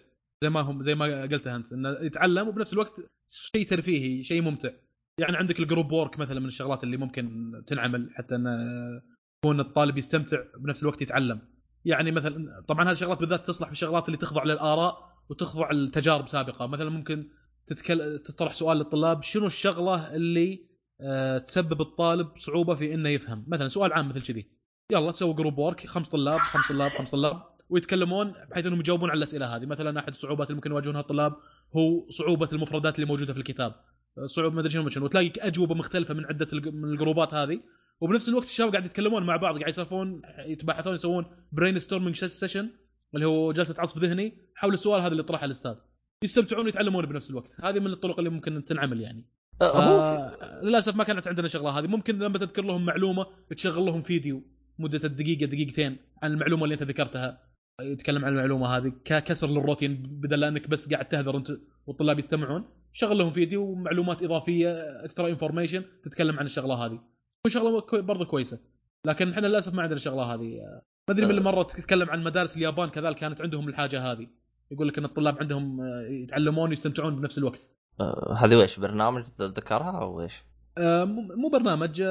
[0.43, 2.93] زي ما هم زي ما قلتها أنت إنه يتعلم وبنفس الوقت
[3.27, 4.69] شيء ترفيهي شيء ممتع.
[5.17, 8.51] يعني عندك ال group work مثلا من الشغلات اللي ممكن تنعمل حتى إنه
[9.45, 11.41] يكون الطالب يستمتع بنفس الوقت يتعلم.
[11.85, 16.67] يعني مثلا طبعا هذه الشغلات بالذات تصلح في الشغلات اللي تخضع للآراء وتخضع لتجارب سابقة.
[16.67, 17.29] مثلا ممكن
[17.67, 18.19] تتكل...
[18.19, 20.71] تطرح سؤال للطلاب شنو الشغلة اللي
[21.01, 24.51] آه، تسبب الطالب صعوبة في إنه يفهم؟ مثلا سؤال عام مثل كذي.
[24.91, 27.50] يلا سووا group work خمس طلاب خمس طلاب خمس طلاب.
[27.71, 29.65] ويتكلمون بحيث انهم يجاوبون على الأسئلة هذه.
[29.65, 31.33] مثلا أحد الصعوبات اللي ممكن يواجهونها الطلاب
[31.75, 33.75] هو صعوبة المفردات اللي موجودة في الكتاب.
[34.25, 35.05] صعوبة ما أدري شنو شنو.
[35.05, 37.59] وتلاقي أجوبة مختلفة من عدة من ال groups هذه.
[38.01, 42.69] وبنفس الوقت الشباب قاعد يتكلمون مع بعض قاعد يسولفون يتباحثون يسوون brainstorming session
[43.15, 45.75] اللي هو جلسة عصف ذهني حول السؤال هذا اللي طرحه الأستاذ.
[46.23, 47.51] يستمتعون ويتعلمون بنفس الوقت.
[47.63, 49.25] هذه من الطرق اللي ممكن تنعمل يعني.
[49.61, 50.45] هو في...
[50.45, 51.87] آه للأسف ما كانت عندنا الشغله هذه.
[51.87, 54.43] ممكن لما تذكر لهم معلومة تشغل لهم فيديو
[54.79, 57.50] مدة الدقيقة دقيقتين عن المعلومة اللي أنت ذكرتها.
[57.83, 58.93] يتكلم عن المعلومة هذه.
[59.05, 61.51] ككسر للروتين بدل انك بس قاعد تهذر انت
[61.87, 64.71] والطلاب يستمعون شغل لهم فيديو ومعلومات إضافية
[65.03, 66.99] extra information تتكلم عن الشغلة هذه.
[67.47, 68.59] شغلة برضه كويسة
[69.05, 70.59] لكن إحنا للأسف ما عندنا الشغله هذه.
[71.09, 71.41] ما أدري من آه.
[71.41, 74.27] مره تتكلم عن مدارس اليابان كذلك كانت عندهم الحاجة هذه.
[74.71, 77.69] يقول لك إن الطلاب عندهم آه، يتعلمون ويستمتعون بنفس الوقت.
[77.99, 80.43] آه، هذه ويش برنامج ذكرها أو إيش؟
[80.77, 81.03] آه،
[81.35, 82.03] مو برنامج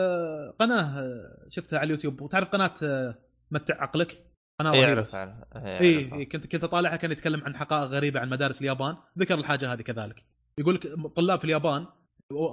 [0.61, 1.11] قناة
[1.49, 2.21] شفتها على اليوتيوب.
[2.23, 3.15] وتعرف قناة
[3.51, 4.30] متع عقلك؟
[4.61, 6.19] قناه اي رهيبه إيه، اي.
[6.19, 9.83] إي، كنت كنت اطالعها كان يتكلم عن حقائق غريبة عن مدارس اليابان ذكر الحاجة هذه
[9.83, 10.25] كذلك
[10.59, 11.87] يقول لك طلاب في اليابان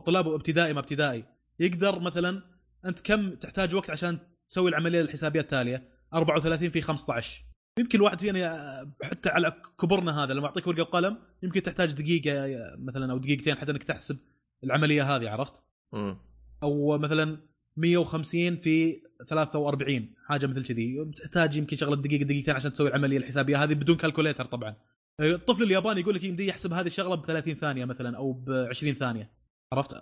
[0.06, 1.26] طلاب ابتدائي ما ابتدائي
[1.60, 2.44] يقدر مثلا
[2.86, 7.44] أنت كم تحتاج وقت عشان تسوي العملية الحسابية التالية 34 في 15
[7.80, 12.48] يمكن الواحد فينا حتى على كبرنا هذا لما أعطيك ورقة وقلم يمكن تحتاج دقيقة
[12.78, 14.18] مثلا أو دقيقتين حتى إنك تحسب
[14.64, 16.18] العملية هذه عرفت؟ مم.
[16.64, 17.38] أو مثلا
[17.78, 21.12] 150 في 43 حاجة مثل كذي.
[21.16, 23.64] تحتاج يمكن شغلة دقيقة دقيقتين عشان تسوي العملية الحسابية.
[23.64, 24.76] هذه بدون كالكوليتر طبعا.
[25.22, 28.94] الطفل الياباني يقول لك يمديه يحسب هذه الشغلة ب 30 ثانية مثلا أو ب 20
[28.94, 29.32] ثانية.
[29.74, 29.96] عرفت؟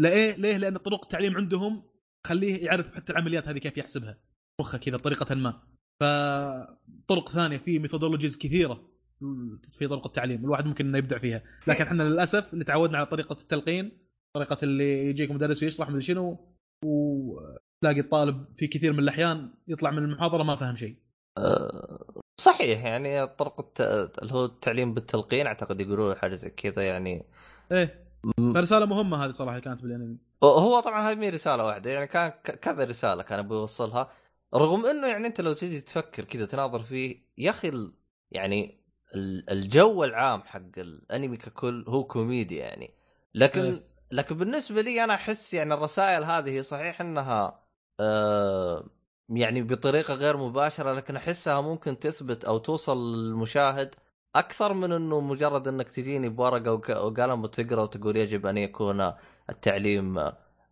[0.00, 1.82] ليه؟ ليه؟ لأن طرق التعليم عندهم
[2.26, 4.18] خليه يعرف حتى العمليات هذه كيف يحسبها.
[4.60, 5.62] مخه كذا بطريقة ما.
[6.00, 8.88] فطرق ثانية في ميثودولوجيز كثيرة
[9.72, 11.42] في طرق التعليم الواحد ممكن إنه يبدع فيها.
[11.66, 13.98] لكن إحنا للأسف اللي تعودنا على طريقة التلقين
[14.36, 16.54] طريقة اللي يجيك مدرس ويشرح مدري شنو
[17.78, 20.96] وتلاقي الطالب في كثير من الأحيان يطلع من المحاضرة ما فهم شيء
[21.38, 23.72] آه، صحيح يعني طرق.
[23.80, 27.26] اللي هو التعليم بالتلقين أعتقد يقولون حاجة زي كذا يعني
[27.72, 28.08] إيه
[28.54, 32.84] فرساله مهمة هذه صراحة كانت بالانمي هو طبعا هذه مي رسالة واحدة يعني كان كذا
[32.84, 34.10] رسالة كان أبغى يوصلها
[34.54, 37.90] رغم إنه يعني أنت لو تجي تفكر كذا تناظر فيه يا أخي
[38.30, 38.80] يعني
[39.14, 42.94] ال- الجو العام حق الأنمي ككل هو كوميديا يعني
[43.34, 43.82] لكن إيه.
[44.10, 47.67] لكن بالنسبة لي أنا أحس يعني الرسائل هذه صحيح إنها
[49.28, 53.94] يعني بطريقة غير مباشرة لكن أحسها ممكن تثبت أو توصل للمشاهد
[54.34, 59.12] أكثر من إنه مجرد إنك تجيني بورقة وقلم وتقرأ وتقول يجب أن يكون
[59.50, 60.18] التعليم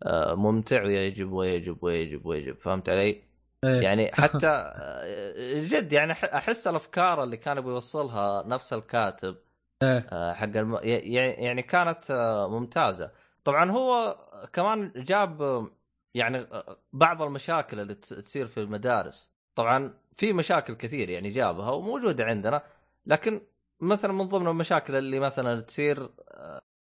[0.03, 3.22] آه، ممتع ويجب ويجب ويجب ويجب فهمت علي؟
[3.64, 3.81] إيه.
[3.81, 9.37] يعني حتى آه، جد يعني أحس الأفكار اللي كان بيوصلها نفس الكاتب
[9.83, 10.07] إيه.
[10.12, 10.79] آه، حق الم...
[10.83, 13.11] يعني كانت آه، ممتازة
[13.45, 14.16] طبعا هو
[14.53, 15.70] كمان جاب آه،
[16.17, 16.47] يعني
[16.93, 19.31] بعض المشاكل اللي تصير في المدارس.
[19.55, 22.62] طبعا في مشاكل كثير يعني جابها وموجودة عندنا
[23.07, 23.41] لكن
[23.81, 26.11] مثلا من ضمن المشاكل اللي مثلا تصير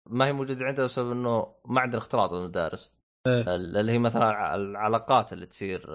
[0.09, 2.91] ما هي موجودة عندنا بسبب إنه ما عندنا اختلاط بالمدارس
[3.27, 3.55] إيه.
[3.55, 5.85] اللي هي مثلا العلاقات اللي تصير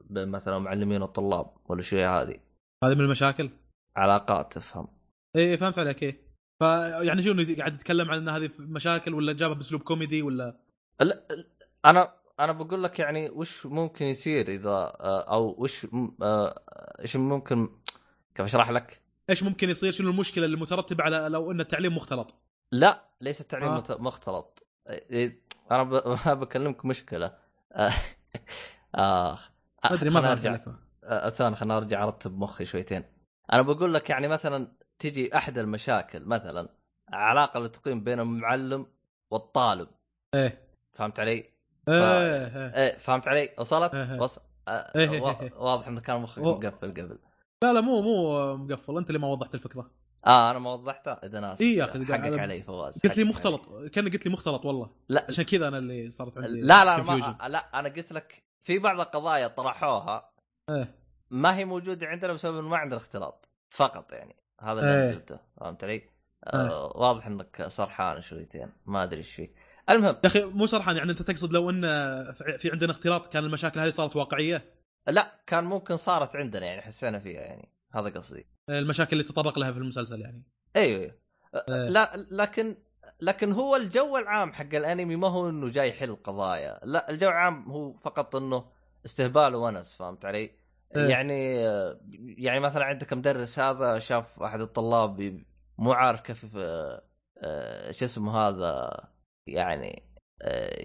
[0.00, 2.40] بين مثلا المعلمين والطلاب والاشياء هذه
[2.84, 3.50] هذه من المشاكل؟
[3.96, 4.88] علاقات تفهم.
[5.36, 6.24] إيه فهمت عليك إيه.
[6.58, 10.60] فيعني شنو قاعد تتكلم عن إن هذه مشاكل ولا جابها بأسلوب كوميدي ولا؟
[11.00, 11.44] لا
[11.84, 15.86] أنا أنا بقول لك يعني وش ممكن يصير إذا آه، أو وش
[16.22, 16.62] آه،
[17.00, 17.68] إيش ممكن
[18.34, 19.00] كيف أشرح لك؟
[19.30, 22.34] إيش ممكن يصير شنو المشكلة المترتبة على لو إن التعليم مختلط
[22.72, 23.84] لا ليس التعليم آه.
[23.90, 25.40] مختلط إيه،
[25.70, 27.26] أنا ب- بكلمك مشكلة
[27.72, 27.92] آه،
[28.94, 29.38] آه.
[29.84, 30.56] أدري ما خلنا ارجع
[31.30, 33.04] ثاني خليني ارجع أرتب مخي شويتين
[33.52, 36.68] أنا بقول لك يعني مثلا تجي أحد المشاكل مثلا
[37.12, 38.86] علاقة للتقييم بين المعلم
[39.30, 39.88] والطالب
[40.34, 41.53] إيه فهمت علي؟
[41.88, 44.20] إيه إيه فهمت علي؟ وصلت؟ إيه.
[44.20, 44.38] وص...
[44.68, 45.52] آه، إيه، إيه، إيه.
[45.56, 47.18] واضح انه كان مخك مقفل قبل
[47.64, 49.90] لا لا مو مو مقفل أنت اللي ما وضحت الفكرة
[50.26, 53.62] آه أنا ما وضحتها إذا ناس إيه يا أخي، حقك علي فواز قلت لي مختلط
[53.92, 54.90] كان قلت لي مختلط والله.
[55.08, 57.02] لا عشان كذا أنا اللي صارت عندي لا لا.
[57.02, 60.30] ما لا أنا قلت لك في بعض القضايا طرحوها
[60.70, 60.94] إيه
[61.30, 65.10] ما هي موجودة عندنا بسبب إنه ما عندنا اختلاط فقط يعني هذا اللي إيه.
[65.10, 66.02] أنا قلته فهمت علي؟
[66.44, 69.54] آه واضح إنك سرحان شويتين ما أدري إيش فيك
[69.90, 71.82] المهم يا أخي مو سرحان يعني أنت تقصد لو إن
[72.58, 74.74] في عندنا اختلاط كان المشاكل هذه صارت واقعية؟
[75.08, 79.72] لا كان ممكن صارت عندنا يعني حسينا فيها يعني هذا قصدي المشاكل اللي تطرق لها
[79.72, 80.42] في المسلسل يعني
[80.76, 81.14] أيوه, أيوه.
[81.54, 81.88] أه.
[81.88, 82.76] لا لكن
[83.20, 87.70] لكن هو الجو العام حق الأنمي ما هو إنه جاي يحل قضايا لا الجو العام
[87.70, 88.64] هو فقط إنه
[89.04, 90.50] استهبال ونس فهمت علي؟
[90.96, 91.08] إيه.
[91.08, 91.54] يعني
[92.42, 95.44] يعني مثلا عندك مدرس هذا شاف أحد الطلاب
[95.78, 98.90] مو عارف كيف آه، شو اسمه هذا
[99.46, 100.02] يعني
[100.42, 100.82] آه،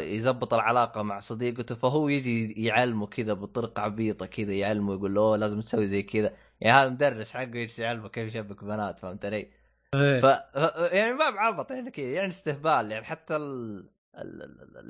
[0.00, 5.60] يزبط العلاقة مع صديقته فهو يجي يعلمه كذا بطريقه عبيطة كذا يعلمه يقول له لازم
[5.60, 9.50] تسوي زي كذا يعني هذا مدرس حقه يجي يعلمه كيف يشبك بنات فهمت علي؟
[9.94, 10.20] إيه.
[10.20, 10.24] ف
[10.92, 13.90] يعني ما بعبط يعني كذا يعني استهبال يعني حتى ال...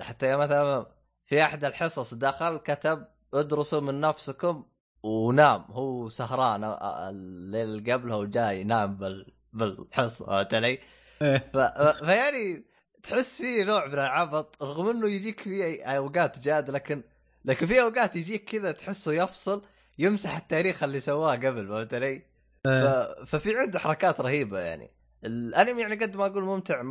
[0.00, 0.86] حتى مثلا
[1.26, 4.64] في أحد الحصص دخل كتب ادرسوا من نفسكم
[5.02, 10.78] ونام هو سهران الليل اللي قبله وجاي ينام بال بالحصة فهمت علي؟
[11.22, 11.50] إيه.
[11.54, 11.56] ف...
[12.04, 12.69] فيعني
[13.02, 17.02] تحس فيه نوع من العبط رغم إنه يجيك في أوقات جاد لكن
[17.44, 19.62] لكن في أوقات يجيك كذا تحسه يفصل
[19.98, 22.18] يمسح التاريخ اللي سواه قبل فهمت علي؟
[22.64, 22.68] ف...
[22.68, 23.24] إيه.
[23.24, 24.90] ففي عنده حركات رهيبة يعني
[25.24, 26.82] الأنمي يعني قد ما أقول ممتع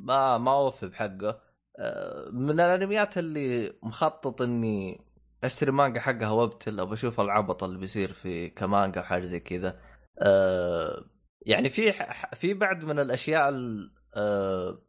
[0.00, 1.40] ما ما أوفي بحقه
[1.78, 5.00] آه، من الأنميات اللي مخطط إني
[5.44, 9.80] أشتري مانجا حقها وابتل أو بشوف العبط اللي بيصير في كمانجا وحاجه زي كذا
[10.18, 11.04] أه
[11.46, 11.92] يعني في
[12.34, 13.54] في بعد من الأشياء
[14.14, 14.85] أه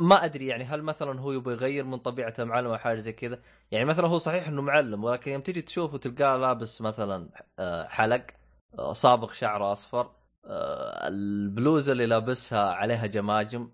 [0.00, 3.38] ما أدري يعني هل مثلا هو يبغى يغير من طبيعته معلم أو حاجة زي كذا؟
[3.70, 8.26] يعني مثلا هو صحيح إنه معلم ولكن يوم تجي تشوفه تلقاه لابس مثلا آه، حلق
[8.78, 10.10] آه، صابغ شعره أصفر
[10.50, 13.70] البلوزة اللي لابسها عليها جماجم.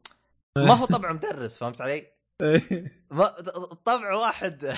[0.58, 2.06] ما هو طبع مدرس فهمت علي؟
[3.10, 3.26] ما
[3.84, 4.74] طبع واحد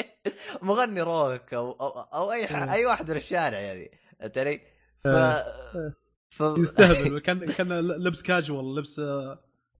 [0.62, 2.62] مغني روك أو أو, أو أي ح...
[2.62, 3.90] أي واحد من الشارع يعني
[4.20, 4.60] فهمت علي؟
[5.04, 5.08] ف...
[6.30, 6.40] ف...
[6.58, 9.00] يستهبل كان كان لبس كاجوال لبس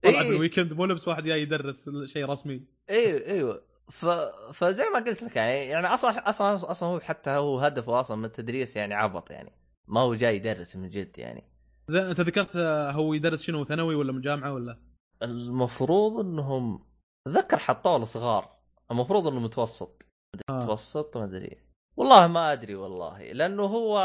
[0.03, 2.61] طلعت إيه؟ الويكند مو لبس واحد جاي يدرس شيء رسمي.
[2.89, 3.63] أيوه إيوه.
[3.89, 4.05] ف...
[4.53, 8.25] فزي ما قلت لك يعني يعني أصلا أصلا أصلا هو حتى هو هدفه أصلا من
[8.25, 9.51] التدريس يعني عبط يعني.
[9.87, 11.43] ما هو جاي يدرس من جد يعني.
[11.87, 12.55] زين أنت ذكرت
[12.95, 14.79] هو يدرس شنو ثانوي ولا من جامعة ولا؟
[15.23, 16.85] المفروض إنهم
[17.27, 18.49] اتذكر حطوه لصغار
[18.91, 20.05] المفروض إنه متوسط.
[20.49, 20.57] آه.
[20.57, 21.57] متوسط ما أدري.
[21.97, 23.31] والله ما أدري والله.
[23.31, 23.97] لأنه هو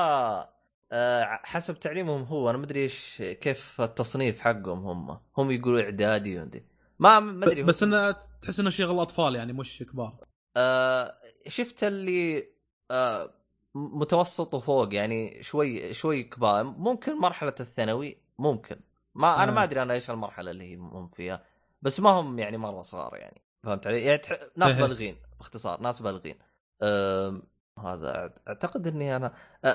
[0.93, 5.19] آه، حسب تعليمهم هو أنا ما ادري إيش كيف التصنيف حقهم هم.
[5.39, 6.63] هم يقولوا إعدادي
[6.99, 10.17] ما ما أدري بس إنه تحس إنه شغل أطفال يعني مش كبار.
[10.57, 11.15] آه
[11.47, 12.49] شفت اللي
[12.91, 13.35] آه
[13.75, 16.65] متوسط وفوق يعني شوي شوي كبار.
[16.65, 18.77] ممكن مرحلة الثانوي ممكن.
[19.15, 19.65] ما أنا ما آه.
[19.65, 21.45] أدري أنا إيش المرحلة اللي هم فيها.
[21.83, 23.43] بس ما هم يعني مرة صغار يعني.
[23.63, 24.23] فهمت علي؟ يعني
[24.57, 24.81] ناس إيه.
[24.81, 26.39] بالغين باختصار ناس بالغين
[26.83, 27.43] أه
[27.79, 29.33] هذا أعتقد إني أنا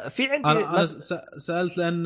[0.10, 0.86] في عندي أنا, أنا
[1.38, 2.04] سألت لأن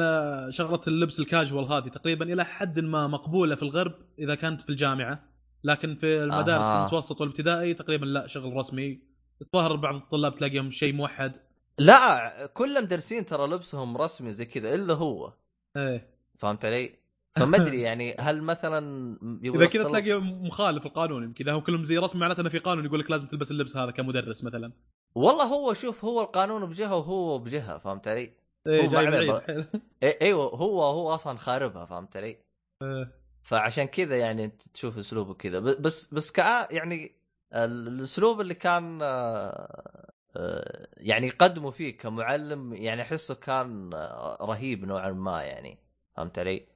[0.51, 5.35] شغلة اللبس الكاجوال هذه تقريبا إلى حد ما مقبولة في الغرب إذا كانت في الجامعة.
[5.63, 6.79] لكن في المدارس آه.
[6.81, 8.99] المتوسط والابتدائي تقريبا لا شغل رسمي.
[9.41, 11.37] الظاهر بعض الطلاب تلاقيهم شيء موحد.
[11.79, 15.33] لا كل المدرسين ترى لبسهم رسمي زي كذا إلا هو.
[15.77, 16.07] إيه.
[16.39, 16.95] فهمت علي؟
[17.39, 21.97] فما أدري يعني هل مثلا إذا كذا تلاقي مخالف القانون يمكن إذا هم كلهم زي
[21.97, 24.71] رسمي معناته إنه في قانون يقول لك لازم تلبس اللبس هذا كمدرس مثلا.
[25.15, 28.33] والله هو شوف هو القانون بجهة وهو بجهة فهمت علي؟
[28.67, 29.65] إيه جاي بعيد
[30.03, 32.37] إيه إيوه هو هو أصلا خاربها فهمت علي؟
[32.81, 37.15] إيه فعشان كذا يعني أنت تشوف أسلوبه كذا بس بس كأ يعني
[37.53, 45.11] الأسلوب اللي كان آه، آه، يعني يقدمه فيه كمعلم يعني أحسه كان آه، رهيب نوعا
[45.11, 45.77] ما يعني
[46.15, 46.67] فهمت علي؟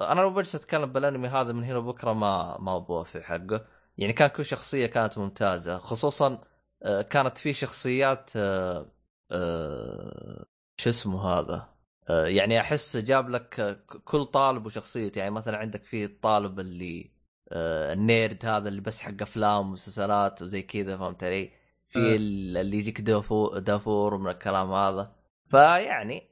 [0.00, 3.66] أنا لو بجلس أتكلم بالأنمي هذا من هنا بكره ما ما بوافق حقه
[3.98, 6.40] يعني كان كل شخصية كانت ممتازة خصوصا
[6.82, 8.86] كانت في شخصيات آه،
[9.30, 10.44] آه،
[10.76, 11.68] شو اسمه هذا؟
[12.08, 15.18] يعني أحس جاب لك كل طالب وشخصيته.
[15.18, 17.10] يعني مثلا عندك في الطالب اللي
[17.52, 21.52] النيرد هذا اللي بس حق أفلام ومسلسلات وزي كذا فهمت علي؟
[21.88, 25.12] في اللي يجيك دافور دافور ومن الكلام هذا.
[25.48, 26.22] فيعني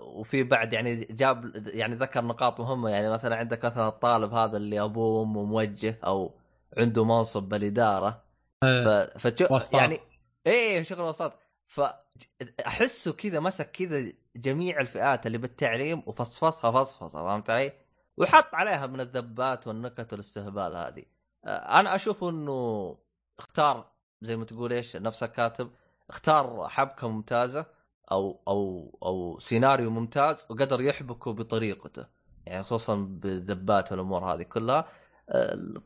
[0.00, 2.90] وفي بعد يعني جاب يعني ذكر نقاط مهمة.
[2.90, 6.34] يعني مثلا عندك مثلا الطالب هذا اللي أبوه وأمه موجه أو
[6.78, 8.25] عنده منصب بالإدارة.
[8.64, 9.06] إيه.
[9.06, 9.72] ف...
[9.72, 10.00] يعني
[10.46, 11.32] إيه شغل وسط
[11.66, 17.72] فاحسه كذا مسك كذا جميع الفئات اللي بالتعليم وفصفصها فصفصة فهمت علي؟
[18.16, 21.04] وحط عليها من الذبات والنكت والاستهبال هذه.
[21.44, 22.98] آه، أنا أشوف إنه
[23.38, 23.92] اختار
[24.22, 25.70] زي ما تقول إيش نفس الكاتب
[26.10, 27.66] اختار حبكة ممتازة
[28.12, 32.06] أو أو أو سيناريو ممتاز وقدر يحبكه بطريقته.
[32.46, 34.88] يعني خصوصا بالذبات والأمور هذه كلها.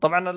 [0.01, 0.29] طبعا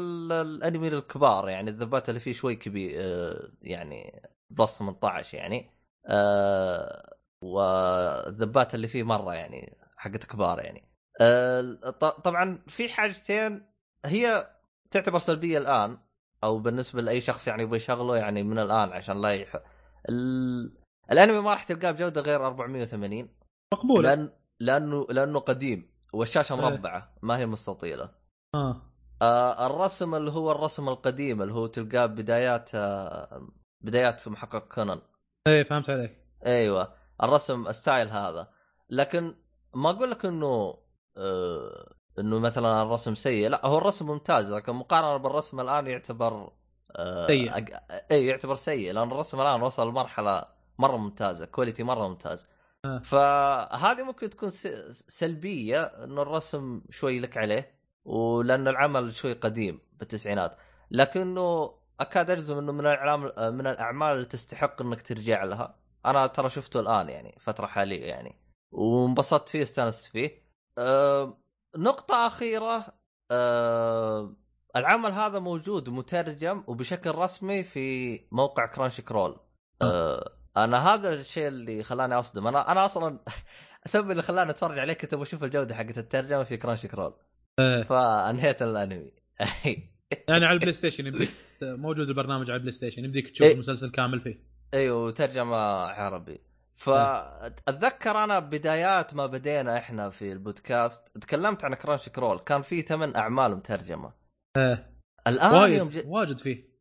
[0.43, 5.71] الأنمي للكبار يعني الذبات اللي فيه شوي كبير آه، يعني بلس 18 يعني
[6.07, 10.89] آه، والذبات اللي فيه مرة يعني حقت كبار يعني.
[11.21, 11.91] آه،
[12.25, 13.67] طبعا في حاجتين
[14.05, 14.51] هي
[14.91, 15.99] تعتبر سلبية الآن
[16.45, 19.57] أو بالنسبة لأي شخص يعني يبغى يشغله يعني من الآن عشان لا يح...
[20.09, 20.77] ال...
[21.13, 23.29] الأنمي ما راح تلقاه بجودة غير 480
[23.75, 24.09] مقبولة.
[24.09, 26.61] لأن لأنه لأنه قديم والشاشة إيه.
[26.61, 28.11] مربعة ما هي مستطيلة.
[28.55, 28.94] آه.
[29.25, 33.49] آه الرسم اللي هو الرسم القديم اللي هو تلقاه بدايات آه
[33.81, 35.01] بدايات محقق كونان
[35.47, 38.49] إيه فهمت عليك أيوه الرسم ستايل هذا
[38.91, 39.35] لكن
[39.75, 40.79] ما أقول لك إنه
[41.17, 46.53] آه إنه مثلا الرسم سيء لا هو الرسم ممتاز لكن مقارنة بالرسم الآن يعتبر
[46.97, 47.59] آه سيء.
[47.59, 47.65] أق...
[48.11, 50.45] اي يعتبر سيء لأن الرسم الآن وصل لمرحلة
[50.79, 52.47] مرة ممتازة quality مرة ممتاز
[52.85, 52.99] آه.
[52.99, 54.51] فهذه ممكن تكون.
[54.91, 57.75] سلبية إنه الرسم شوي لك عليه
[58.05, 60.57] ولأنه العمل شوي قديم بالتسعينات.
[60.91, 63.21] لكنه أكاد أجزم إنه من الاعلام
[63.57, 65.77] من الأعمال اللي تستحق إنك ترجع لها.
[66.07, 68.37] أنا ترى شفته الآن يعني فترة حالية يعني
[68.73, 70.45] وانبسطت فيه استانست فيه.
[70.79, 71.39] أه
[71.77, 72.87] نقطة أخيرة
[73.31, 74.37] أه
[74.77, 79.41] العمل هذا موجود مترجم وبشكل رسمي في موقع كرانشي كرول
[79.83, 80.33] أه.
[80.57, 82.47] أنا هذا الشيء اللي خلاني أصدم.
[82.47, 83.19] أنا أنا أصلا
[83.87, 87.15] السبب اللي خلاني أتفرج عليه كنت بشوف الجودة حقت الترجمة في كرانشي كرول.
[87.59, 89.13] فانهيت الانمي.
[90.29, 91.31] يعني على البلاي ستيشن يمديك
[91.63, 93.55] موجود البرنامج على البلاي ستيشن يمديك تشوف إيه.
[93.55, 94.39] المسلسل كامل فيه.
[94.75, 95.57] أيوه ترجمه
[95.87, 96.41] عربي.
[96.77, 103.17] فأتذكر أنا بدايات ما بدينا إحنا في البودكاست تكلمت عن كرانشي كرول كان في ثمان
[103.17, 104.13] أعمال مترجمة.
[104.57, 104.95] إيه.
[105.27, 106.03] الآن يوم واجد ج...
[106.07, 106.75] واجد فيه.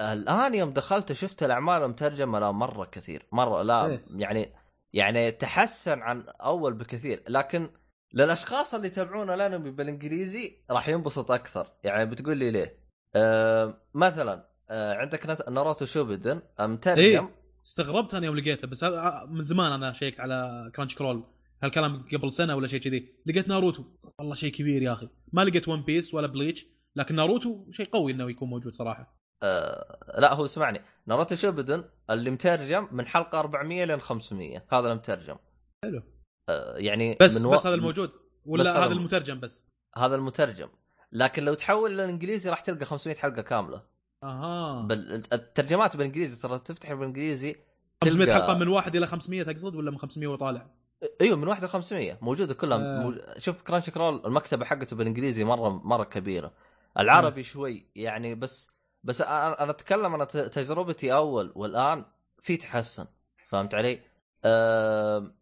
[0.00, 3.26] الآن يوم دخلت وشفت الأعمال المترجمة لا مرة كثير.
[3.32, 4.04] مرة لا إيه.
[4.16, 4.52] يعني
[4.92, 7.22] يعني تحسن عن أول بكثير.
[7.28, 7.70] لكن
[8.14, 11.66] للأشخاص اللي يتابعون الانمي بالإنجليزي راح ينبسط أكثر.
[11.84, 12.78] يعني بتقول لي ليه؟
[13.16, 17.30] آه مثلا آه عندك ناروتو شوبدن آه، مترجم إيه.
[17.66, 21.24] استغربت أنا يوم لقيته بس هذا من زمان أنا شيكت على كرانش كرول.
[21.62, 23.08] هالكلام قبل سنة ولا شيء كذي.
[23.26, 23.84] لقيت ناروتو.
[24.18, 25.08] والله شيء كبير يا أخي.
[25.32, 26.66] ما لقيت ون بيس ولا بليتش
[26.96, 29.18] لكن ناروتو شيء قوي إنه يكون موجود صراحة.
[29.42, 30.80] آه لا هو اسمعني.
[31.06, 35.36] ناروتو شوبدن اللي مترجم من حلقة 400 لين 500 هذا المترجم
[35.84, 35.98] حلو.
[35.98, 36.17] آه
[36.76, 38.10] يعني بس من بس هذا الموجود.
[38.46, 40.68] ولا هذا هذا الم- المترجم بس؟ هذا المترجم.
[41.12, 43.82] لكن لو تحول للانجليزي راح تلقى 500 حلقة كاملة.
[44.22, 44.82] أها.
[44.82, 47.56] بل الترجمات بالإنجليزي ترى تفتح بالإنجليزي
[48.04, 50.66] 500 تلقى- حلقة من واحد إلى 500 تقصد ولا من 500 وطالع؟
[51.20, 52.78] أيوه من واحد ل 500 موجودة كلها.
[52.78, 53.02] آه.
[53.02, 53.18] موج...
[53.38, 56.52] شوف كرانشي كرول المكتبة حقته بالإنجليزي مرة مرة كبيرة.
[56.98, 58.70] العربي شوي يعني بس
[59.04, 62.04] بس أنا أتكلم أنا تجربتي أول والآن
[62.42, 63.06] في تحسن.
[63.48, 64.00] فهمت علي؟
[64.44, 65.32] آه...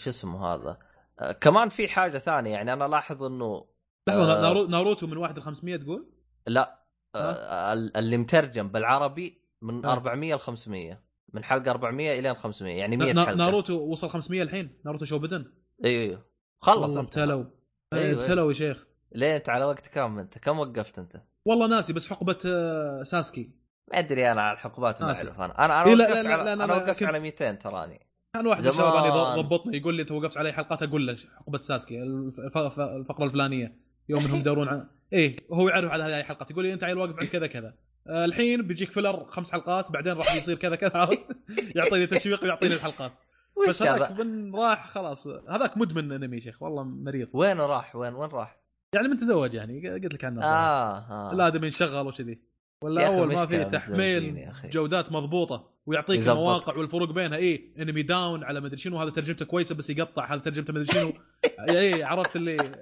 [0.00, 0.78] شو اسمه هذا؟
[1.20, 1.32] آه...
[1.32, 3.64] كمان في حاجة ثانية يعني أنا لاحظ إنه
[4.08, 4.42] لحظة آه.
[4.42, 6.10] نارو- ناروتو من واحد ل 500 تقول؟
[6.46, 6.84] لا
[7.16, 7.72] آه...
[7.72, 9.92] ال- اللي مترجم بالعربي من آه.
[9.92, 11.02] 400 ل 500
[11.34, 15.52] من حلقة 400 إلى 500 يعني 100 نا- حلقة ناروتو وصل 500 الحين ناروتو شوبدن
[15.84, 16.24] إيوه إيوه
[16.62, 17.44] خلص ابتلوا
[17.92, 18.22] أيوة أيوة.
[18.22, 22.06] ابتلوا يا شيخ ليه أنت على وقت كم أنت كم وقفت أنت والله ناسي بس
[22.10, 23.50] حقبة آه، ساسكي
[23.92, 25.08] ما أدري أنا على الحقبات ما.
[25.08, 28.07] أعرف أنا أنا إيه، لا، وقفت لا، لا، على لا، أنا وقفت على 200 تراني
[28.34, 28.68] كان واحد من.
[28.68, 32.80] الشباب ضبطني يقول لي أنت وقفت على أي حلقات أقول له حقبه ساسكي الف- الف-
[32.80, 33.76] الفقرة الفلانية
[34.08, 37.18] يوم إنهم يدورون عن إيه هو يعرف على هذه الحلقات يقول لي أنت عيل واقف
[37.20, 37.74] عند كذا كذا
[38.06, 41.08] آه، الحين بيجيك filler خمس حلقات بعدين راح يصير كذا كذا؟
[41.76, 43.12] يعطيني تشويق ويعطيني الحلقات
[43.68, 48.14] بس هذاك هذا؟ من راح خلاص هذاك مدمن أنمي شيخ والله مريض وين راح وين
[48.14, 48.58] وين راح؟
[48.94, 52.38] يعني من تزوج يعني قلت لك عنه آه آه الآدمي انشغل وكذي
[52.82, 54.52] ولا أول ما في تحميل.
[54.64, 56.36] جودات مضبوطة ويعطيك يزبط.
[56.36, 57.36] المواقع والفروق بينها.
[57.38, 61.12] إيه انمي داون على مدري شنو هذا ترجمته كويسة بس يقطع هذا ترجمته مدري شنو.
[61.70, 62.56] إيه عرفت اللي.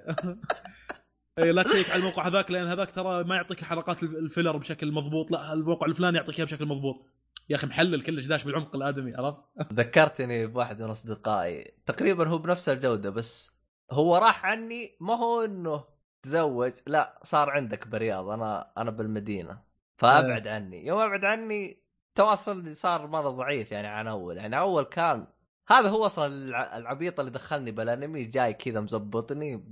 [1.39, 4.91] إيه لا تشيك على الموقع هذاك لأن هذاك ترى ما يعطيك حلقات الف- الفيلر بشكل
[4.91, 7.05] مضبوط لا الموقع الفلاني يعطيك اياها بشكل مضبوط.
[7.49, 11.73] يا أخي محلل كلش داش بالعمق الآدمي عرفت؟ ذكرتني بواحد من أصدقائي.
[11.85, 13.51] تقريبا هو بنفس الجودة بس
[13.91, 15.83] هو راح عني ما هو إنه
[16.23, 18.29] تزوج لا صار عندك برياض.
[18.29, 19.66] أنا أنا بالمدينة.
[19.97, 20.87] فأبعد عني.
[20.87, 21.77] يوم أبعد عني
[22.15, 24.37] تواصل صار مرة ضعيف يعني عن أول.
[24.37, 25.27] يعني أول كان
[25.67, 29.63] هذا هو أصلا الع- العبيط اللي دخلني بالأنمي جاي كذا مزبطني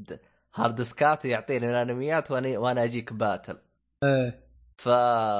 [0.56, 3.58] هارد ديسكات ويعطيني الأنميات وأنا وأنا أجيك battle.
[4.04, 4.46] إيه.
[4.78, 4.90] ف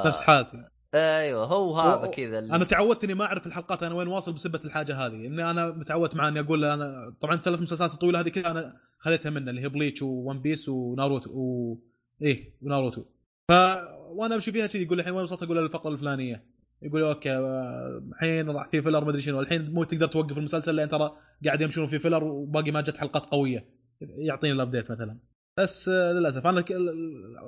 [0.08, 0.64] نفس حالتي.
[0.96, 2.56] أيوه هو هذا و- كذا اللي...
[2.56, 5.14] أنا تعودت إني ما أعرف الحلقات أنا وين واصل بسبه الحاجة هذه.
[5.28, 9.30] إني أنا متعودت معاه إني أقول أنا طبعا الثلاث مسلسلات الطويلة هذه كلها أنا خذيتها
[9.30, 11.78] منه اللي هي بليتش وون بيس وناروتو و...
[12.22, 13.04] إيه وناروتو
[13.48, 13.52] ف
[14.16, 16.44] وأنا امشي فيها كذي يقول الحين وين وصلت؟ أقول الفقرة الفلانية.
[16.82, 19.40] يقول أوكي آه، الحين راح في filler مدري شنو.
[19.40, 21.12] الحين مو تقدر توقف المسلسل لأن ترى
[21.46, 23.66] قاعد يمشون في filler وباقي ما جت حلقات قوية.
[24.02, 25.20] يعطيني ال update مثلا.
[25.60, 26.48] بس آه، للأسف.
[26.48, 26.66] أنا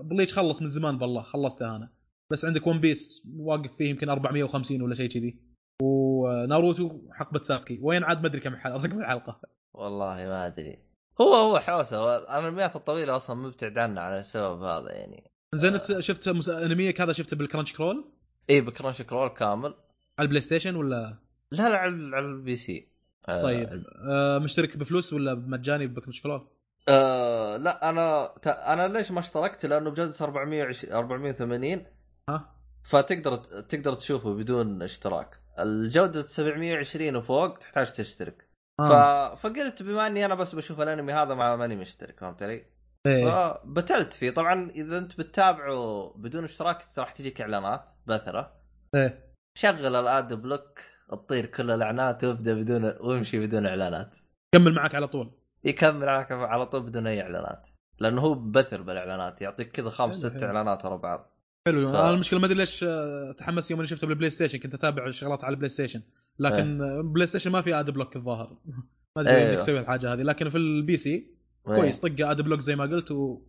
[0.03, 1.91] بليتش خلص من زمان بالله خلصته أنا.
[2.31, 5.39] بس عندك ون بيس واقف فيه يمكن 450 ولا شيء كذي.
[5.81, 7.79] وناروتو حقبة ساسكي.
[7.81, 9.41] وين عاد؟ ما أدري كم حلقه رقم الحلقة.
[9.73, 10.79] والله ما أدري.
[11.21, 12.17] هو هو حوسه.
[12.17, 15.36] الانميات الطويلة أصلا مبتعد عنها على السبب هذا يعني.
[15.55, 16.49] زين انت شفت مس...
[16.49, 18.11] انميك هذا شفته بالكرانش كرول؟
[18.49, 19.73] اي بكرانش كرول كامل.
[20.19, 21.17] على البلاي ستيشن ولا؟
[21.51, 22.87] لا لا على على ال PC.
[23.29, 23.83] آه، طيب.
[24.09, 26.47] آه مشترك بفلوس ولا مجاني بكرانش كرول؟
[26.89, 28.47] آه لا أنا ت...
[28.47, 31.85] أنا ليش ما اشتركت؟ لأنه بجوده 420 480
[32.29, 35.39] ها؟ فتقدر تقدر تشوفه بدون اشتراك.
[35.59, 38.47] الجودة 720 وفوق تحتاج تشترك.
[38.77, 38.81] ف...
[38.81, 39.35] آه.
[39.35, 42.76] فقلت بما إني أنا بس بشوف الأنمي هذا مع ماني مشترك فهمت علي؟
[43.07, 43.25] إيه.
[43.25, 44.29] فبتلت فيه.
[44.31, 48.53] طبعا إذا أنت بتتابعه بدون اشتراك راح تجيك إعلانات بثرة.
[48.95, 49.33] إيه.
[49.57, 50.79] شغل ال adblock
[51.11, 54.11] تطير كل الإعلانات وابدأ بدون وامشي بدون إعلانات.
[54.55, 55.31] كمل معك على طول.
[55.63, 57.63] يكمل معك على طول بدون أي إعلانات.
[57.99, 60.47] لأنه هو بثر بالإعلانات يعطيك كذا خمس حلو، ست حلو.
[60.47, 61.33] إعلانات ورا بعض.
[61.67, 61.91] حلو.
[61.91, 64.59] ف- أنا المشكلة ما أدري ليش آه، تحمس يوم اني شفته بالبلاي ستيشن.
[64.59, 66.01] كنت أتابع الشغلات على البلاي ستيشن.
[66.39, 68.57] لكن آه، بلاي ستيشن ما في adblock الظاهر.
[69.15, 69.49] ما أدري أيوه.
[69.51, 70.21] انك تسوي الحاجة هذه.
[70.21, 71.36] لكن في ال PC
[71.75, 73.41] كويس طق adblock زي ما قلت و...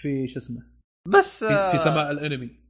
[0.00, 0.60] في شو اسمه
[1.08, 2.60] بس في, في سماء الانمي.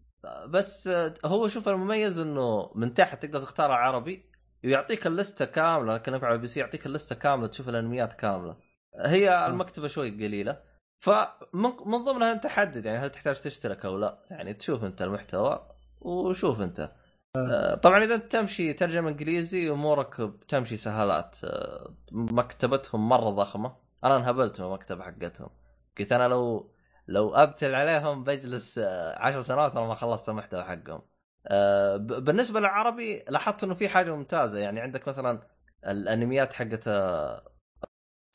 [0.48, 4.30] بس آه، هو شوف المميز إنه من تحت تقدر تختار عربي
[4.64, 8.56] ويعطيك اللستة كاملة لكن على ال PC يعطيك اللستة كاملة تشوف الأنميات كاملة.
[8.96, 10.62] هي المكتبة شوي قليلة
[11.04, 14.26] فمن من ضمنها أنت حدد يعني هل تحتاج تشترك أو لا.
[14.30, 15.68] يعني تشوف أنت المحتوى
[16.00, 16.92] وشوف أنت.
[17.36, 23.76] آه، طبعا إذا انت تمشي ترجمة إنجليزي أمورك بتمشي سهالات آه، مكتبتهم مرة ضخمة.
[24.04, 25.50] أنا انهبلت من المكتبه حقتهم.
[25.98, 26.70] قلت أنا لو
[27.08, 31.02] لو أبتل عليهم بجلس آه، عشر سنوات وأنا ما خلصت المحتوى حقهم.
[31.46, 34.58] آه، بالنسبة للعربي لاحظت إنه في حاجة ممتازة.
[34.58, 35.42] يعني عندك مثلا
[35.86, 37.44] الأنميات حقت آه،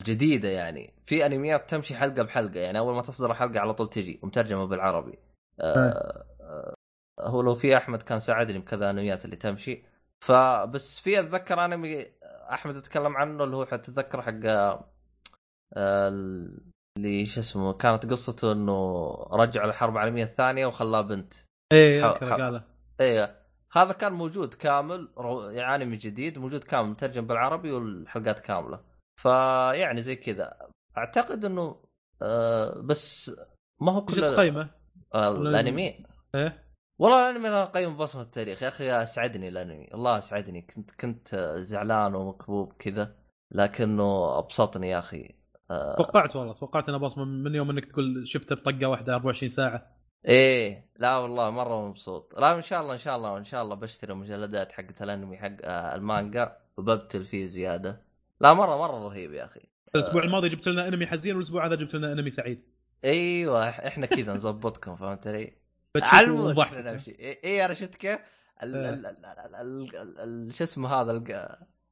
[0.02, 0.94] جديدة يعني.
[1.02, 2.60] في أنميات تمشي حلقة بحلقة.
[2.60, 5.18] يعني أول ما تصدر الحلقة على طول تجي ومترجمه بالعربي.
[5.60, 6.24] آه،
[7.20, 9.84] هو لو في أحمد كان ساعدني بكذا أنميات اللي تمشي.
[10.20, 12.06] فبس في أتذكر أنمي
[12.52, 14.46] أحمد يتكلم عنه اللي هو تتذكر حق
[15.76, 21.34] اللي شو اسمه كانت قصته إنه رجع الحرب العالميه الثانية وخلاه بنت.
[21.72, 22.64] إيه قاله.
[23.00, 25.08] إيه هذا كان موجود كامل
[25.52, 28.80] يعني انمي جديد موجود كامل مترجم بالعربي والحلقات كاملة.
[29.22, 30.56] فيعني زي كذا.
[30.98, 31.82] أعتقد إنه
[32.22, 33.36] آه بس
[33.80, 34.70] ما هو كل تقيمه؟
[35.14, 36.04] آه، الأنمي.
[36.34, 36.66] إيه؟
[36.98, 38.62] والله الأنمي أنا اقيم بصمه التاريخ.
[38.62, 39.88] يا أخي اسعدني الأنمي.
[39.94, 43.16] الله اسعدني كنت كنت زعلان ومكبوب كذا
[43.52, 45.22] لكنه أبسطني يا أخي.
[45.24, 45.36] آه
[45.68, 49.96] توقعت والله توقعت انه بصمه من يوم إنك تقول شفته بطقة واحدة 24 ساعة.
[50.28, 52.34] إيه لا والله مرة مبسوط.
[52.38, 55.56] لا إن شاء الله إن شاء الله إن شاء الله بشتري مجلدات حقت الأنمي حق
[55.64, 58.02] آه، المانجا وببتل فيه زيادة.
[58.40, 59.60] لا مرة مرة رهيب يا أخي.
[59.94, 62.62] الأسبوع الماضي جبت لنا أنمي حزين والأسبوع هذا جبت لنا أنمي سعيد.
[63.04, 65.52] أيوه إحنا كذا نظبطكم فهمت علي؟
[66.92, 67.10] نمشي.
[67.10, 68.18] اي إيه أنا شفت كيف؟
[68.62, 70.52] ال- إيه.
[70.52, 71.12] شو اسمه هذا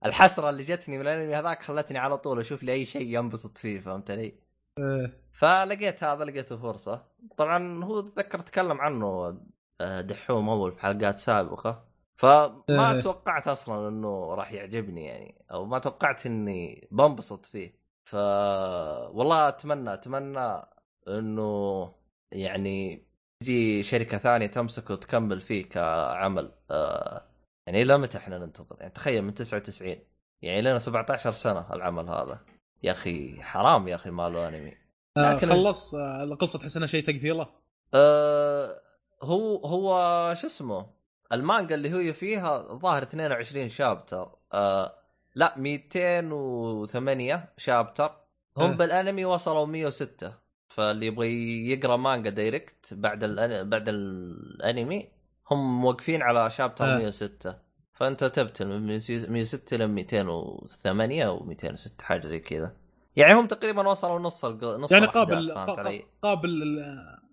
[0.05, 3.81] الحسرة اللي جتني من الأنمي هذاك خلتني على طول أشوف لي أي شيء ينبسط فيه
[3.81, 4.35] فهمت علي؟
[4.78, 5.24] إيه.
[5.32, 7.06] فلقيت هذا لقيته فرصة
[7.36, 9.39] طبعا هو اتذكر تكلم عنه
[9.81, 11.85] آه، دحوم أول في حلقات سابقة
[12.16, 13.01] فما إيه.
[13.01, 18.14] توقعت أصلا إنه راح يعجبني يعني أو ما توقعت إني بنبسط فيه ف
[19.14, 20.62] والله أتمنى أتمنى
[21.09, 21.93] إنه
[22.32, 23.06] يعني
[23.40, 27.34] تجي شركة ثانية تمسك وتكمل فيه كعمل آه
[27.66, 29.97] يعني إلى متى إحنا ننتظر؟ يعني تخيل من 99
[30.43, 32.39] يعني لنا 17 سنة العمل هذا.
[32.82, 34.74] يا أخي حرام يا أخي ماله انمي
[35.16, 35.95] آه، لكن- خلص.
[35.95, 37.47] آه، القصة تحس إنها شيء تقفيلة.
[37.95, 38.81] أه
[39.23, 40.86] هو هو شو اسمه؟
[41.32, 44.31] المانجا اللي هي فيها الظاهر 22 شابتر.
[44.53, 44.95] أه
[45.35, 48.11] لا 208 شابتر.
[48.57, 48.74] هم أه.
[48.77, 50.32] بالأنمي وصلوا 106
[50.69, 51.28] فاللي يبغى
[51.70, 53.69] يقرأ مانجا direct بعد الأن...
[53.70, 55.09] بعد الأنمي
[55.51, 56.99] هم موقفين على chapter أه.
[56.99, 57.57] 106
[57.93, 62.77] فأنت تبتل من 106 ل 208 أو 206 حاجة زي كذا
[63.16, 64.45] يعني هم تقريبا وصلوا نص.
[64.45, 65.53] نص يعني قابل
[66.23, 66.62] قابل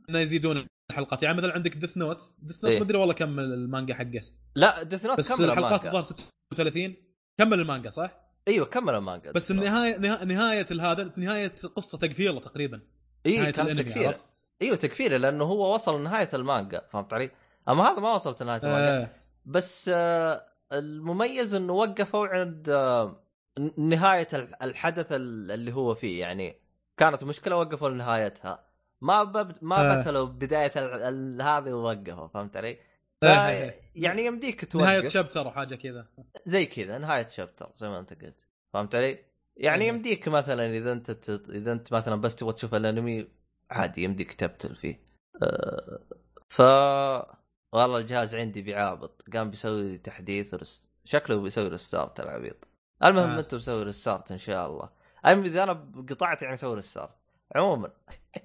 [0.09, 2.79] إنه يزيدون الحلقات يعني مثلا عندك Death Note Death Note إيه.
[2.79, 4.21] ما أدري والله كم المانجا حقه
[4.55, 6.95] لا Death Note بس كمل الحلقات الظاهر 36
[7.37, 8.11] كمل المانجا صح؟
[8.47, 12.81] أيوه كمل المانجا بس النهايه نها- نهاية هذا نهاية قصه تقفيلة تقريبا
[13.25, 14.15] اي كان تكفير؟
[14.61, 17.31] أيوه تكفير لأنه هو وصل لنهاية المانجا فهمت علي؟
[17.69, 19.09] اما هذا ما وصلت لنهايه المانجا آه.
[19.45, 23.23] بس آه، المميز إنه وقفوا عند آه،
[23.77, 26.55] نهاية ال- الحدث ال- اللي هو فيه يعني
[26.97, 28.65] كانت مشكلة وقفوا لنهايتها
[29.01, 29.51] ما بب...
[29.61, 29.95] ما آه.
[29.95, 31.01] بتلوا بداية ال...
[31.01, 31.41] ال...
[31.41, 32.77] هذه ووقفوا فهمت علي؟
[33.21, 33.25] ف...
[33.25, 33.73] آه.
[33.95, 36.07] يعني يمديك توقف نهاية chapter وحاجه كذا
[36.45, 39.19] زي كذا نهاية chapter زي ما أنت قلت فهمت علي؟
[39.57, 39.87] يعني.
[39.87, 41.49] يمديك مثلا إذا أنت ت...
[41.49, 43.27] إذا أنت مثلا بس تبغى تشوف الأنمي
[43.71, 44.99] عادي يمديك تبتل فيه
[45.43, 45.99] أه...
[46.49, 46.61] ف
[47.73, 49.23] والله الجهاز عندي بيعابط.
[49.33, 50.89] قام بيسوي تحديث ورست...
[51.05, 52.67] شكله بيسوي restart العبيط.
[53.03, 53.39] المهم آه.
[53.39, 54.89] انت بسوي restart إن شاء الله.
[55.25, 57.15] المهم اذا أنا قطعت يعني أسوي restart
[57.55, 57.91] عموما.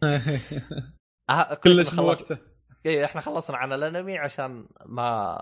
[1.50, 2.38] كل كلش خلص وقته
[2.86, 5.38] إيه إحنا خلصنا عن الأنمي عشان ما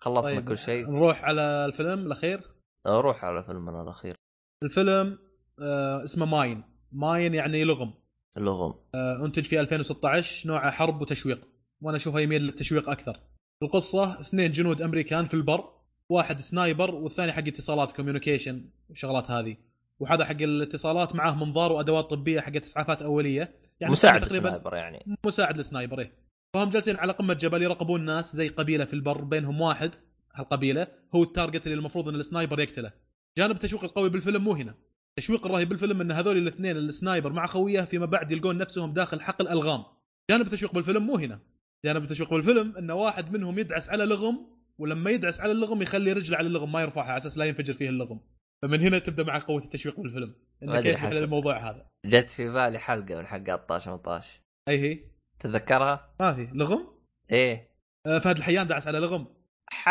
[0.00, 0.90] خلصنا طيب كل شيء.
[0.90, 2.50] نروح على الفيلم الأخير؟
[2.86, 4.14] روح على فيلمنا الأخير.
[4.62, 5.18] الفيلم
[5.62, 6.64] آه اسمه Mine.
[6.92, 7.94] Mine يعني لغم.
[8.36, 11.53] اللغم آه أنتج في 2016 نوعه حرب وتشويق.
[11.84, 13.20] وأنا اشوفه يميل للتشويق أكثر.
[13.62, 15.70] القصة اثنين جنود أمريكان في البر
[16.08, 19.56] واحد sniper والثاني حق اتصالات communication والشغلات هذه.
[19.98, 23.54] وهذا حق الاتصالات معاه منظار وأدوات طبية حق إسعافات أولية.
[23.80, 25.16] يعني مساعد تقريبا ال sniper يعني.
[25.26, 26.12] مساعد لل sniper إيه.
[26.54, 29.90] فهم جالسين على قمة جبل يراقبون ناس زي قبيلة في البر بينهم واحد
[30.34, 32.92] هالقبيلة هو ال target اللي المفروض إن ال sniper يقتله.
[33.38, 34.74] جانب التشويق القوي بالفيلم مو هنا.
[35.18, 39.20] التشويق الرهيب بالفيلم إن هذول الاثنين ال sniper مع خويه فيما بعد يلقون نفسهم داخل
[39.20, 39.84] حقل ألغام.
[40.30, 41.53] جانب التشويق بالفيلم مو هنا.
[41.84, 44.46] جانب التشويق بالفيلم إن واحد منهم يدعس على لغم
[44.78, 47.88] ولما يدعس على اللغم يخلي رجله على اللغم ما يرفعها على أساس لا ينفجر فيه
[47.88, 48.20] اللغم.
[48.62, 50.34] فمن هنا تبدأ مع قوة التشويق بالفيلم.
[50.62, 51.04] انه كيف.
[51.22, 51.86] الموضوع هذا.
[52.06, 55.00] جت في بالي حلقة من حلقات طاش 18 أي هي؟
[55.40, 56.48] تتذكرها؟ ما في.
[56.52, 56.88] لغم؟
[57.30, 57.70] إيه.
[58.06, 59.26] آه، فهد الحيان دعس على لغم.
[59.70, 59.88] ح...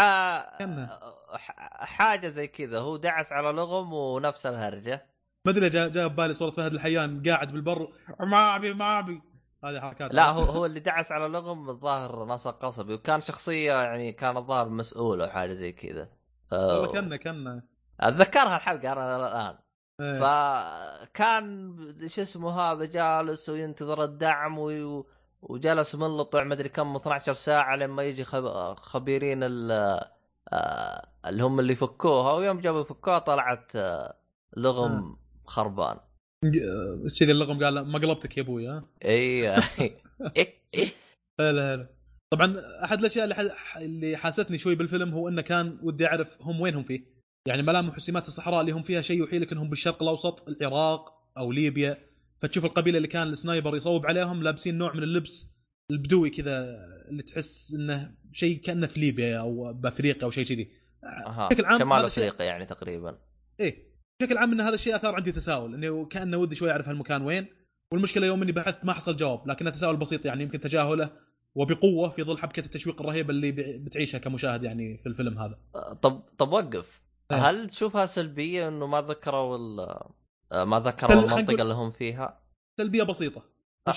[1.33, 2.79] ح- حاجة زي كذا.
[2.79, 5.05] هو دعس على لغم ونفس الهرجة.
[5.45, 7.93] ما أدري جاء جاء ببالي صورة فهد الحيان قاعد بالبر.
[8.19, 9.21] ما أبي ما أبي.
[9.63, 14.11] هذه حركات لا هو هو اللي دعس على لغم الظاهر نسق قصبي وكان شخصية يعني
[14.11, 16.09] كان الظاهر مسؤول أو حاجة زي كذا.
[16.51, 17.63] والله كنا كنا.
[17.99, 19.57] أتذكرها الحلقة أنا الآن.
[19.99, 20.19] إيه.
[20.19, 21.77] فكان
[22.07, 25.03] شو اسمه هذا جالس وينتظر الدعم وي...
[25.41, 28.73] وجلس منلطع مدري كم 12 ساعة لما يجي خب...
[28.73, 29.71] خبيرين ال...
[30.53, 34.17] آه، اللي هم اللي فكوها ويوم جابوا يفكوها طلعت آه،
[34.57, 35.97] لغم خربان.
[35.97, 36.12] آه،
[37.19, 39.63] كذي اللغم قال مقلبتك يا أبوي ها؟ أيوه
[41.39, 41.89] هلا هلا.
[42.33, 43.51] طبعا أحد الأشياء اللي.
[43.77, 47.13] اللي حاستني شوي بالفيلم هو إنه كان ودي أعرف هم وينهم فيه.
[47.47, 51.51] يعني ملامح وسمات الصحراء اللي هم فيها شيء يوحي لك إنهم بالشرق الأوسط العراق أو
[51.51, 51.97] ليبيا.
[52.41, 55.47] فتشوف القبيلة اللي كان السنايبر يصوب عليهم لابسين نوع من اللبس
[55.91, 60.71] البدوي كذا اللي تحس إنه شيء كأنه في ليبيا أو بأفريقيا أو شيء كذي.
[61.49, 63.17] بشكل عام شمال أفريقيا يعني تقريبا.
[63.59, 63.92] إيه.
[64.19, 67.47] بشكل عام إن هذا الشيء أثار عندي تساؤل انه كأنه ودي شوي أعرف هالمكان وين.
[67.91, 71.11] والمشكلة يوم إني بحثت ما حصل جواب لكنه تساؤل بسيط يعني يمكن تجاهله
[71.55, 75.59] وبقوة في ظل حبكة التشويق الرهيبة اللي بتعيشها كمشاهد يعني في الفيلم هذا.
[76.01, 77.01] طب طب وقف.
[77.31, 77.49] إيه.
[77.49, 79.79] هل تشوفها سلبية إنه ما ذكروا ال...
[80.51, 82.39] آه، ما ذكروا خل المنطقة اللي هم فيها؟
[82.77, 83.43] سلبية بسيطة.
[83.89, 83.93] deal.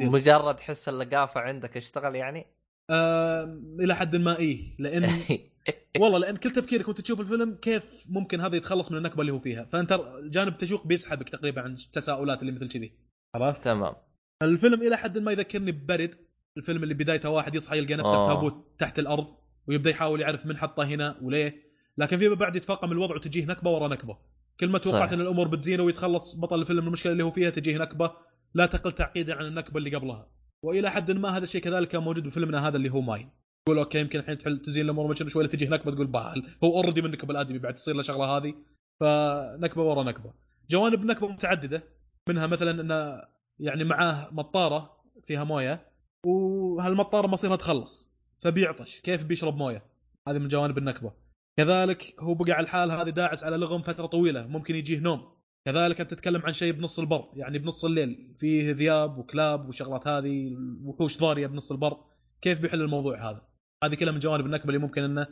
[0.00, 2.46] مجرد حس اللقافة عندك اشتغل يعني؟
[2.92, 5.08] آه إلى حد ما إيه لأن
[5.98, 9.38] والله لأن كل تفكيرك وأنت تشوف الفيلم كيف ممكن هذا يتخلص من النكبة اللي هو
[9.38, 9.64] فيها.
[9.64, 12.92] فأنت جانب التشويق بيسحبك تقريبا عن التساؤلات اللي مثل كذي.
[13.34, 13.94] عرفت تمام.
[14.42, 16.14] الفيلم إلى حد ما يذكرني ب Buried.
[16.56, 18.28] الفيلم اللي بدايته واحد يصحى يلقى نفسه آه.
[18.28, 19.26] في تابوت تحت الأرض
[19.66, 21.72] ويبدأ يحاول يعرف من حطه هنا وليه.
[21.98, 24.18] لكن فيما بعد يتفاقم الوضع وتجيه نكبة ورا نكبة.
[24.60, 25.12] كل ما توقعت.
[25.12, 28.12] إن الأمور بتزينه ويتخلص بطل الفيلم من المشكلة اللي هو فيها تجيه نكبة
[28.54, 30.41] لا تقل تعقيدا عن النكبة اللي قبلها.
[30.64, 33.30] وإلى حد ما هذا الشيء كذلك كان موجود بفيلمنا هذا اللي هو Mine.
[33.66, 37.10] تقول okay يمكن الحين تحل تزين الأمور شوي تجيه نكبه تقول بال هو already من
[37.10, 38.54] نكب الآدمي بعد تصير له شغلة هذه.
[39.00, 40.32] فنكبة ورا نكبة.
[40.70, 41.82] جوانب نكبة متعددة
[42.28, 43.22] منها مثلا انه
[43.58, 45.86] يعني معاه مطارة فيها موية
[46.26, 49.00] وهالمطارة مصيرها تخلص فبيعطش.
[49.00, 49.82] كيف بيشرب موية؟
[50.28, 51.12] هذه من جوانب النكبة.
[51.56, 55.41] كذلك هو بقى على الحال هذه داعس على لغم فترة طويلة ممكن يجيه نوم.
[55.64, 60.56] كذلك أنت تتكلم عن شيء بنص البر يعني بنص الليل فيه ذياب وكلاب وشغلات هذه
[60.84, 61.96] وحوش ضارية بنص البر.
[62.40, 63.42] كيف بيحل الموضوع هذا؟
[63.84, 65.26] هذه كلها من جوانب النكبة اللي ممكن إنه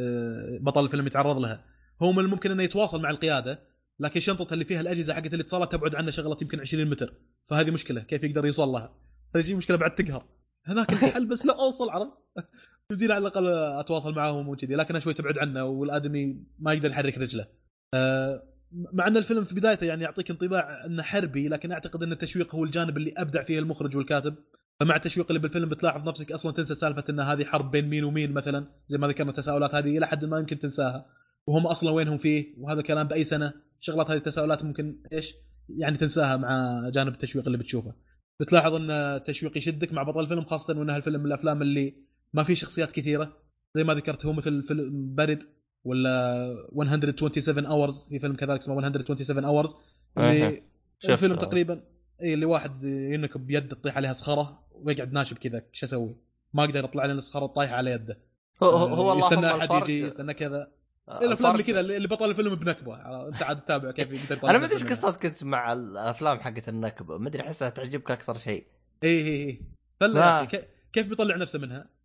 [0.00, 1.64] آه، بطل الفيلم يتعرض لها.
[2.02, 3.60] هو من الممكن إنه يتواصل مع القيادة
[4.00, 7.14] لكن شنطته اللي فيها الأجهزة حقت الاتصالات تبعد عنه شغلة يمكن 20 متر.
[7.48, 8.94] فهذه مشكلة كيف يقدر يوصل لها؟
[9.36, 10.26] هذه مشكلة بعد تقهر.
[10.66, 12.12] هناك الحل بس لا أوصل عرفت؟
[12.90, 17.46] يمديني على الأقل أتواصل معاهم وكذي لكنها شوي تبعد عنه والآدمي ما يقدر يحرك رجله.
[17.94, 22.54] آه، مع أن الفيلم في بدايته يعني يعطيك انطباع أنه حربي لكن أعتقد أن التشويق
[22.54, 24.34] هو الجانب اللي أبدع فيه المخرج والكاتب.
[24.80, 28.32] فمع التشويق اللي بالفيلم بتلاحظ نفسك أصلا تنسى سالفة أن هذه حرب بين مين ومين
[28.32, 31.06] مثلا زي ما ذكرنا التساؤلات هذه إلى حد ما يمكن تنساها.
[31.46, 35.34] وهم أصلا وينهم فيه؟ وهذا كلام بأي سنة؟ شغلات هذه التساؤلات ممكن إيش؟
[35.68, 37.94] يعني تنساها مع جانب التشويق اللي بتشوفه.
[38.40, 41.94] بتلاحظ أن التشويق يشدك مع بطل الفيلم خاصة وان هالفيلم من الأفلام اللي
[42.32, 43.36] ما فيه شخصيات كثيرة.
[43.74, 45.42] زي ما ذكرت هو مثل فيلم Buried
[45.86, 49.74] ولا 127 Hours في فيلم كذلك اسمه 127 Hours.
[50.18, 50.62] اللي.
[51.08, 51.80] الفيلم تقريبا
[52.22, 56.16] اي اللي واحد ينكب بيده تطيح عليها صخرة ويقعد ناشب كذا شو أسوي؟
[56.54, 58.18] ما أقدر يطلع لنا الصخرة طايحه على يده
[58.62, 60.68] هو هو اللهم يستنى أحد يجي يستنى كذا
[61.08, 62.94] آه، الافلام اللي كذا اللي بطل الفيلم بنكبة
[63.28, 64.84] أنت عاد تتابع كيف يقدر أنا ما أدري إيش.
[64.84, 68.66] قصتك كنت مع الأفلام حقت النكبة ما أدري أحسها تعجبك أكثر شيء
[69.04, 69.60] اي اي اي
[70.00, 70.44] فلا
[70.92, 71.95] كيف بيطلع نفسه منها؟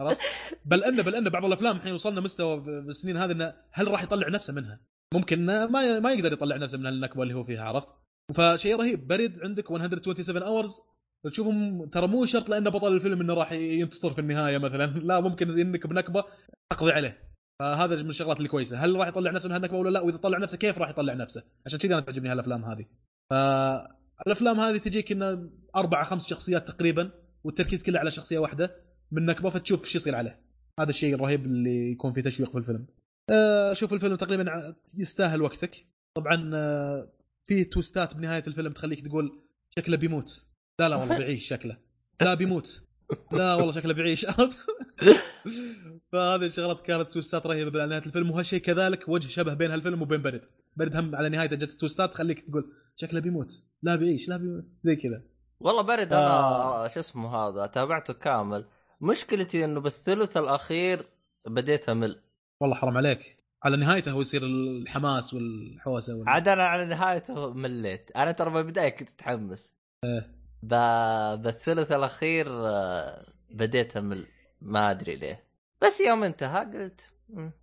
[0.00, 0.20] عرفت؟
[0.64, 4.02] بل ان بل أن بعض الأفلام الحين وصلنا مستوى في السنين هذه إنه هل راح
[4.02, 4.80] يطلع نفسه منها؟
[5.14, 5.66] ممكن ما
[6.00, 7.88] ما يقدر يطلع نفسه من النكبة اللي هو فيها عرفت؟
[8.34, 9.06] فشيء رهيب.
[9.06, 10.80] Buried عندك 127 Hours
[11.30, 14.86] تشوفهم ترى مو شرط لأنه بطل الفيلم إنه راح ينتصر في النهاية مثلا.
[15.08, 16.24] لا ممكن إنك بنكبة
[16.70, 17.32] تقضي عليه.
[17.58, 20.38] فهذا من الشغلات اللي كويسه هل راح يطلع نفسه من هالنكبة ولا لا؟ وإذا طلع
[20.38, 22.86] نفسه كيف راح يطلع نفسه؟ عشان كذا أنا تعجبني هالأفلام هذه.
[23.30, 27.10] فالأفلام هذه تجيك إنه أربع خمس شخصيات تقريبا
[27.44, 28.91] والتركيز كله على شخصية واحدة.
[29.12, 30.40] من نكبه فتشوف إيش يصير عليه.
[30.80, 32.86] هذا الشيء الرهيب اللي يكون فيه تشويق في الفيلم.
[33.30, 35.86] أه، شوف الفيلم تقريبا يستاهل وقتك.
[36.14, 37.12] طبعا أه،
[37.44, 39.38] في توستات بنهاية الفيلم تخليك تقول
[39.78, 40.46] شكله بيموت.
[40.80, 41.76] لا لا والله بيعيش شكله.
[42.20, 42.82] لا بيموت.
[43.32, 44.26] لا والله شكله بيعيش
[46.12, 50.42] فهذه الشغلات كانت توستات رهيبة بنهاية الفيلم وهالشيء كذلك وجه شبه بين هالفيلم وبين برد
[50.76, 53.64] برد هم على نهايته جت توستات تخليك تقول شكله بيموت.
[53.82, 54.64] لا بيعيش لا بيموت.
[54.84, 55.22] زي كذا.
[55.60, 56.88] والله برد أنا آه.
[56.88, 58.64] شو اسمه هذا تابعته كامل.
[59.02, 61.08] مشكلتي إنه بالثلث الأخير
[61.46, 62.22] بديت امل
[62.60, 63.38] والله حرام عليك.
[63.64, 66.28] على نهايته هو يصير الحماس والحوسة وال...
[66.28, 68.10] عاد أنا على نهايته مليت.
[68.16, 69.74] أنا ترى بالبداية كنت متحمس.
[70.04, 70.30] إيه.
[70.62, 70.74] ب...
[71.42, 74.26] بالثلث الأخير آه، بديت امل
[74.60, 75.44] ما أدري ليه.
[75.82, 77.12] بس يوم انتهى قلت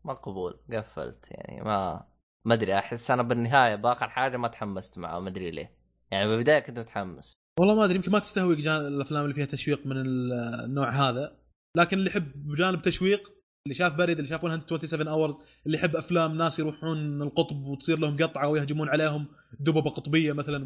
[0.03, 2.07] مقبول قفلت يعني ما
[2.45, 5.71] ما أدري أحس أنا بالنهاية بآخر حاجة ما تحمست معه ما أدري ليه.
[6.11, 7.39] يعني بالبداية كنت متحمس.
[7.59, 8.53] والله ما أدري يمكن ما تستهوي
[8.87, 11.39] الأفلام اللي فيها تشويق من النوع هذا.
[11.77, 13.31] لكن اللي يحب بجانب تشويق
[13.65, 18.17] اللي شاف Buried اللي شاف 127 Hours اللي يحب أفلام ناس يروحون القطب وتصير لهم
[18.17, 19.27] قطعة ويهجمون عليهم
[19.59, 20.57] دببة قطبية مثلا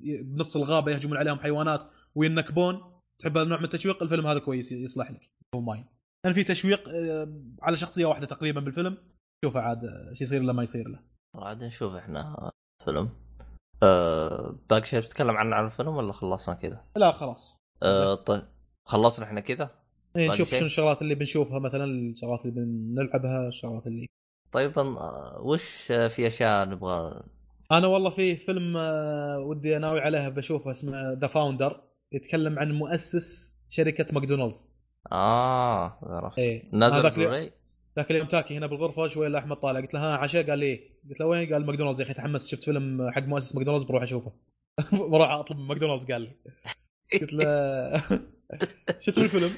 [0.00, 2.80] بنص الغابة يهجمون عليهم حيوانات وينكبون.
[3.20, 5.30] تحب هذا النوع من التشويق؟ الفيلم هذا كويس يصلح لك.
[5.54, 5.84] Mine
[6.24, 8.96] كان في تشويق آه، على شخصية واحدة تقريبا بالفيلم.
[9.44, 10.98] شوفه عاد إيش يصير له ما يصير له.
[11.34, 12.50] عاد نشوف إحنا
[12.84, 13.08] فيلم.
[13.82, 17.60] أه باقي شيء بتتكلم عنه عن الفيلم ولا خلصنا كذا؟ لا خلاص.
[17.82, 18.42] أه طيب.
[18.84, 19.70] خلصنا إحنا كذا؟
[20.16, 24.06] إيه نشوف شنو الشغلات اللي بنشوفها مثلا الشغلات اللي بنلعبها الشغلات اللي
[24.52, 24.72] طيب
[25.40, 27.22] وش في أشياء نبغى؟
[27.72, 31.80] أنا والله في فيلم آه، ودي ناوي عليه بشوفه اسمه The Founder
[32.12, 34.72] يتكلم عن مؤسس شركة ماكدونالدز.
[35.12, 36.38] آه عرفت.
[36.38, 36.68] إيه.
[36.72, 37.52] نازل ذاك
[37.96, 39.80] ذاك اليوم تاكي هنا بالغرفة شوي الا احمد طالع.
[39.80, 42.48] قلت له ها عشاء؟ قال لي إيه قلت له وين؟ قال ماكدونالدز يا أخي تحمست.
[42.48, 44.32] شفت فيلم حق مؤسس ماكدونالدز؟ بروح أشوفه.
[45.12, 46.30] بروح أطلب من ماكدونالدز قال لي.
[47.20, 47.44] قلت له
[49.00, 49.52] شو اسم الفيلم؟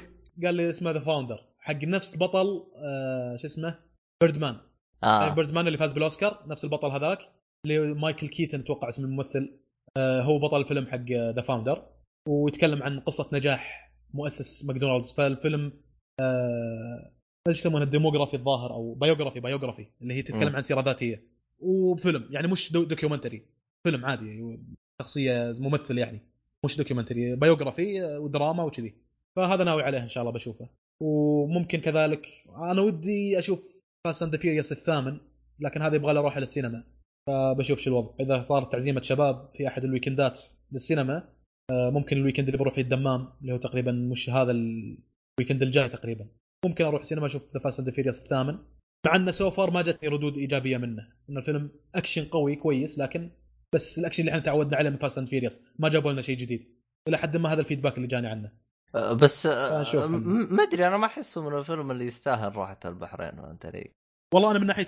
[0.44, 3.78] قال لي اسمه The Founder حق نفس بطل آه شو اسمه؟
[4.22, 4.56] Birdman
[5.05, 5.35] آه.
[5.34, 7.19] Birdman اللي فاز بالأوسكار نفس البطل هذاك
[7.66, 9.59] اللي مايكل كيتن أتوقع اسم الممثل.
[9.97, 11.86] آه هو بطل الفيلم حق The Founder
[12.28, 15.12] ويتكلم عن قصة نجاح مؤسس ماكدونالدز.
[15.12, 15.73] فالفيلم
[16.20, 17.13] آه
[17.48, 20.56] إيش يسمونه الديموغرافي الظاهر أو biography biography اللي هي تتكلم م.
[20.56, 21.22] عن سيرة ذاتية.
[21.58, 23.42] وفيلم يعني مش دو documentary
[23.86, 24.58] فيلم عادي
[25.02, 26.20] شخصية ممثل يعني.
[26.64, 28.94] مش documentary biography ودراما وكذي.
[29.36, 30.68] فهذا ناوي عليه إن شاء الله بشوفه.
[31.02, 32.26] وممكن كذلك
[32.56, 35.20] أنا ودي أشوف Fast and الثامن
[35.60, 36.84] لكن هذا يبغى له أروح للسينما.
[37.26, 38.14] فبشوف شو الوضع.
[38.20, 40.40] إذا صارت تعزيمة شباب في أحد ال weekend ات
[40.72, 41.28] للسينما
[41.70, 45.62] آه، ممكن ال weekend اللي بروح فيه الدمام اللي هو تقريبا مش هذا ال weekend
[45.62, 46.26] الجاي تقريبا.
[46.64, 48.58] ممكن أروح سينما أشوف The Fast and Furious الثامن.
[49.06, 51.08] مع انه so far ما جتني ردود إيجابية منه.
[51.30, 53.30] إن الفيلم اكشن قوي كويس لكن
[53.74, 56.74] بس الاكشن اللي إحنا تعودنا عليه من Fast and Furious ما جابوا لنا شيء جديد.
[57.08, 58.52] إلى حد ما هذا ال feedback اللي جاني عنه.
[58.94, 63.66] أه، بس أه، ما أدري أنا ما أحسه من الفيلم اللي يستاهل راحة البحرين وأنت
[63.66, 63.90] لي.
[64.34, 64.86] والله أنا من ناحية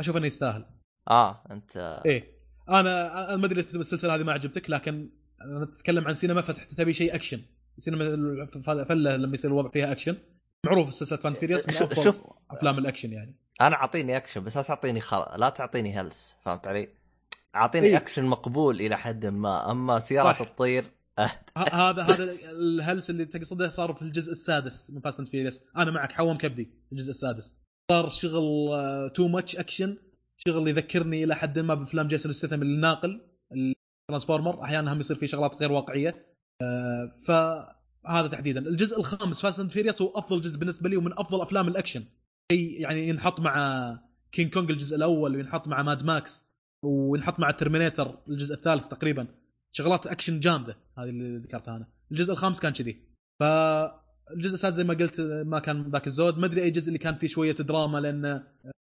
[0.00, 0.64] أشوف إنه يستاهل.
[1.10, 2.36] آه أنت إيه.
[2.68, 7.14] أنا ما أدري السلسلة هذه ما عجبتك لكن أنا أتكلم عن سينما فتحت تبي شيء
[7.14, 7.42] اكشن
[7.78, 8.46] سينما
[8.84, 10.16] فتحت لما يصير الوضع فيها اكشن
[10.66, 12.16] معروف سلسله Fast and Furious افضل شوف
[12.50, 13.34] أفلام الأكشن يعني.
[13.60, 15.24] أنا أعطيني أكشن بس لا تعطيني خل...
[15.36, 16.88] لا تعطيني هلس فهمت علي؟
[17.54, 20.84] أعطيني إيه؟ أكشن مقبول إلى حد ما أما سيارة الطير
[21.56, 26.12] هذا هذا الهلس اللي تقصده صار في الجزء السادس من Fast and Furious أنا معك
[26.12, 27.54] حوم كبدي الجزء السادس.
[27.92, 28.70] صار شغل
[29.14, 29.96] too much اكشن
[30.38, 33.20] شغل يذكرني إلى حد ما بأفلام جيسون ستيثم الناقل
[33.52, 36.26] الترانسبورتر أحيانا هم يصير في شغلات غير واقعية
[36.62, 37.10] آه،
[38.06, 38.60] فهذا تحديدا.
[38.68, 42.04] الجزء الخامس Fast and Furious هو أفضل جزء بالنسبة لي ومن أفضل أفلام الأكشن.
[42.52, 43.98] يعني ينحط مع
[44.32, 46.44] كينج كونج الجزء الأول وينحط مع ماد ماكس
[46.82, 49.26] وينحط مع ترمينيتر الجزء الثالث تقريبا.
[49.72, 51.86] شغلات أكشن جامدة هذه اللي ذكرتها أنا.
[52.10, 53.02] الجزء الخامس كان كذي.
[53.40, 56.38] فالجزء السادس زي ما قلت ما كان ذاك الزود.
[56.38, 58.24] ما أدري أي جزء اللي كان فيه شوية دراما لأن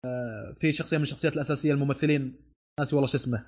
[0.04, 2.36] آه، في شخصيه من الشخصيات الأساسية الممثلين.
[2.80, 3.46] ناسي والله شو اسمه.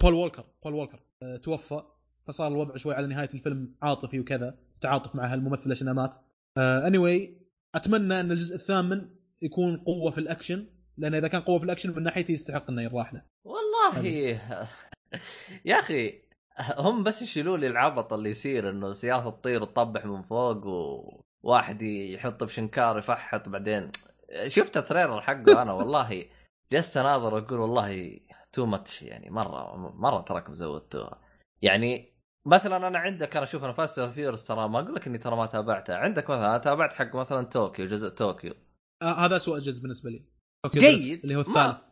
[0.00, 1.00] بول ووكر بول ووكر
[1.42, 1.82] توفى.
[2.26, 4.67] فصار الوضع شوي على نهاية الفيلم عاطفي وكذا.
[4.80, 6.12] تعاطف مع هالممثل عشان مات.
[6.58, 7.30] anyway
[7.74, 9.08] أتمنى إن الجزء الثامن
[9.42, 13.14] يكون قوة في الأكشن لأن إذا كان قوة في الأكشن من ناحيتي يستحق إنه ينراح
[13.14, 13.22] له.
[13.44, 14.08] والله.
[15.64, 16.22] يا أخي
[16.78, 20.66] هم بس يشيلوا لي العبط اللي يصير إنه سياره تطير وتطبح من فوق
[21.42, 23.90] وواحد يحط بشنكار يفحط بعدين
[24.46, 26.24] شفت ال trailer حقه أنا والله
[26.72, 28.20] جلست اناظر أقول والله
[28.52, 31.20] too much يعني مرة مرة تراكم زودتوها
[31.62, 32.17] يعني
[32.48, 35.46] مثلا أنا عندك أنا أشوف أنا Fast Furious ترى ما أقول لك إني ترى ما
[35.46, 35.96] تابعته.
[35.96, 38.54] عندك مثلا أنا تابعت حق مثلا طوكيو جزء طوكيو
[39.02, 40.24] آه هذا اسوء جزء بالنسبة لي.
[40.74, 41.20] جيد.
[41.22, 41.82] اللي هو الثالث.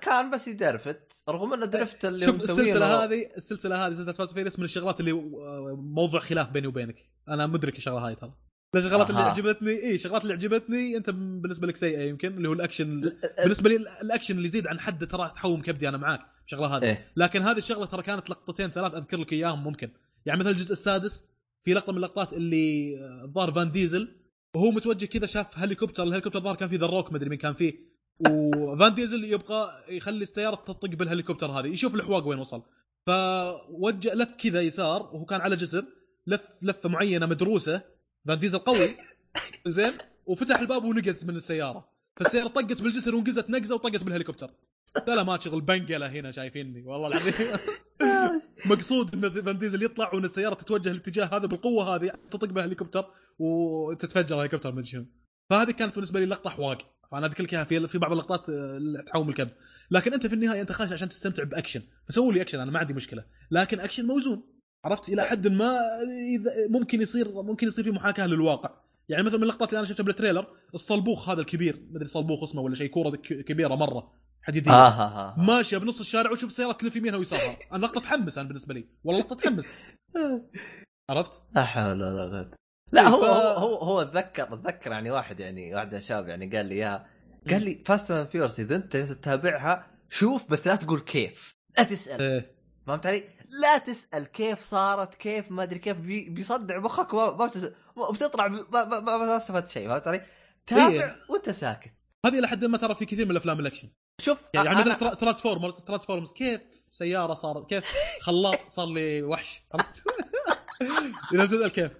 [0.00, 4.32] كان بس ي drift رغم إنه drift اللي شوف السلسلة هذه السلسلة هذه سلسلة Fast
[4.32, 7.10] Furious من الشغلات اللي آه، موضوع خلاف بيني وبينك.
[7.28, 8.47] أنا مدرك الشغلة هاي ترى.
[8.76, 9.20] الشغلات اللي.
[9.20, 13.12] عجبتني اي الشغلات اللي عجبتني أنت بالنسبة لك سيئة يمكن اللي هو الأكشن.
[13.38, 16.82] بالنسبة لي الأكشن اللي يزيد عن حده ترى تحوم كبدي أنا معاك الشغله هذه.
[16.82, 17.12] إيه.
[17.16, 19.90] لكن هذه الشغلة ترى كانت لقطتين ثلاث أذكر لك إياهم ممكن.
[20.26, 21.24] يعني مثلا الجزء السادس
[21.64, 24.08] في لقطة من اللقطات اللي آه، الظاهر فين ديزل
[24.54, 27.88] وهو متوجه كذا شاف هليكوبتر الهليكوبتر الظاهر كان فيه The Rock مدري مين كان فيه.
[28.28, 31.66] وفين ديزل يبغى يخلي السيارة تطق بالهليكوبتر هذه.
[31.66, 32.62] يشوف الحواق وين وصل.
[33.06, 35.84] فوجه لف كذا يسار وهو كان على جسر
[36.26, 37.97] لف لفة معينة مدروسة
[38.28, 38.96] فان ديزل قوي.
[39.66, 39.92] زين؟
[40.26, 41.88] وفتح الباب ونقز من السيارة.
[42.16, 44.50] فالسيارة طقت بالجسر وانقزت نقزة وطقت بالهليكوبتر.
[45.06, 47.34] لا ما شغل بنقلة هنا شايفيني والله العظيم.
[48.70, 53.06] مقصود إن فان ديزل يطلع وإن السيارة تتوجه الاتجاه هذا بالقوة هذه تطق بالهليكوبتر
[53.38, 55.06] وتتفجر الهليكوبتر ما شنو.
[55.50, 56.78] فهذه كانت بالنسبة لي لقطة حواق
[57.12, 59.52] فأنا أذكر لك في في بعض اللقطات آه، تحوم الكبد
[59.90, 61.82] لكن أنت في النهاية أنت خاش عشان تستمتع بأكشن.
[62.08, 63.24] فسووا لي أكشن أنا ما عندي مشكلة.
[63.50, 64.57] لكن أكشن موزون.
[64.88, 65.78] عرفت؟ إلى حد ما
[66.36, 68.70] إذا- ممكن يصير ممكن يصير في محاكاة للواقع.
[69.08, 72.42] يعني مثلا من اللقطات اللي أنا شفتها بال trailer الصلبوخ هذا الكبير ما أدري صلبوخ
[72.42, 74.12] اسمه ولا شيء كورة كبيرة مرة
[74.42, 74.70] حديدية.
[74.72, 78.48] ها ها ها ماشية بنص الشارع وشوف سيارة تلف يمينها ويسارها أنا لقطة تحمس أنا
[78.48, 78.84] بالنسبة لي.
[79.04, 79.72] والله لقطة تحمس.
[81.10, 82.50] عرفت؟ لا حول ولا قوة.
[82.92, 86.66] لا إيه، هو هو هو اتذكر اتذكر يعني واحد يعني واحد من الشباب يعني قال
[86.66, 87.06] لي إياها.
[87.50, 91.84] قال لي Fast and Furious إذا أنت جالس تتابعها شوف بس لا تقول كيف لا
[91.84, 92.22] تسأل.
[92.22, 92.50] إيه.
[92.86, 97.64] فهمت علي؟ لا تسأل كيف صارت كيف ما أدري كيف بي بيصدع مخك وما بتس...
[98.12, 100.22] بتطلع ما, ما, استفدت شيء فهمت علي؟
[100.66, 101.16] تابع إيه.
[101.28, 101.92] وأنت ساكت
[102.26, 103.88] هذه إلى حد ما ترى في كثير من الأفلام الأكشن
[104.20, 106.60] شوف يعني أنا- مثلا ترا- Transformers Transformers كيف
[106.90, 107.84] سيارة صار كيف
[108.22, 110.02] خلاط صار لي وحش عرفت؟
[111.34, 111.96] إذا بتسأل كيف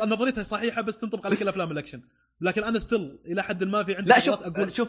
[0.00, 2.02] نظريتها صحيحة بس تنطبق على كل افلام الأكشن
[2.40, 4.88] لكن أنا still إلى حد ما في عندي لا شوف أقول شوف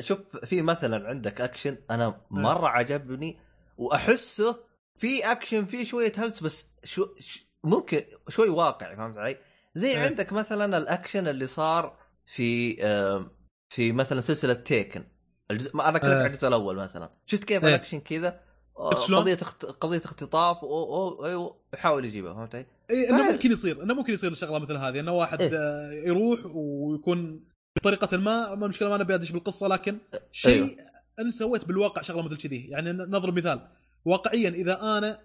[0.00, 3.38] شوف في مثلا عندك أكشن أنا مرة عجبني
[3.78, 4.56] وأحسه
[4.98, 9.36] في اكشن في شوية هلس بس شو ش- ممكن شوي واقعي فهمت علي؟
[9.74, 9.98] زي إيه.
[9.98, 11.96] عندك مثلا الاكشن اللي صار
[12.26, 12.76] في
[13.68, 15.04] في مثلا سلسلة Taken
[15.50, 16.26] الجزء ما أنا كنت إيه.
[16.26, 17.68] الجزء الأول مثلا شفت كيف إيه.
[17.68, 18.40] الاكشن كذا؟
[18.76, 19.64] قضية اخت...
[19.64, 20.66] قضية اختطاف و...
[20.66, 21.24] و...
[21.26, 23.32] أيوه، يجيبها فهمت علي؟ إيه إنه.
[23.32, 25.50] ممكن يصير إنه ممكن يصير شغله مثل هذه إنه واحد إيه.
[25.54, 27.44] آه، يروح ويكون
[27.76, 29.98] بطريقة ما المشكلة ما نبي أدش بالقصة لكن
[30.32, 30.76] شيء أيوه.
[31.18, 33.68] أنا سويت بالواقع شغلة مثل كذي يعني نضرب مثال
[34.06, 35.20] واقعيا إذا أنا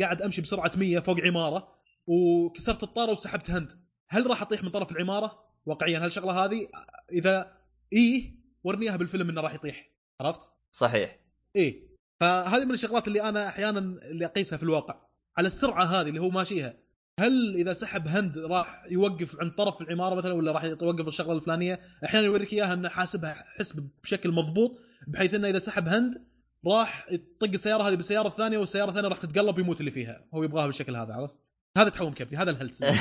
[0.00, 1.68] قاعد أمشي بسرعة 100 فوق عمارة
[2.06, 3.72] وكسرت الطارة وسحبت هند
[4.08, 6.68] هل راح أطيح من طرف العمارة؟ واقعيا هالشغله هذه؟
[7.12, 7.56] إذا
[7.92, 8.34] إيه
[8.64, 9.90] ورني اياها بالفيلم إنه راح يطيح.
[10.20, 11.18] عرفت؟ صحيح.
[11.56, 11.82] إيه.
[12.20, 15.00] فهذه من الشغلات اللي أنا أحيانا اللي أقيسها في الواقع.
[15.36, 16.74] على السرعة هذه اللي هو ماشيها
[17.20, 21.80] هل إذا سحب هند راح يوقف عند طرف العمارة مثلا ولا راح يوقف الشغلة الفلانية؟
[22.04, 24.78] أحيانا يوريك إياها إنه حاسبها حسب بشكل مضبوط
[25.08, 26.29] بحيث إنه إذا سحب هند
[26.66, 30.28] راح يطق السيارة هذه بالسيارة الثانية والسيارة الثانية راح تتقلب ويموت اللي فيها.
[30.34, 31.36] هو يبغاها بالشكل هذا عرفت؟
[31.78, 32.82] هذا تحوم كبدي هذا الهلس.
[32.82, 32.98] ال-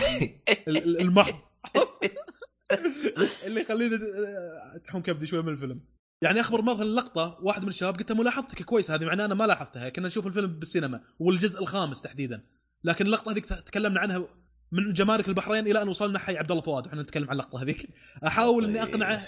[0.68, 1.36] ال- المحض
[3.45, 3.99] اللي يخليني
[4.88, 5.81] تحوم كبدي شوي من الفيلم.
[6.23, 9.44] يعني أخبر مثلا لقطة واحد من الشباب قلت له ملاحظتك كويسه هذه؟ معناه أنا ما
[9.44, 9.90] لاحظتها.
[9.90, 12.41] كنا نشوف الفيلم بالسينما والجزء الخامس تحديدا.
[12.84, 14.27] لكن اللقطة هذيك تكلمنا عنها
[14.72, 16.88] من جمارك البحرين إلى أن وصلنا حي عبد الله فؤاد.
[16.88, 17.90] إحنا نتكلم عن اللقطة هذيك.
[18.27, 19.22] أحاول إني أقنعه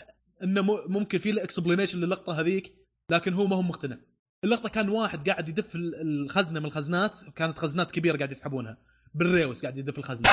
[0.43, 2.73] إنه م- ممكن في له اكسبلينيشن للقطة هذيك
[3.11, 3.97] لكن هو ما هو مقتنع.
[4.43, 8.77] اللقطة كان واحد قاعد يدف ال- الخزنة من الخزنات كانت خزنات كبيرة قاعد يسحبونها.
[9.13, 10.29] بالريوس قاعد يدف الخزنة.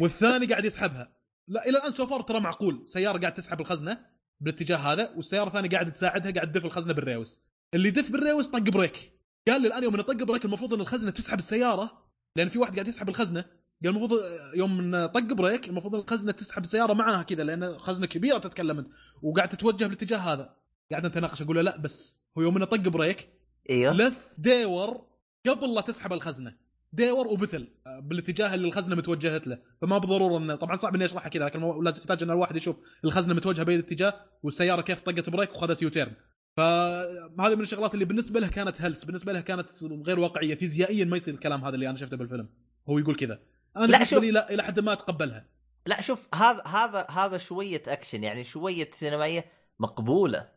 [0.00, 1.12] والثاني قاعد يسحبها.
[1.48, 2.82] لا إلى الآن so far ترى معقول.
[2.86, 3.98] سيارة قاعد تسحب الخزنة
[4.40, 7.38] بالاتجاه هذا والسيارة الثانية قاعدة تساعدها قاعد تدف الخزنة بال reverse.
[7.74, 9.12] اللي يدف بال reverse طق بريك.
[9.48, 12.04] قال لي الان يوم نطق بريك المفروض إن الخزنة تسحب السيارة
[12.36, 13.44] لأن في واحد قاعد يسحب الخزنة.
[13.84, 14.20] قال المفروض
[14.54, 18.88] يوم طق بريك المفروض الخزنة تسحب السيارة معاها كذا لأن خزنة كبيرة تتكلم أنت
[19.22, 20.54] وقاعد تتوجه بالاتجاه هذا.
[20.90, 22.23] قاعد نتناقش أقول له لا بس.
[22.38, 23.28] هو يوم إنه طق بريك.
[23.70, 23.92] إيوه.
[23.92, 25.06] لف ديور
[25.48, 26.56] قبل لا تسحب الخزنة.
[26.92, 29.58] ديور وبثل آه، بالاتجاه اللي الخزنة متوجهت له.
[29.82, 33.34] فما بالضروره إنه طبعا صعب اني اشرحها كذا لكن لازم يحتاج ان الواحد يشوف الخزنة
[33.34, 36.12] متوجهة بأي اتجاه والسيارة كيف طقت بريك وخذت U-turn.
[36.56, 40.54] فهذه من الشغلات اللي بالنسبة له كانت هلس بالنسبة له كانت غير واقعية.
[40.54, 42.48] فيزيائيا ما يصير الكلام هذا اللي أنا شفته بالفيلم.
[42.88, 43.40] هو يقول كذا.
[43.76, 44.24] أنا لا، شوف.
[44.24, 45.46] لا إلى حد ما أتقبلها.
[45.86, 49.44] لا شوف هذا هذا هذا شوية أكشن يعني شوية سينمائية
[49.80, 50.48] مقبولة.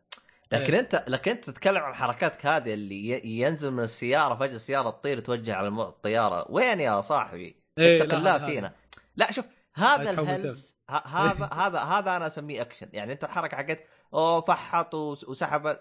[0.51, 0.79] لكن إيه.
[0.79, 5.55] انت لكن أنت تتكلم عن حركاتك هذه اللي ينزل من السيارة فجأة السيارة تطير توجه
[5.55, 8.73] على الطيارة وين يا صاحبي؟ إيه، اتق لا، الله فينا
[9.15, 9.45] لا شوف
[9.75, 13.79] هذا الهلس ه- هذا هذا هذا أنا أسميه أكشن يعني أنت الحركة حقت
[14.13, 15.77] أوه فحط وس- وسحب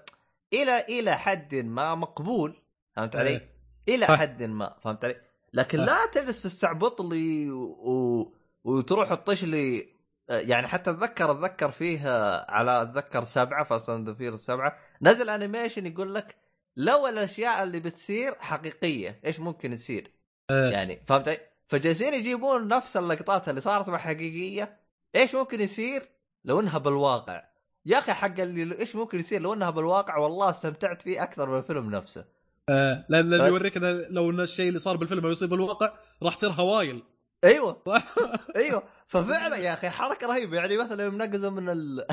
[0.53, 2.63] إلى إلى حد ما مقبول
[2.97, 3.49] فهمت علي؟ إيه.
[3.89, 4.07] إلى.
[4.07, 5.21] حد ما فهمت علي؟
[5.53, 5.79] لكن.
[5.79, 7.63] لا تجلس تستعبط لي و...
[7.65, 8.33] و...
[8.65, 9.96] وتروح تطش لي
[10.29, 12.01] يعني حتى اتذكر أتذكر فيه
[12.49, 16.37] على أتذكر سبعة Fast and السبعه نزل animation يقول لك
[16.77, 20.11] لو الأشياء اللي بتصير حقيقية إيش ممكن يصير؟
[20.51, 20.71] إيه.
[20.71, 21.39] يعني فهمت علي؟
[21.69, 24.81] فجالسين يجيبون نفس اللقطات اللي صارت مع حقيقية
[25.17, 26.09] إيش ممكن يصير
[26.45, 27.45] لو إنها بالواقع؟
[27.87, 31.59] يا أخي حق اللي إيش ممكن يصير لو إنها بالواقع والله استمتعت فيه أكثر من
[31.59, 32.25] الفيلم نفسه.
[32.69, 33.77] آه، لأن اللي يوريك
[34.11, 35.93] لو إن الشيء اللي صار بالفيلم يصير بالواقع
[36.23, 37.03] راح تصير هوايل
[37.45, 37.83] أيوه؟
[38.57, 38.83] أيوه.
[39.07, 40.57] ففعلا يا أخي حركة رهيبة.
[40.57, 42.07] يعني مثلا يوم نقزوا من ال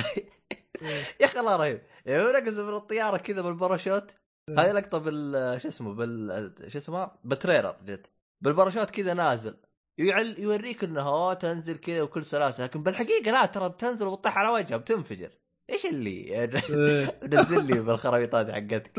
[1.21, 1.81] يا أخي الله رهيب.
[2.05, 4.11] يوم نقزوا من الطيارة كذا بالباراشوت.
[4.49, 8.05] هذه لقطة بال شو اسمه؟ بال شو اسمه؟ بال trailer جت
[8.41, 9.55] بالباراشوت كذا نازل.
[9.97, 12.63] يعل يوريك إنه هو تنزل كذا وكل سلاسة.
[12.63, 15.29] لكن بالحقيقة لا ترى بتنزل وبتطيح على وجهها بتنفجر.
[15.69, 17.19] إيش اللي؟ يعني إيه.
[17.33, 18.91] نزل لي بالخرابيطات حقتك.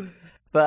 [0.55, 0.59] ف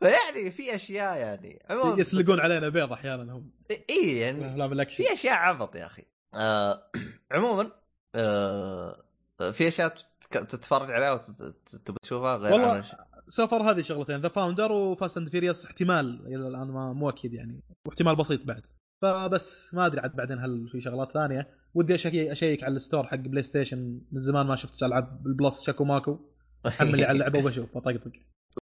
[0.00, 3.50] فيعني في أشياء يعني عموما يسلقون علينا بيض أحيانا هم.
[3.90, 6.04] إي يعني في أشياء عبط يا أخي.
[6.34, 6.90] آه
[7.32, 7.70] عموما
[8.14, 9.04] آه
[9.52, 9.94] في أشياء
[10.30, 12.84] تتفرج عليها وتبي تشوفها غير والله
[13.28, 17.34] سفر هذه شغلتين The Founder و Fast and Furious احتمال إلى الآن ما مو أكيد
[17.34, 18.62] يعني واحتمال بسيط بعد.
[19.02, 21.48] فبس ما أدري عاد بعدين هل في شغلات ثانية.
[21.74, 25.62] ودي اشيك على ال store حق بلاي ستيشن من زمان ما شفت ألعاب بال Plus
[25.62, 26.18] شاكو ماكو
[26.66, 28.12] حمل لي على اللعبة وبشوف بطقطق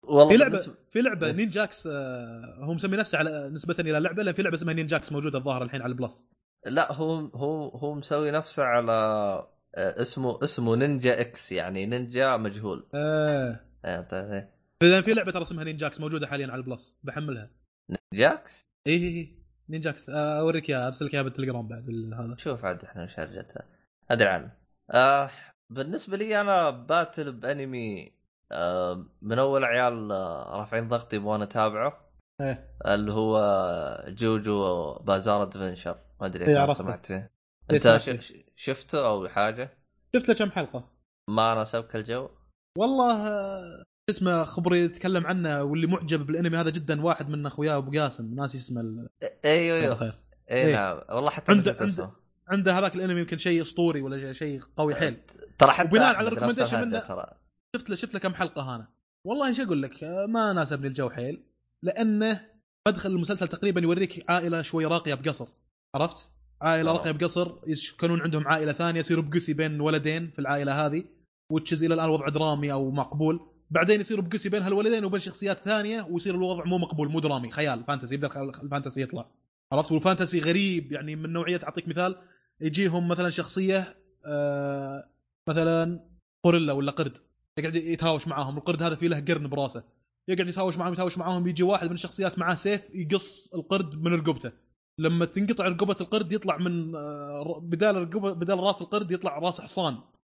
[0.04, 0.76] والله في لعبه بالنسبة...
[0.90, 1.34] في لعبة إيه.
[1.34, 5.38] Ninjax آه، هو مسمي نفسه على نسبة إلى اللعبه لأن في لعبة اسمها Ninjax موجودة
[5.38, 6.28] الظاهر الحين على ال Plus.
[6.66, 8.92] لا هو هو هو مسوي نفسه على
[9.76, 12.88] آه، اسمه اسمه Ninja X يعني نينجا مجهول.
[12.94, 13.60] آه.
[14.12, 14.48] طيب.
[14.82, 17.50] لأن في لعبة ترى اسمها Ninjax موجودة حاليا على ال Plus بحملها.
[18.14, 19.38] جاكس اي اي اي
[19.70, 22.36] Ninjax أوريك إياها أرسل لك إياها بالتليجرام بعد هذا.
[22.38, 23.66] شوف عاد إحنا شرجتها
[24.12, 24.52] ادري عنه
[24.92, 25.30] آه
[25.70, 28.17] بالنسبة لي أنا باتل بأنمي
[29.22, 32.08] من أول عيال آه، رافعين ضغطي يبغون أتابعه.
[32.42, 32.70] إيه.
[32.86, 35.98] اللي هو جوجو بازار أدفنشر.
[36.22, 36.84] ما أدري إيه، كم عرفته.
[36.84, 37.32] سمعت فيه
[37.72, 38.22] إيه، أنت
[38.56, 39.78] شفته أو حاجة
[40.16, 40.90] شفت له كم حلقة.
[41.30, 42.30] ما ناسبك الجو.
[42.78, 48.00] والله آه، اسمه خبري يتكلم عنه واللي معجب بالأنمي هذا جدا واحد من اخوياه أبو
[48.00, 48.36] قاسم.
[48.36, 49.10] ناسي اسمه ال-
[49.46, 50.14] أيوه أيوه خير.
[50.52, 50.76] اي إيه.
[50.76, 51.02] نعم.
[51.10, 52.12] والله حتى عنده- عنده-
[52.48, 55.18] عنده هذاك الأنمي يمكن شيء أسطوري ولا شيء- قوي حيل.
[55.58, 57.32] ترى حتى وبناء على الهرجة منه- ترى.
[57.76, 58.88] شفت له شفت له كم حلقة أنا
[59.26, 61.44] والله إيش أقول لك؟ ما ناسبني الجو حيل
[61.84, 62.46] لأنه
[62.88, 65.48] مدخل المسلسل تقريبا يوريك عائلة شوي راقية بقصر.
[65.96, 66.30] عرفت؟
[66.62, 66.92] عائلة.
[66.92, 71.04] راقية بقصر يسكنون عندهم عائلة ثانية يصير بقسي بين ولدين في العائلة هذه
[71.52, 73.40] وتشز إلى الآن وضع درامي أو مقبول.
[73.70, 77.52] بعدين يصير بقسي بين هالولدين وبين شخصيات ثانية ويصير الوضع مو مقبول مو درامي.
[77.52, 79.30] خيال fantasy يبدا ال fantasy يطلع.
[79.72, 82.16] عرفت؟ والفانتسي غريب يعني من نوعية أعطيك مثال
[82.62, 83.96] يجيهم مثلا شخصية
[84.26, 85.10] آه
[85.50, 86.00] مثلا
[86.46, 87.18] غوريلا ولا قرد.
[87.58, 89.84] يقعد يتهاوش معاهم القرد هذا فيه له قرن براسه.
[90.28, 94.52] يقعد يتهاوش معاهم يتهاوش معاهم يجي واحد من الشخصيات معاه سيف يقص القرد من رقبته.
[95.00, 99.98] لما تنقطع رقبة القرد يطلع من آه، بدال رقبة بدال راس القرد يطلع راس حصان.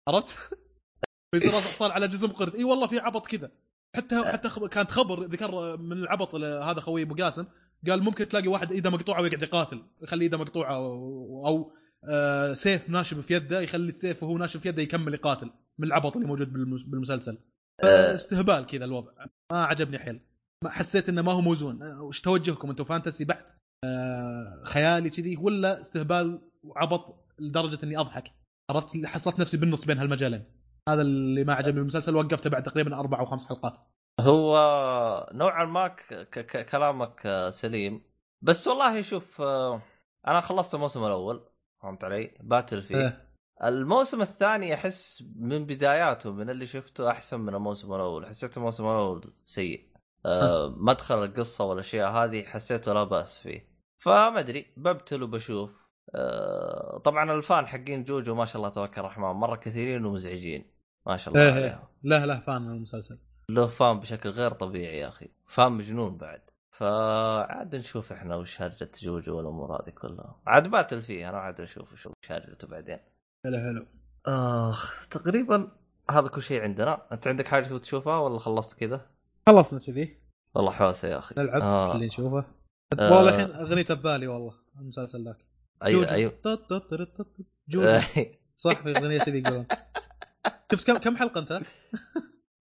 [0.09, 0.37] عرفت؟
[1.31, 2.55] فيصير راس حصان على جسم قرد.
[2.55, 3.51] إي والله في عبط كذا.
[3.95, 7.45] حتى حتى كانت خبر ذكر من العبط هذا خوي أبو قاسم
[7.87, 11.73] قال ممكن تلاقي واحد إيده مقطوعة ويقعد يقاتل يخلي إيده مقطوعة أو,
[12.03, 16.15] آه، سيف ناشف في يده يخلي السيف وهو ناشف في يده يكمل يقاتل من العبط
[16.15, 17.37] اللي موجود بالمس- بالمسلسل.
[17.83, 18.13] آه.
[18.13, 19.11] استهبال كذا الوضع.
[19.51, 20.19] ما عجبني حيل.
[20.63, 21.83] ما حسيت إنه ما هو موزون.
[21.83, 23.45] آه، وش توجهكم أنتم؟ فانتسي بحت.
[23.85, 28.31] آه، خيالي كذي ولا استهبال وعبط لدرجة إني أضحك؟
[28.71, 30.43] عرفت؟ حصلت نفسي بالنص بين هالمجالين.
[30.89, 33.77] هذا اللي ما عجبني بالمسلسل وقفته بعد تقريبا أربع أو خمس حلقات.
[34.21, 38.01] هو نوعا ما ك- ك- ك- كلامك سليم.
[38.41, 39.41] بس والله شوف
[40.27, 41.48] أنا خلصت الموسم الأول.
[41.81, 43.29] فهمت علي؟ باتل فيه إيه.
[43.63, 48.25] الموسم الثاني أحس من بداياته من اللي شفته أحسن من الموسم الأول.
[48.25, 49.89] حسيت الموسم الأول سيء.
[50.25, 53.69] أه مدخل القصة والاشياء هذه حسيته لا بأس فيه.
[53.97, 55.89] فما أدري ببتل وبشوف.
[56.15, 60.71] أه طبعا الفان حقين جوجو ما شاء الله تبارك الرحمن مرة كثيرين ومزعجين.
[61.07, 61.63] ما شاء الله إيه عليهم.
[61.63, 61.89] إيه.
[62.03, 63.19] له له فان من المسلسل.
[63.49, 65.29] له فان بشكل غير طبيعي يا أخي.
[65.47, 66.41] فان مجنون بعد.
[66.79, 70.41] فعاد نشوف إحنا وش هرجة جوجو والأمور هذه كلها.
[70.47, 72.99] عاد باتل فيه أنا عاد أشوف وش هرجته بعدين.
[73.43, 73.85] حلو حلو
[74.25, 75.71] آخ تقريبا
[76.11, 77.01] هذا كل شيء عندنا.
[77.11, 79.09] أنت عندك حاجة تبغى تشوفها ولا خلصت كذا؟
[79.47, 80.17] خلصنا كذي.
[80.55, 81.35] والله حوسه يا أخي.
[81.37, 81.95] نلعب آه.
[81.95, 82.45] اللي نشوفه
[82.99, 83.15] آه.
[83.17, 85.45] والله الحين اغنيته ببالي والله المسلسل ذاك.
[85.83, 86.11] أيوه.
[86.11, 86.33] أيوه.
[87.69, 87.99] جوجو.
[88.55, 89.65] صح في أغنية كذي يقولون.
[90.71, 91.67] شفت كم كم حلقة أنت؟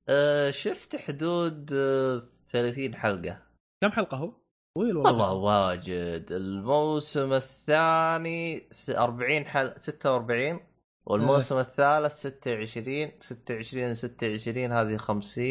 [0.09, 2.19] آه، شفت حدود آه،
[2.49, 3.48] 30 حلقة.
[3.83, 4.33] كم حلقة هو؟
[4.77, 5.13] طويل والله.
[5.13, 6.27] والله واجد.
[6.31, 10.61] الموسم الثاني س- 40 حلقه 46
[11.07, 15.45] والموسم الثالث 26 26 26 هذه 50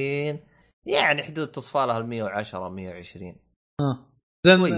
[0.86, 3.36] يعني حدود تصفالها ال 110 120
[3.80, 4.06] آه.
[4.46, 4.74] زين.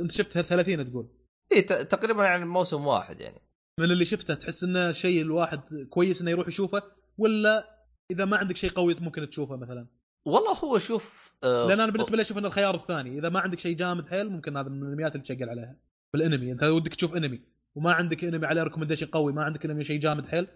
[0.00, 1.08] انت شفتها 30 تقول؟
[1.52, 3.40] اي تقريبا يعني موسم واحد يعني.
[3.80, 6.82] من اللي شفته تحس إنه شيء الواحد كويس إنه يروح يشوفه
[7.18, 9.86] ولا إذا ما عندك شيء قوي ممكن تشوفه مثلا؟
[10.26, 13.58] والله هو شوف آه لأن أنا بالنسبة لي أشوف انه الخيار الثاني إذا ما عندك
[13.58, 15.76] شيء جامد حيل ممكن هذا من الانميات اللي تشقل عليها
[16.12, 17.40] بالأنمي أنت ودك تشوف أنمي
[17.74, 20.46] وما عندك أنمي عليه recommendation قوي ما عندك أنمي شيء جامد حيل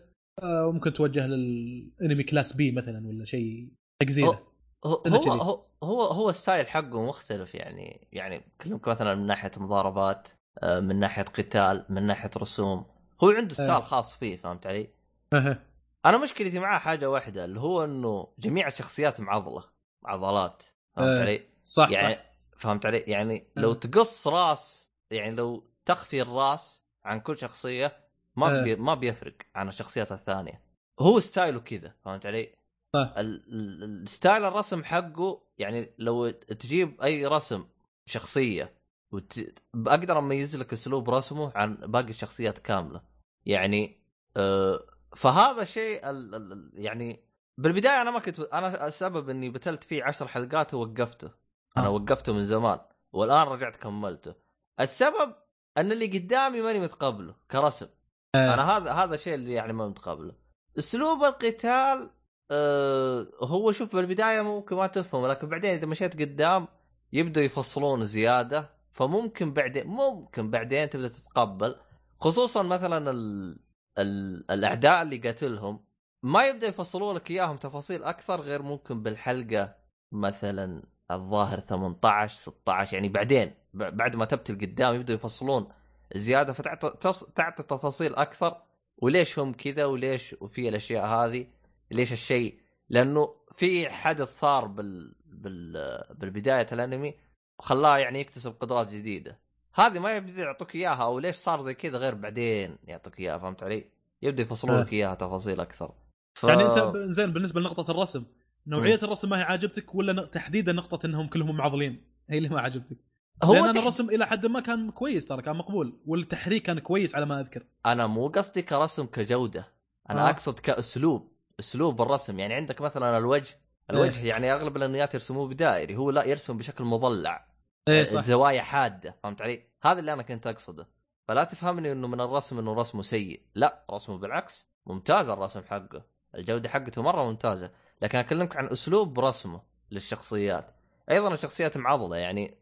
[0.42, 3.68] آه ممكن توجه للأنمي class B مثلا ولا شيء
[4.02, 4.48] تقزيله
[4.86, 5.32] هو هو.
[5.32, 10.28] هو هو, هو style حقه مختلف يعني يعني كلمك مثلا من ناحية مضاربات
[10.62, 12.86] آه، من ناحية قتال من ناحية رسوم
[13.24, 13.82] هو عنده style.
[13.82, 14.88] خاص فيه فهمت علي؟
[15.32, 15.58] أه.
[16.06, 19.64] أنا مشكلتي معاه حاجة واحدة اللي هو إنه جميع الشخصيات معضلة
[20.04, 20.62] عضلات
[20.98, 21.20] فهمت إيه.
[21.22, 22.20] علي؟ صح يعني صح
[22.56, 23.78] فهمت علي؟ يعني لو إيه.
[23.80, 27.96] تقص راس يعني لو تخفي الراس عن كل شخصية
[28.36, 28.62] ما إيه.
[28.62, 30.62] بي ما بيفرق عن الشخصيات الثانية
[31.00, 32.54] هو style ه كذا فهمت علي؟
[32.94, 33.14] صح.
[33.18, 37.64] ال- ال- ال style الرسم حقه يعني لو تجيب أي رسم
[38.06, 38.74] شخصية
[39.12, 39.38] وت...
[39.74, 43.02] أقدر أميز لك أسلوب رسمه عن باقي الشخصيات كاملة
[43.46, 43.98] يعني
[44.36, 44.80] آه
[45.16, 46.10] فهذا شيء.
[46.10, 46.34] ال...
[46.34, 47.27] ال- يعني
[47.58, 51.30] بالبداية أنا ما كنت أنا السبب إني بديت فيه عشر حلقات ووقفته.
[51.76, 51.90] أنا آه.
[51.90, 52.78] وقفته من زمان
[53.12, 54.34] والآن رجعت كملته.
[54.80, 55.34] السبب
[55.78, 57.86] أن اللي قدامي ماني متقبله كرسم.
[58.34, 58.54] آه.
[58.54, 60.32] أنا هذا هذا الشيء اللي يعني ما متقبله
[60.78, 62.10] أسلوب القتال
[62.50, 66.68] آه هو شوف بالبداية ممكن ما تفهم لكن بعدين إذا مشيت قدام
[67.12, 68.78] يبدأ يفصلون زيادة.
[68.92, 71.76] فممكن بعدين ممكن بعدين تبدأ تتقبل
[72.20, 73.58] خصوصا مثلا ال...
[73.98, 74.50] ال...
[74.50, 75.87] الأعداء اللي قاتلهم
[76.22, 79.74] ما يبدأ يفصلوا لك إياهم تفاصيل أكثر غير ممكن بالحلقة
[80.12, 85.68] مثلا الظاهر 18 16 يعني بعدين بعد ما تبتل قدام يبدأوا يفصلون
[86.16, 88.62] زيادة فتعطي تعطي تفاصيل أكثر.
[88.98, 91.46] وليش هم كذا؟ وليش وفي الأشياء هذه؟
[91.90, 96.02] ليش الشيء؟ لأنه في حدث صار بال, بال...
[96.14, 97.14] بالبداية الأنمي
[97.58, 99.38] وخلاه يعني يكتسب قدرات جديدة.
[99.74, 103.62] هذه ما يبدأ يعطوك إياها أو ليش صار زي كذا غير بعدين يعطوك إياها فهمت
[103.62, 103.84] علي؟
[104.22, 104.82] يبدأ يفصلون آه.
[104.82, 105.94] لك إياها تفاصيل أكثر.
[106.40, 106.44] ف...
[106.44, 108.24] يعني انت زين بالنسبة لنقطة الرسم
[108.66, 112.96] نوعية الرسم ما هي عاجبتك ولا تحديدا نقطة إنهم كلهم معضلين؟ هي اللي ما عجبتك
[113.42, 113.80] هو لأن تح...
[113.80, 117.64] الرسم إلى حد ما كان كويس ترى كان مقبول والتحريك كان كويس على ما أذكر.
[117.86, 119.68] أنا مو قصدي كرسم كجودة
[120.10, 120.30] أنا آه.
[120.30, 122.38] أقصد كأسلوب أسلوب الرسم.
[122.38, 123.60] يعني عندك مثلا الوجه
[123.90, 127.48] الوجه يعني أغلب الأنميات يرسموه بدائري هو لا يرسم بشكل مضلع
[127.88, 128.22] إيه صح.
[128.22, 130.88] زوايا حادة فهمت علي؟ هذا اللي أنا كنت أقصده.
[131.28, 136.17] فلا تفهمني إنه من الرسم إنه رسمه سيء لا رسمه بالعكس ممتاز الرسم حقه.
[136.34, 137.70] الجودة حقته مرة ممتازة
[138.02, 140.74] لكن أكلمك عن أسلوب رسمه للشخصيات
[141.10, 142.58] أيضا الشخصيات معضلة يعني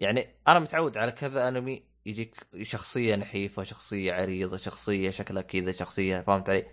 [0.00, 6.20] يعني أنا متعود على كذا أنمي يجيك شخصية نحيفة شخصية عريضة شخصية شكلها كذا شخصية
[6.20, 6.66] فهمت علي؟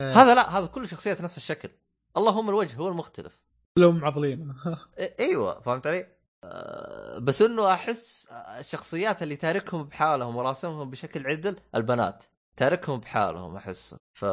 [0.00, 0.12] إيه.
[0.12, 1.68] هذا لا هذا كل الشخصيات نفس الشكل
[2.16, 3.38] اللهم الوجه هو المختلف
[3.78, 4.54] كلهم معضلين
[4.98, 6.06] إيه- أيوه فهمت علي؟
[6.44, 12.24] آه، بس إنه أحس الشخصيات اللي تاركهم بحالهم وراسمهم بشكل عدل البنات
[12.58, 13.94] تاركهم بحالهم أحس.
[14.14, 14.24] ف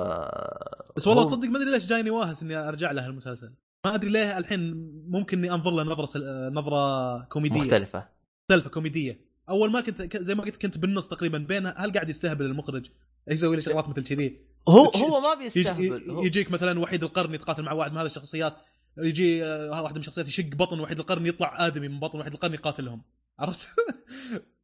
[0.96, 3.54] بس والله تصدق ما أدري ليش جايني واهس إني أرجع له المسلسل.
[3.86, 4.74] ما أدري ليه الحين
[5.10, 6.54] ممكن إني أنظر له نظرة سل...
[6.54, 7.60] نظرة كوميدية.
[7.62, 8.10] مختلفة.
[8.50, 9.26] مختلفة كوميدية.
[9.50, 12.90] أول ما كنت زي ما قلت كنت بالنص تقريبا بين هل قاعد يستهبل المخرج؟
[13.28, 17.34] يسوي لي شغلات مثل كذي؟ هو هو ما يجي بيستهبل هو- يجيك مثلا وحيد القرن
[17.34, 18.54] يتقاتل مع واحد من هذه الشخصيات
[18.98, 22.54] يجي آه، واحدة من الشخصيات يشق بطن وحيد القرن يطلع آدمي من بطن وحيد القرن
[22.54, 23.02] يقاتلهم.
[23.40, 23.70] عرفت؟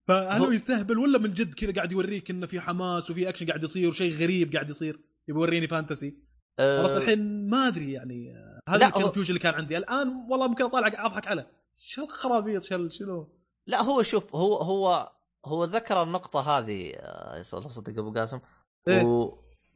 [0.08, 3.64] فهل هو- يستهبل ولا من جد كذا قاعد يوريك إنه في حماس وفي اكشن قاعد
[3.64, 6.18] يصير وشيء غريب قاعد يصير؟ يبي يوريني fantasy
[6.60, 8.34] آه، عرفت الحين ما أدري يعني
[8.70, 9.78] هذا ال confusion اللي كان عندي.
[9.78, 11.52] الآن والله ممكن اطالع أضحك عليه.
[11.78, 13.30] شو الخرابيط؟ شو شنو؟
[13.68, 15.12] لا هو شوف هو هو
[15.46, 18.40] هو ذكر النقطة هذه آه، صدق أبو قاسم.
[18.88, 19.04] إيه.
[19.04, 19.22] و...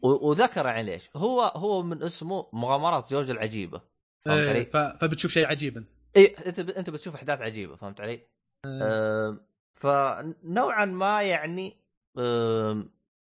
[0.01, 0.29] و...
[0.29, 3.81] وذكر يعني ليش؟ هو هو من اسمه مغامرات جوجو العجيبة.
[4.25, 5.85] فهمت إيه، علي؟ ف- فبتشوف شيء عجيب
[6.17, 6.59] اي أنت.
[6.59, 6.69] ب...
[6.69, 8.21] أنت بتشوف أحداث عجيبة فهمت علي؟
[8.65, 9.39] أم...
[9.75, 11.77] فنوعا ما يعني.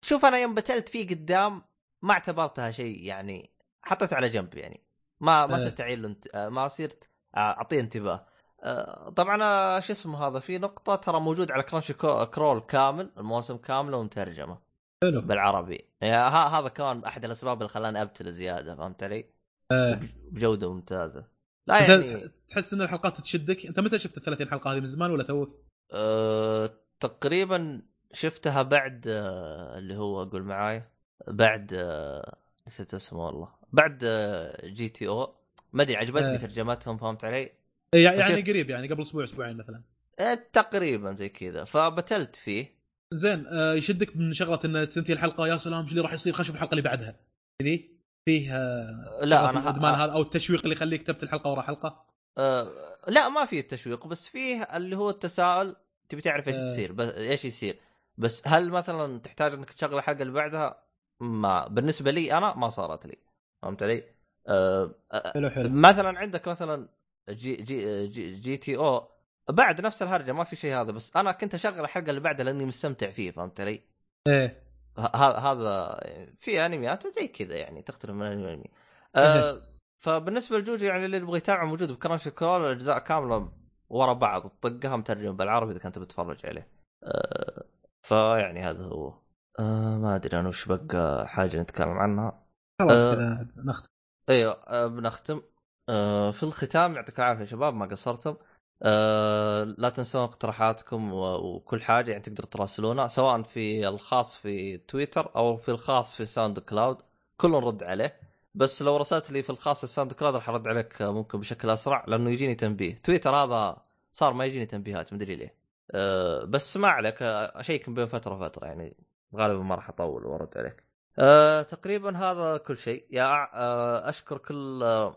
[0.03, 1.63] شوف أنا يوم بتلت فيه قدام
[2.03, 3.51] ما اعتبرتها شيء يعني
[3.83, 4.83] حطيته على جنب يعني
[5.21, 5.65] ما ما إيه.
[5.65, 6.27] صرت اعين له انت...
[6.35, 8.27] آه، ما صرت اعطيه انتباه
[8.63, 13.11] آه، طبعا آه، شو اسمه هذا في نقطة ترى موجود على كرانشي كو- كرول كامل
[13.19, 14.59] المواسم كاملة ومترجمة
[15.03, 16.17] حلو بالعربي يعني
[16.57, 19.31] هذا كان أحد الأسباب اللي خلاني أبتل زيادة فهمت علي؟
[19.73, 19.93] آه.
[19.93, 21.27] وب- بجودة ممتازة
[21.67, 25.11] لا يعني تحس إن الحلقات تشدك أنت متى شفت ال 30 حلقة هذه من زمان
[25.11, 27.83] ولا توك؟ أه تقريبا
[28.13, 30.83] شفتها بعد أه اللي هو أقول معاي
[31.29, 32.37] بعد أه
[32.67, 35.35] نسيت اسمه والله بعد أه جي تي أو.
[35.73, 36.39] ما أدري عجبتني آه.
[36.39, 37.51] ترجمتهم فهمت علي؟
[37.95, 39.83] إيه، يعني يعني قريب يعني قبل أسبوع أسبوعين مثلا.
[40.19, 41.65] أه تقريبا زي كذا.
[41.65, 42.77] فبتلت فيه.
[43.13, 46.55] زين آه يشدك من شغلة إن تنتهي الحلقة يا سلام إيش اللي راح يصير؟ نشوف
[46.55, 47.17] الحلقة اللي بعدها.
[47.63, 47.91] كذي؟
[48.25, 52.07] فيه آه لا، ه- الإدمان هذا أو التشويق اللي يخليك تبت الحلقة ورا حلقة؟
[52.39, 55.77] آه لا ما في التشويق بس فيه اللي هو التساؤل
[56.09, 56.73] تبي تعرف إيش آه.
[56.73, 57.81] تصير بس إيش يصير
[58.19, 60.83] بس هل مثلا تحتاج إنك تشغل الحلقة اللي بعدها
[61.21, 63.19] ما بالنسبة لي أنا ما صارت لي
[63.63, 64.05] فهمت علي؟
[64.49, 66.89] آه آه، حلو حلو مثلا عندك مثلا
[67.31, 69.09] G G G, GTO
[69.51, 72.65] بعد نفس الهرجة ما في شيء هذا بس أنا كنت أشغل الحلقة اللي بعدها لأني
[72.65, 73.83] مستمتع فيه فهمت علي؟
[74.29, 74.63] إيه
[74.99, 76.01] هذا هذا
[76.39, 78.71] في أنميات زي كذا يعني تختلف من أنمي لأنمي.
[79.97, 83.53] فبالنسبة لجوجو يعني اللي يبغى يتابع موجود ب Crunchyroll الأجزاء كاملة
[83.89, 86.69] ورا بعض تطقها مترجم بالعربي إذا كنت بتتفرج عليه.
[87.05, 87.65] آه
[88.03, 89.15] فيعني هذا هو.
[89.59, 92.43] آه ما أدري أنا وش بقى حاجة نتكلم عنها.
[92.81, 93.15] خلاص آه.
[93.15, 93.89] كذا نختم
[94.29, 95.43] أيوه آه بنختم
[95.89, 98.37] آه في الختام يعطيكم العافية يا شباب ما قصرتم
[98.83, 105.57] آه لا تنسون اقتراحاتكم وكل حاجة يعني تقدر تراسلونا سواء في الخاص في تويتر أو
[105.57, 106.97] في الخاص في SoundCloud
[107.37, 108.21] كل نرد عليه
[108.57, 112.31] بس لو رسلت لي في الخاص في SoundCloud راح ارد عليك ممكن بشكل أسرع لأنه
[112.31, 112.97] يجيني تنبيه.
[112.97, 115.55] تويتر هذا صار ما يجيني تنبيهات مدري ليه.
[115.91, 118.97] آه بس ما عليك اشيك بين فترة وفترة يعني
[119.37, 120.85] غالبا ما راح أطول وأرد عليك.
[121.19, 123.07] آه تقريبا هذا كل شيء.
[123.11, 125.17] يا آه أشكر كل آه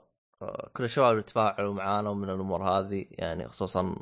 [0.73, 3.95] كل الشباب اللي تفاعلوا معانا ومن الأمور هذه يعني خصوصا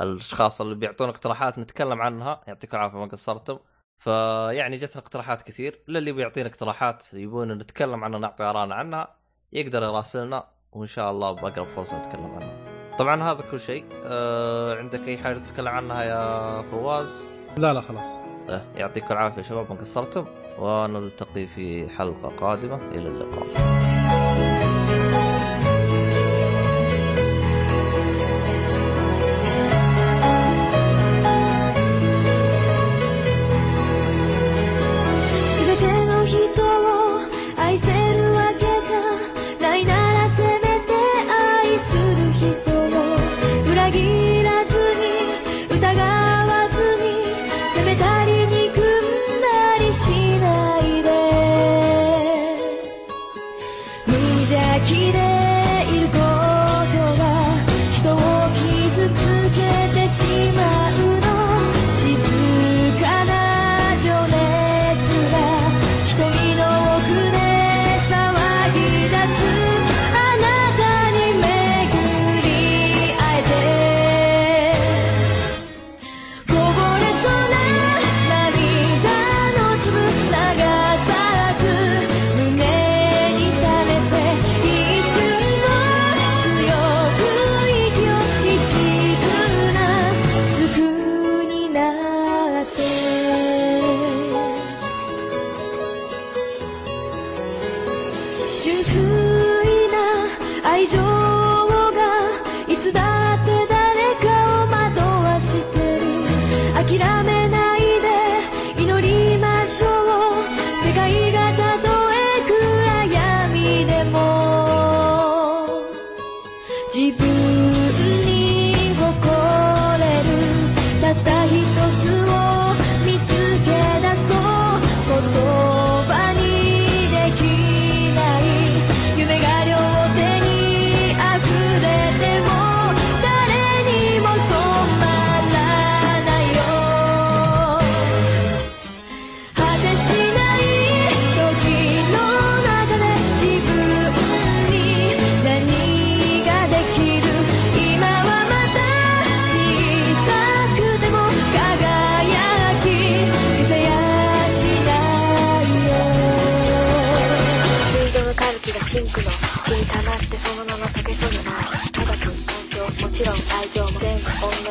[0.00, 2.40] الأشخاص اللي بيعطونا اقتراحات نتكلم عنها.
[2.46, 3.58] يعطيكم العافية ما قصرتم.
[4.02, 5.80] فيعني جتنا اقتراحات كثير.
[5.88, 9.16] للي بيعطينا اقتراحات يبون نتكلم عنها نعطي ارائنا عنها
[9.52, 12.96] يقدر يراسلنا وإن شاء الله بأقرب فرصة نتكلم عنها.
[12.98, 13.84] طبعا هذا كل شيء.
[14.04, 17.24] آه عندك أي حاجة تتكلم عنها يا فواز؟
[17.58, 18.18] لا لا خلاص.
[18.48, 20.26] آه، يعطيكم العافية شباب ما قصرتم
[20.58, 22.76] ونلتقي في حلقة قادمة.
[22.76, 23.91] إلى اللقاء「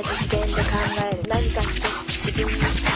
[0.01, 0.61] 実験で考
[0.97, 1.23] える。
[1.29, 2.89] 何か一つ自分にしか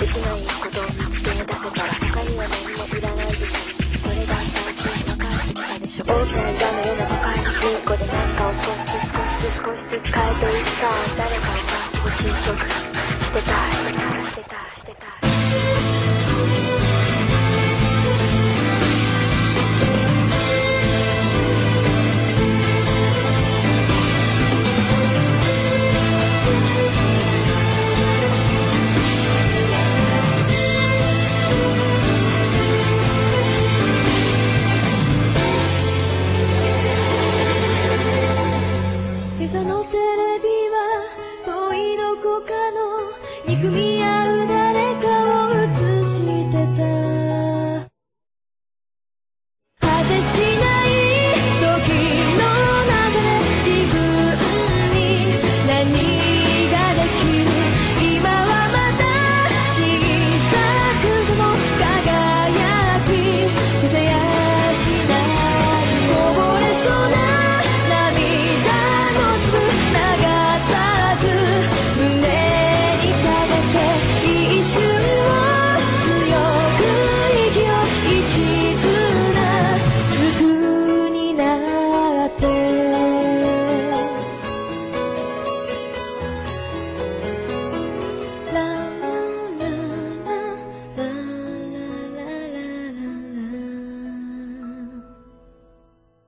[0.00, 1.90] できないことを見つけ出せたら。
[1.92, 3.58] 他には何もいらないでしょ
[3.98, 6.04] それが最近分かってきたでしょ。
[6.06, 10.86] 大きな岩のような都会の金庫で何かを少しずつ少しずつ少しずつ変えていくか
[11.18, 12.91] 誰かを感じて侵食してたい